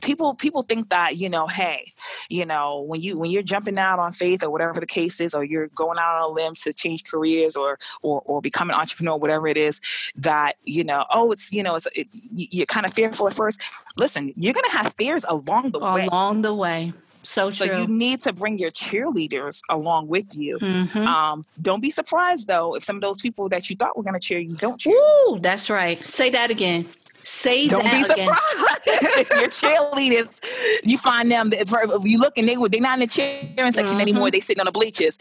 people 0.00 0.34
people 0.34 0.62
think 0.62 0.88
that 0.90 1.16
you 1.16 1.28
know 1.28 1.46
hey 1.46 1.92
you 2.28 2.44
know 2.44 2.80
when 2.80 3.00
you 3.00 3.16
when 3.16 3.30
you're 3.30 3.42
jumping 3.42 3.78
out 3.78 3.98
on 3.98 4.12
faith 4.12 4.42
or 4.42 4.50
whatever 4.50 4.80
the 4.80 4.86
case 4.86 5.20
is 5.20 5.34
or 5.34 5.44
you're 5.44 5.68
going 5.68 5.98
out 5.98 6.16
on 6.16 6.30
a 6.30 6.32
limb 6.32 6.54
to 6.54 6.72
change 6.72 7.04
careers 7.04 7.56
or 7.56 7.78
or, 8.02 8.22
or 8.24 8.40
become 8.40 8.70
an 8.70 8.76
entrepreneur 8.76 9.16
whatever 9.16 9.48
it 9.48 9.56
is 9.56 9.80
that 10.16 10.56
you 10.64 10.84
know 10.84 11.04
oh 11.10 11.32
it's 11.32 11.52
you 11.52 11.62
know 11.62 11.74
it's 11.74 11.88
it, 11.94 12.08
you're 12.12 12.66
kind 12.66 12.86
of 12.86 12.92
fearful 12.92 13.26
at 13.28 13.34
first 13.34 13.60
listen 13.96 14.32
you're 14.36 14.54
gonna 14.54 14.70
have 14.70 14.92
fears 14.98 15.24
along 15.28 15.70
the 15.70 15.78
way 15.78 16.06
along 16.06 16.42
the 16.42 16.54
way 16.54 16.92
So 17.24 17.50
true. 17.50 17.66
So 17.66 17.80
you 17.80 17.86
need 17.86 18.20
to 18.20 18.32
bring 18.32 18.58
your 18.58 18.70
cheerleaders 18.70 19.60
along 19.68 20.08
with 20.08 20.34
you. 20.34 20.56
Mm-hmm. 20.58 20.98
Um, 20.98 21.44
don't 21.60 21.80
be 21.80 21.90
surprised 21.90 22.46
though 22.46 22.74
if 22.74 22.82
some 22.82 22.96
of 22.96 23.02
those 23.02 23.20
people 23.20 23.48
that 23.50 23.68
you 23.68 23.76
thought 23.76 23.96
were 23.96 24.02
going 24.02 24.14
to 24.14 24.20
cheer 24.20 24.38
you 24.38 24.54
don't 24.54 24.80
cheer. 24.80 24.96
Ooh, 24.96 25.38
that's 25.40 25.68
right. 25.68 26.02
Say 26.04 26.30
that 26.30 26.50
again. 26.50 26.86
Say 27.30 27.68
Don't 27.68 27.84
be 27.84 28.02
surprised 28.02 28.56
your 28.86 29.48
cheerleaders, 29.48 30.40
you 30.82 30.96
find 30.96 31.30
them. 31.30 31.50
If 31.52 31.70
you 32.04 32.18
look 32.18 32.38
and 32.38 32.48
they 32.48 32.56
would 32.56 32.72
they're 32.72 32.80
not 32.80 32.94
in 32.94 33.00
the 33.00 33.06
cheering 33.06 33.54
section 33.72 33.84
mm-hmm. 33.84 34.00
anymore. 34.00 34.30
They 34.30 34.40
sitting 34.40 34.60
on 34.60 34.64
the 34.64 34.72
bleachers. 34.72 35.18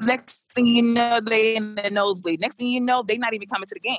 Next 0.00 0.50
thing 0.50 0.66
you 0.66 0.80
know, 0.80 1.20
they 1.20 1.56
in 1.56 1.74
the 1.74 1.90
nosebleed. 1.90 2.40
Next 2.40 2.56
thing 2.56 2.68
you 2.68 2.80
know, 2.80 3.02
they're 3.02 3.18
not 3.18 3.34
even 3.34 3.48
coming 3.48 3.66
to 3.66 3.74
the 3.74 3.80
game. 3.80 3.98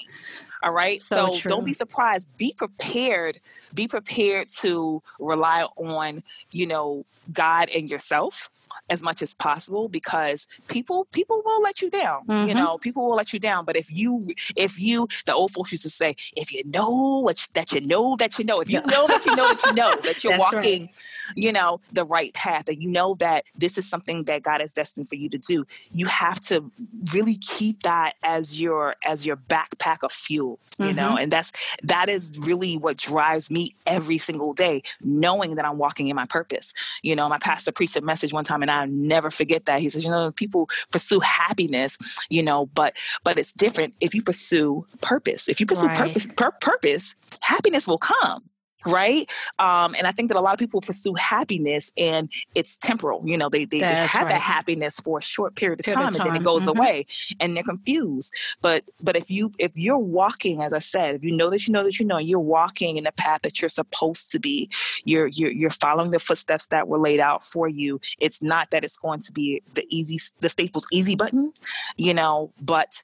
All 0.63 0.71
right. 0.71 0.99
So, 0.99 1.35
so 1.35 1.47
don't 1.47 1.63
be 1.63 1.73
surprised. 1.73 2.27
Be 2.39 2.55
prepared. 2.57 3.39
Be 3.71 3.87
prepared 3.87 4.47
to 4.61 5.03
rely 5.19 5.67
on, 5.77 6.23
you 6.51 6.65
know, 6.65 7.05
God 7.31 7.69
and 7.69 7.87
yourself 7.87 8.49
as 8.89 9.03
much 9.03 9.21
as 9.21 9.33
possible 9.33 9.89
because 9.89 10.47
people 10.67 11.05
people 11.11 11.41
will 11.45 11.61
let 11.61 11.81
you 11.81 11.89
down. 11.89 12.25
Mm-hmm. 12.25 12.49
You 12.49 12.55
know, 12.55 12.77
people 12.77 13.07
will 13.07 13.15
let 13.15 13.33
you 13.33 13.39
down. 13.39 13.65
But 13.65 13.75
if 13.75 13.91
you 13.91 14.25
if 14.55 14.79
you 14.79 15.07
the 15.25 15.33
old 15.33 15.51
folks 15.51 15.71
used 15.71 15.83
to 15.83 15.89
say, 15.89 16.15
if 16.35 16.53
you 16.53 16.63
know 16.65 17.19
what 17.19 17.47
that 17.53 17.71
you 17.73 17.81
know 17.81 18.15
that 18.17 18.39
you 18.39 18.45
know, 18.45 18.61
if 18.61 18.69
you 18.69 18.81
know 18.85 19.07
that 19.07 19.25
you 19.25 19.35
know 19.35 19.53
that 19.53 19.65
you 19.65 19.73
know 19.73 19.93
that 20.03 20.23
you're 20.23 20.37
walking, 20.37 20.81
right. 20.83 20.89
you 21.35 21.51
know, 21.51 21.79
the 21.91 22.05
right 22.05 22.33
path, 22.33 22.67
and 22.69 22.81
you 22.81 22.89
know 22.89 23.15
that 23.15 23.43
this 23.55 23.77
is 23.77 23.89
something 23.89 24.21
that 24.25 24.43
God 24.43 24.61
is 24.61 24.73
destined 24.73 25.09
for 25.09 25.15
you 25.15 25.29
to 25.29 25.37
do, 25.37 25.65
you 25.91 26.05
have 26.05 26.39
to 26.41 26.71
really 27.13 27.35
keep 27.35 27.83
that 27.83 28.15
as 28.23 28.59
your 28.59 28.95
as 29.05 29.25
your 29.25 29.37
backpack 29.37 30.03
of 30.03 30.11
fuel. 30.11 30.59
You 30.77 30.87
mm-hmm. 30.87 30.95
know, 30.95 31.17
and 31.17 31.31
that's 31.31 31.51
that 31.83 32.09
is 32.09 32.33
really 32.37 32.77
what 32.77 32.97
drives 32.97 33.51
me 33.51 33.75
every 33.85 34.17
single 34.17 34.53
day, 34.53 34.83
knowing 35.01 35.55
that 35.55 35.65
I'm 35.65 35.77
walking 35.77 36.07
in 36.07 36.15
my 36.15 36.25
purpose. 36.25 36.73
You 37.01 37.15
know, 37.15 37.27
my 37.29 37.39
pastor 37.39 37.71
preached 37.71 37.97
a 37.97 38.01
message 38.01 38.33
one 38.33 38.43
time 38.43 38.61
and 38.61 38.71
I 38.71 38.76
never 38.85 39.29
forget 39.31 39.65
that. 39.65 39.79
He 39.81 39.89
says, 39.89 40.03
you 40.03 40.11
know, 40.11 40.31
people 40.31 40.69
pursue 40.91 41.19
happiness, 41.19 41.97
you 42.29 42.43
know, 42.43 42.67
but 42.67 42.95
but 43.23 43.37
it's 43.39 43.51
different 43.51 43.95
if 44.01 44.13
you 44.13 44.21
pursue 44.21 44.85
purpose. 45.01 45.47
If 45.47 45.59
you 45.59 45.65
pursue 45.65 45.87
right. 45.87 45.97
purpose, 45.97 46.27
pur- 46.35 46.53
purpose, 46.61 47.15
happiness 47.41 47.87
will 47.87 47.97
come 47.97 48.43
right 48.85 49.29
um, 49.59 49.95
and 49.95 50.07
i 50.07 50.11
think 50.11 50.29
that 50.29 50.37
a 50.37 50.41
lot 50.41 50.53
of 50.53 50.59
people 50.59 50.81
pursue 50.81 51.13
happiness 51.15 51.91
and 51.97 52.29
it's 52.55 52.77
temporal 52.77 53.21
you 53.25 53.37
know 53.37 53.49
they, 53.49 53.65
they, 53.65 53.79
they 53.79 53.85
have 53.85 54.23
right. 54.23 54.29
that 54.29 54.41
happiness 54.41 54.99
for 54.99 55.19
a 55.19 55.21
short 55.21 55.55
period 55.55 55.79
of 55.79 55.85
period 55.85 55.99
time, 55.99 56.07
of 56.09 56.15
time. 56.15 56.27
and 56.27 56.35
then 56.35 56.41
it 56.41 56.45
goes 56.45 56.63
mm-hmm. 56.63 56.77
away 56.77 57.05
and 57.39 57.55
they're 57.55 57.63
confused 57.63 58.33
but 58.61 58.83
but 59.01 59.15
if 59.15 59.29
you 59.29 59.51
if 59.57 59.71
you're 59.75 59.97
walking 59.97 60.61
as 60.61 60.73
i 60.73 60.79
said 60.79 61.15
if 61.15 61.23
you 61.23 61.35
know 61.35 61.49
that 61.49 61.67
you 61.67 61.73
know 61.73 61.83
that 61.83 61.99
you 61.99 62.05
know 62.05 62.17
you're 62.17 62.39
walking 62.39 62.97
in 62.97 63.03
the 63.03 63.11
path 63.11 63.41
that 63.41 63.61
you're 63.61 63.69
supposed 63.69 64.31
to 64.31 64.39
be 64.39 64.69
you're 65.05 65.27
you're, 65.27 65.51
you're 65.51 65.69
following 65.69 66.11
the 66.11 66.19
footsteps 66.19 66.67
that 66.67 66.87
were 66.87 66.99
laid 66.99 67.19
out 67.19 67.43
for 67.43 67.67
you 67.67 67.99
it's 68.19 68.41
not 68.41 68.69
that 68.71 68.83
it's 68.83 68.97
going 68.97 69.19
to 69.19 69.31
be 69.31 69.61
the 69.73 69.85
easy 69.89 70.19
the 70.39 70.49
staples 70.49 70.85
easy 70.91 71.15
button 71.15 71.51
you 71.97 72.13
know 72.13 72.51
but 72.61 73.03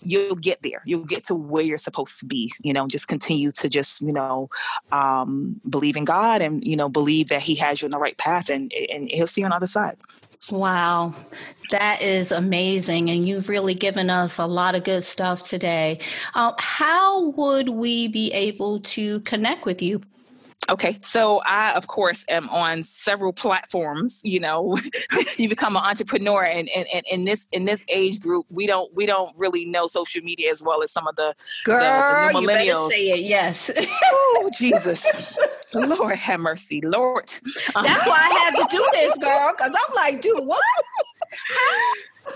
you'll 0.00 0.36
get 0.36 0.62
there. 0.62 0.82
You'll 0.84 1.04
get 1.04 1.24
to 1.24 1.34
where 1.34 1.64
you're 1.64 1.78
supposed 1.78 2.18
to 2.20 2.26
be. 2.26 2.52
You 2.60 2.72
know, 2.72 2.86
just 2.86 3.08
continue 3.08 3.52
to 3.52 3.68
just 3.68 4.00
you 4.00 4.12
know 4.12 4.50
um, 4.92 5.60
believe 5.68 5.96
in 5.96 6.04
God 6.04 6.42
and 6.42 6.66
you 6.66 6.76
know 6.76 6.88
believe 6.88 7.28
that 7.28 7.42
He 7.42 7.54
has 7.56 7.82
you 7.82 7.86
on 7.86 7.92
the 7.92 7.98
right 7.98 8.16
path, 8.18 8.48
and 8.48 8.72
and 8.90 9.08
He'll 9.10 9.26
see 9.26 9.40
you 9.40 9.46
on 9.46 9.50
the 9.50 9.56
other 9.56 9.66
side. 9.66 9.96
Wow, 10.50 11.12
that 11.72 12.02
is 12.02 12.30
amazing. 12.30 13.10
And 13.10 13.28
you've 13.28 13.48
really 13.48 13.74
given 13.74 14.10
us 14.10 14.38
a 14.38 14.46
lot 14.46 14.76
of 14.76 14.84
good 14.84 15.02
stuff 15.02 15.42
today. 15.42 15.98
Uh, 16.34 16.52
how 16.58 17.30
would 17.30 17.70
we 17.70 18.06
be 18.06 18.32
able 18.32 18.78
to 18.80 19.20
connect 19.20 19.64
with 19.64 19.82
you? 19.82 20.00
Okay, 20.68 20.98
so 21.02 21.40
I, 21.44 21.72
of 21.74 21.86
course, 21.86 22.24
am 22.28 22.48
on 22.50 22.82
several 22.82 23.32
platforms. 23.32 24.20
You 24.24 24.40
know, 24.40 24.76
you 25.36 25.48
become 25.48 25.76
an 25.76 25.82
entrepreneur, 25.84 26.44
and, 26.44 26.68
and, 26.76 26.86
and 26.92 27.04
in 27.10 27.24
this 27.24 27.46
in 27.52 27.64
this 27.64 27.84
age 27.88 28.20
group, 28.20 28.46
we 28.50 28.66
don't 28.66 28.94
we 28.94 29.06
don't 29.06 29.32
really 29.36 29.66
know 29.66 29.86
social 29.86 30.22
media 30.22 30.50
as 30.50 30.62
well 30.62 30.82
as 30.82 30.90
some 30.92 31.06
of 31.06 31.16
the 31.16 31.34
girl. 31.64 31.80
The, 31.80 32.40
the 32.40 32.40
millennials. 32.40 32.40
You 32.40 32.48
better 32.48 32.90
say 32.90 33.10
it. 33.10 33.20
Yes. 33.20 33.70
oh 34.12 34.50
Jesus, 34.58 35.06
Lord 35.74 36.16
have 36.16 36.40
mercy, 36.40 36.80
Lord. 36.82 37.28
That's 37.74 38.06
why 38.06 38.18
I 38.18 38.38
had 38.44 38.50
to 38.56 38.76
do 38.76 38.84
this, 38.92 39.16
girl, 39.16 39.52
because 39.56 39.72
I'm 39.74 39.94
like, 39.94 40.20
dude, 40.20 40.46
what? 40.46 40.60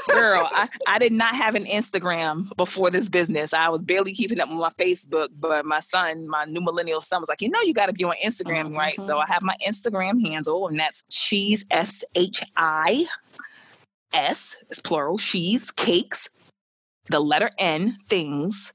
Girl, 0.09 0.49
I, 0.53 0.69
I 0.87 0.99
did 0.99 1.13
not 1.13 1.35
have 1.35 1.55
an 1.55 1.65
Instagram 1.65 2.55
before 2.57 2.91
this 2.91 3.09
business. 3.09 3.53
I 3.53 3.69
was 3.69 3.83
barely 3.83 4.13
keeping 4.13 4.41
up 4.41 4.49
with 4.49 4.59
my 4.59 4.71
Facebook, 4.79 5.29
but 5.39 5.65
my 5.65 5.81
son, 5.81 6.29
my 6.29 6.45
new 6.45 6.61
millennial 6.61 7.01
son, 7.01 7.21
was 7.21 7.29
like, 7.29 7.41
you 7.41 7.49
know, 7.49 7.61
you 7.63 7.75
got 7.75 7.87
to 7.87 7.93
be 7.93 8.05
on 8.05 8.15
Instagram, 8.25 8.67
mm-hmm. 8.67 8.77
right? 8.77 9.01
So 9.01 9.19
I 9.19 9.27
have 9.27 9.43
my 9.43 9.57
Instagram 9.67 10.25
handle, 10.25 10.69
and 10.69 10.79
that's 10.79 11.03
she's 11.09 11.65
S 11.71 12.05
H 12.15 12.43
I 12.57 13.07
S, 14.13 14.57
it's 14.69 14.81
plural, 14.81 15.19
she's 15.19 15.71
cakes, 15.71 16.29
the 17.09 17.21
letter 17.21 17.51
N, 17.59 17.97
things 18.09 18.73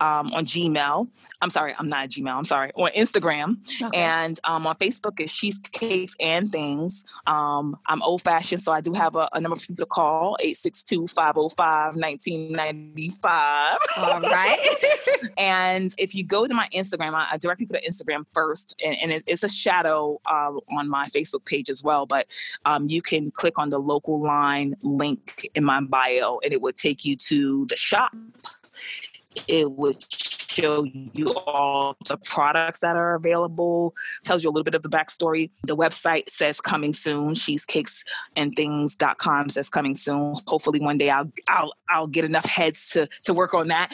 um, 0.00 0.32
on 0.32 0.46
Gmail. 0.46 1.08
I'm 1.40 1.50
sorry, 1.50 1.74
I'm 1.78 1.88
not 1.88 2.08
Gmail. 2.08 2.34
I'm 2.34 2.44
sorry, 2.44 2.72
on 2.74 2.90
Instagram. 2.92 3.58
Okay. 3.80 3.96
And 3.96 4.38
um, 4.44 4.66
on 4.66 4.74
Facebook 4.76 5.20
is 5.20 5.32
Cheesecakes 5.32 6.16
and 6.18 6.50
Things. 6.50 7.04
Um, 7.26 7.76
I'm 7.86 8.02
old 8.02 8.22
fashioned, 8.22 8.60
so 8.60 8.72
I 8.72 8.80
do 8.80 8.92
have 8.92 9.14
a, 9.14 9.28
a 9.32 9.40
number 9.40 9.54
of 9.54 9.60
people 9.60 9.76
to 9.76 9.86
call 9.86 10.36
862 10.40 11.06
505 11.06 11.94
1995. 11.94 13.78
All 13.98 14.20
right. 14.20 14.58
and 15.38 15.94
if 15.96 16.14
you 16.14 16.24
go 16.24 16.46
to 16.46 16.54
my 16.54 16.68
Instagram, 16.74 17.14
I, 17.14 17.28
I 17.32 17.36
direct 17.36 17.60
people 17.60 17.76
to 17.78 17.88
Instagram 17.88 18.26
first, 18.34 18.74
and, 18.84 18.96
and 19.00 19.12
it, 19.12 19.24
it's 19.26 19.44
a 19.44 19.48
shadow 19.48 20.20
uh, 20.26 20.52
on 20.76 20.88
my 20.88 21.06
Facebook 21.06 21.44
page 21.44 21.70
as 21.70 21.84
well. 21.84 22.04
But 22.04 22.26
um, 22.64 22.88
you 22.88 23.00
can 23.00 23.30
click 23.30 23.58
on 23.58 23.68
the 23.68 23.78
local 23.78 24.20
line 24.20 24.74
link 24.82 25.48
in 25.54 25.64
my 25.64 25.80
bio, 25.80 26.40
and 26.42 26.52
it 26.52 26.60
will 26.60 26.72
take 26.72 27.04
you 27.04 27.14
to 27.16 27.66
the 27.66 27.76
shop 27.76 28.12
it 29.46 29.70
would 29.70 30.04
show 30.58 30.84
you 30.84 31.32
all 31.34 31.96
the 32.06 32.16
products 32.16 32.80
that 32.80 32.96
are 32.96 33.14
available, 33.14 33.94
tells 34.24 34.42
you 34.42 34.50
a 34.50 34.52
little 34.52 34.64
bit 34.64 34.74
of 34.74 34.82
the 34.82 34.88
backstory. 34.88 35.50
The 35.64 35.76
website 35.76 36.28
says 36.28 36.60
coming 36.60 36.92
soon, 36.92 37.34
cheesecakes 37.34 38.04
and 38.36 38.54
things.com 38.54 39.48
says 39.50 39.70
coming 39.70 39.94
soon. 39.94 40.36
Hopefully 40.46 40.80
one 40.80 40.98
day 40.98 41.10
I'll 41.10 41.30
I'll 41.48 41.72
I'll 41.88 42.06
get 42.06 42.24
enough 42.24 42.44
heads 42.44 42.90
to 42.90 43.08
to 43.24 43.34
work 43.34 43.54
on 43.54 43.68
that. 43.68 43.92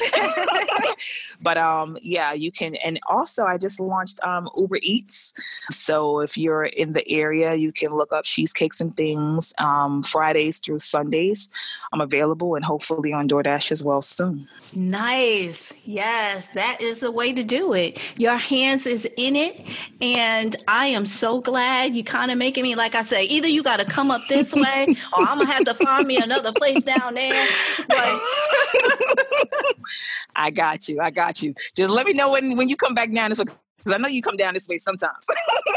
but 1.41 1.59
um 1.59 1.99
yeah, 2.03 2.33
you 2.33 2.51
can 2.51 2.77
and 2.77 2.99
also 3.09 3.45
I 3.45 3.59
just 3.59 3.81
launched 3.81 4.21
um 4.23 4.49
Uber 4.57 4.79
Eats. 4.83 5.33
So 5.71 6.21
if 6.21 6.37
you're 6.37 6.65
in 6.65 6.93
the 6.93 7.07
area, 7.09 7.55
you 7.55 7.73
can 7.73 7.93
look 7.93 8.13
up 8.13 8.25
cheesecakes 8.25 8.81
and 8.81 8.97
things 8.97 9.53
um 9.59 10.03
Fridays 10.03 10.61
through 10.61 10.79
Sundays. 10.79 11.49
I'm 11.93 12.01
available 12.01 12.55
and 12.57 12.65
hopefully 12.65 13.13
on 13.13 13.29
DoorDash 13.29 13.71
as 13.71 13.83
well 13.83 14.03
soon. 14.03 14.49
Nice. 14.73 15.73
Yes, 15.85 16.49
that 16.55 16.81
is 16.81 17.01
the 17.01 17.11
way 17.11 17.33
to 17.33 17.45
do 17.45 17.73
it. 17.75 18.01
Your 18.19 18.37
hands 18.37 18.87
is 18.87 19.09
in 19.17 19.37
it. 19.37 19.67
And 20.01 20.57
I 20.67 20.87
am 20.87 21.07
so 21.07 21.41
glad 21.41 21.95
you 21.95 22.03
kind 22.05 22.31
of 22.31 22.39
making 22.39 22.63
me, 22.65 22.75
like 22.75 22.95
I 22.95 23.03
say, 23.03 23.25
either 23.25 23.49
you 23.49 23.63
got 23.63 23.79
to 23.79 23.85
come 23.85 24.11
up 24.11 24.23
this 24.29 24.53
way 24.55 24.87
or 25.17 25.27
I'm 25.27 25.39
going 25.39 25.47
to 25.49 25.53
have 25.53 25.65
to 25.67 25.75
find 25.75 26.07
me 26.07 26.17
another 26.17 26.53
place 26.53 26.83
down 26.83 27.15
there. 27.15 27.47
But- 27.89 28.21
I 30.37 30.51
got 30.51 30.89
you. 30.89 31.01
I 31.01 31.11
got 31.11 31.43
you. 31.43 31.55
Just 31.77 31.93
let 31.93 32.07
me 32.07 32.13
know 32.13 32.31
when, 32.31 32.57
when 32.57 32.69
you 32.69 32.77
come 32.77 32.95
back 32.95 33.13
down 33.13 33.31
this 33.31 33.39
way 33.39 33.45
because 33.85 33.99
I 33.99 34.01
know 34.01 34.09
you 34.09 34.23
come 34.23 34.37
down 34.37 34.55
this 34.55 34.67
way 34.67 34.79
sometimes. 34.79 35.27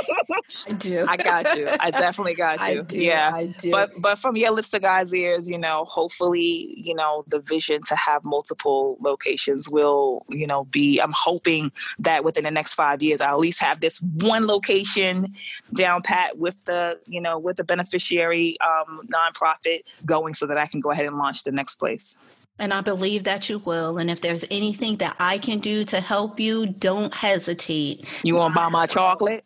I 0.67 0.71
do. 0.73 1.05
I 1.07 1.17
got 1.17 1.57
you. 1.57 1.67
I 1.79 1.91
definitely 1.91 2.35
got 2.35 2.61
you. 2.61 2.79
I 2.79 2.83
do. 2.83 3.01
Yeah. 3.01 3.31
I 3.33 3.47
do. 3.47 3.69
But 3.69 3.91
but 3.99 4.17
from 4.17 4.37
your 4.37 4.51
lips 4.51 4.69
to 4.69 4.79
God's 4.79 5.13
ears, 5.13 5.49
you 5.49 5.57
know, 5.57 5.83
hopefully, 5.85 6.73
you 6.77 6.95
know, 6.95 7.25
the 7.27 7.41
vision 7.41 7.81
to 7.89 7.95
have 7.95 8.23
multiple 8.23 8.97
locations 9.01 9.69
will, 9.69 10.25
you 10.29 10.47
know, 10.47 10.63
be. 10.65 10.99
I'm 10.99 11.13
hoping 11.13 11.71
that 11.99 12.23
within 12.23 12.45
the 12.45 12.51
next 12.51 12.75
five 12.75 13.01
years, 13.01 13.19
I 13.19 13.29
at 13.29 13.39
least 13.39 13.59
have 13.59 13.81
this 13.81 13.99
one 14.01 14.47
location 14.47 15.35
down 15.73 16.01
pat 16.01 16.37
with 16.37 16.63
the, 16.63 16.99
you 17.07 17.19
know, 17.19 17.37
with 17.37 17.57
the 17.57 17.65
beneficiary 17.65 18.55
um, 18.61 19.01
nonprofit 19.13 19.81
going, 20.05 20.33
so 20.33 20.45
that 20.45 20.57
I 20.57 20.65
can 20.65 20.79
go 20.79 20.91
ahead 20.91 21.05
and 21.05 21.17
launch 21.17 21.43
the 21.43 21.51
next 21.51 21.75
place. 21.75 22.15
And 22.59 22.73
I 22.73 22.81
believe 22.81 23.23
that 23.25 23.49
you 23.49 23.59
will. 23.59 23.97
And 23.97 24.09
if 24.09 24.21
there's 24.21 24.43
anything 24.49 24.97
that 24.97 25.15
I 25.19 25.37
can 25.37 25.59
do 25.59 25.83
to 25.85 25.99
help 25.99 26.39
you, 26.39 26.65
don't 26.65 27.13
hesitate. 27.13 28.05
You 28.23 28.35
want 28.35 28.53
to 28.53 28.59
buy 28.59 28.69
my 28.69 28.85
chocolate? 28.85 29.45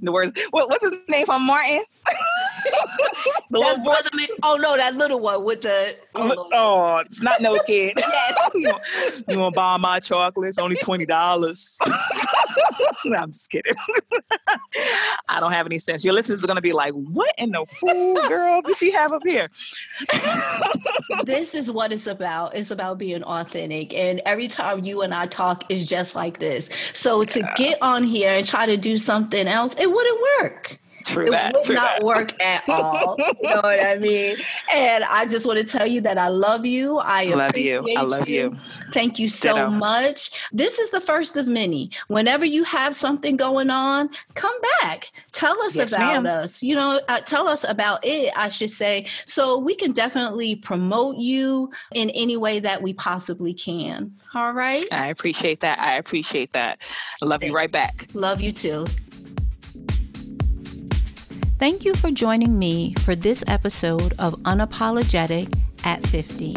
the 0.00 0.12
words. 0.12 0.32
What, 0.50 0.68
what's 0.68 0.82
his 0.82 0.92
name 1.08 1.26
from 1.26 1.46
Martin? 1.46 1.82
the 3.50 3.58
little 3.58 3.82
brother. 3.84 4.08
Man. 4.14 4.26
Oh 4.42 4.56
no, 4.56 4.76
that 4.76 4.96
little 4.96 5.20
one 5.20 5.44
with 5.44 5.62
the. 5.62 5.94
Oh, 6.14 6.48
oh 6.52 6.96
it's 6.98 7.22
not 7.22 7.40
nose 7.40 7.60
kid. 7.66 7.94
yes. 7.98 8.50
you, 9.28 9.38
want, 9.38 9.54
to 9.54 9.56
buy 9.56 9.76
my 9.76 10.00
chocolates? 10.00 10.58
Only 10.58 10.76
twenty 10.76 11.06
dollars. 11.06 11.78
no, 13.04 13.16
I'm 13.18 13.32
just 13.32 13.50
kidding. 13.50 13.74
I 15.28 15.40
don't 15.40 15.52
have 15.52 15.66
any 15.66 15.78
sense. 15.78 16.04
Your 16.04 16.14
listeners 16.14 16.44
are 16.44 16.46
gonna 16.46 16.60
be 16.60 16.72
like, 16.72 16.92
"What 16.92 17.34
in 17.38 17.50
the 17.50 17.66
fool, 17.80 18.14
girl, 18.28 18.62
did 18.62 18.76
she 18.76 18.90
have 18.92 19.12
up 19.12 19.22
here?" 19.24 19.48
this 21.24 21.54
is 21.54 21.70
what 21.70 21.92
it's 21.92 22.06
about. 22.06 22.54
It's 22.54 22.70
about 22.70 22.98
being 22.98 23.22
authentic. 23.22 23.94
And 23.94 24.20
every 24.26 24.48
time 24.48 24.84
you 24.84 25.02
and 25.02 25.14
I 25.14 25.26
talk 25.26 25.70
is 25.70 25.86
just 25.86 26.14
like 26.14 26.38
this. 26.38 26.68
So 26.92 27.24
to 27.24 27.40
yeah. 27.40 27.54
get 27.56 27.78
on 27.82 28.04
here 28.04 28.30
and 28.30 28.46
try 28.46 28.66
to 28.66 28.76
do 28.76 28.96
something 28.96 29.46
else, 29.46 29.74
it 29.78 29.90
wouldn't 29.90 30.20
work. 30.40 30.78
True 31.06 31.26
it 31.26 31.32
that, 31.32 31.54
would 31.54 31.62
true 31.64 31.74
not 31.74 31.98
that. 31.98 32.04
work 32.04 32.40
at 32.42 32.68
all. 32.68 33.16
you 33.18 33.48
know 33.48 33.60
what 33.62 33.84
I 33.84 33.98
mean? 33.98 34.36
And 34.74 35.04
I 35.04 35.26
just 35.26 35.46
want 35.46 35.58
to 35.58 35.64
tell 35.64 35.86
you 35.86 36.00
that 36.02 36.18
I 36.18 36.28
love 36.28 36.64
you. 36.66 36.98
I 36.98 37.24
love 37.26 37.56
you. 37.56 37.86
I 37.96 38.02
love 38.02 38.28
you. 38.28 38.50
you. 38.52 38.56
Thank 38.92 39.18
you 39.18 39.28
so 39.28 39.54
Ditto. 39.54 39.70
much. 39.70 40.30
This 40.52 40.78
is 40.78 40.90
the 40.90 41.00
first 41.00 41.36
of 41.36 41.46
many. 41.46 41.90
Whenever 42.08 42.44
you 42.44 42.64
have 42.64 42.94
something 42.96 43.36
going 43.36 43.70
on, 43.70 44.10
come 44.34 44.54
back. 44.80 45.12
Tell 45.32 45.60
us 45.62 45.74
yes, 45.76 45.92
about 45.92 46.22
ma'am. 46.22 46.26
us. 46.26 46.62
You 46.62 46.74
know, 46.74 47.00
uh, 47.08 47.20
tell 47.20 47.48
us 47.48 47.64
about 47.68 48.04
it, 48.04 48.32
I 48.36 48.48
should 48.48 48.70
say, 48.70 49.06
so 49.24 49.58
we 49.58 49.74
can 49.74 49.92
definitely 49.92 50.56
promote 50.56 51.16
you 51.16 51.70
in 51.94 52.10
any 52.10 52.36
way 52.36 52.60
that 52.60 52.82
we 52.82 52.92
possibly 52.94 53.54
can. 53.54 54.12
All 54.34 54.52
right. 54.52 54.82
I 54.90 55.08
appreciate 55.08 55.60
that. 55.60 55.78
I 55.78 55.94
appreciate 55.94 56.52
that. 56.52 56.78
I 57.22 57.26
love 57.26 57.42
you 57.42 57.54
right 57.54 57.70
back. 57.70 58.08
Love 58.14 58.40
you 58.40 58.52
too. 58.52 58.86
Thank 61.62 61.84
you 61.84 61.94
for 61.94 62.10
joining 62.10 62.58
me 62.58 62.92
for 63.02 63.14
this 63.14 63.44
episode 63.46 64.14
of 64.18 64.34
Unapologetic 64.40 65.56
at 65.84 66.02
50. 66.08 66.56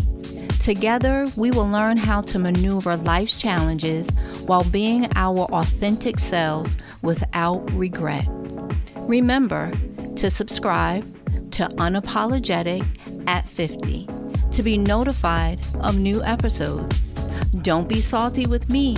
Together, 0.60 1.28
we 1.36 1.51
will 1.51 1.70
learn 1.70 1.95
how 1.95 2.22
to 2.22 2.39
maneuver 2.39 2.97
life's 2.97 3.38
challenges 3.38 4.10
while 4.47 4.64
being 4.64 5.08
our 5.16 5.41
authentic 5.53 6.18
selves 6.18 6.76
without 7.03 7.72
regret. 7.74 8.26
Remember 9.01 9.72
to 10.16 10.32
subscribe 10.32 11.03
to 11.51 11.68
Unapologetic 11.78 12.84
at 13.28 13.47
50 13.47 14.10
to 14.53 14.64
be 14.64 14.76
notified 14.76 15.64
of 15.82 15.99
new 15.99 16.24
episodes. 16.24 16.99
Don't 17.62 17.88
be 17.88 18.01
salty 18.01 18.47
with 18.47 18.72
me 18.72 18.97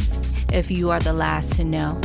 if 0.54 0.72
you 0.72 0.90
are 0.90 1.02
the 1.02 1.12
last 1.12 1.52
to 1.58 1.66
know. 1.66 2.00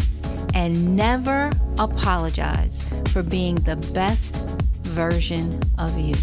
And 0.54 0.96
never 0.96 1.50
apologize 1.78 2.88
for 3.08 3.22
being 3.22 3.56
the 3.56 3.76
best 3.94 4.36
version 4.82 5.60
of 5.78 5.98
you. 5.98 6.14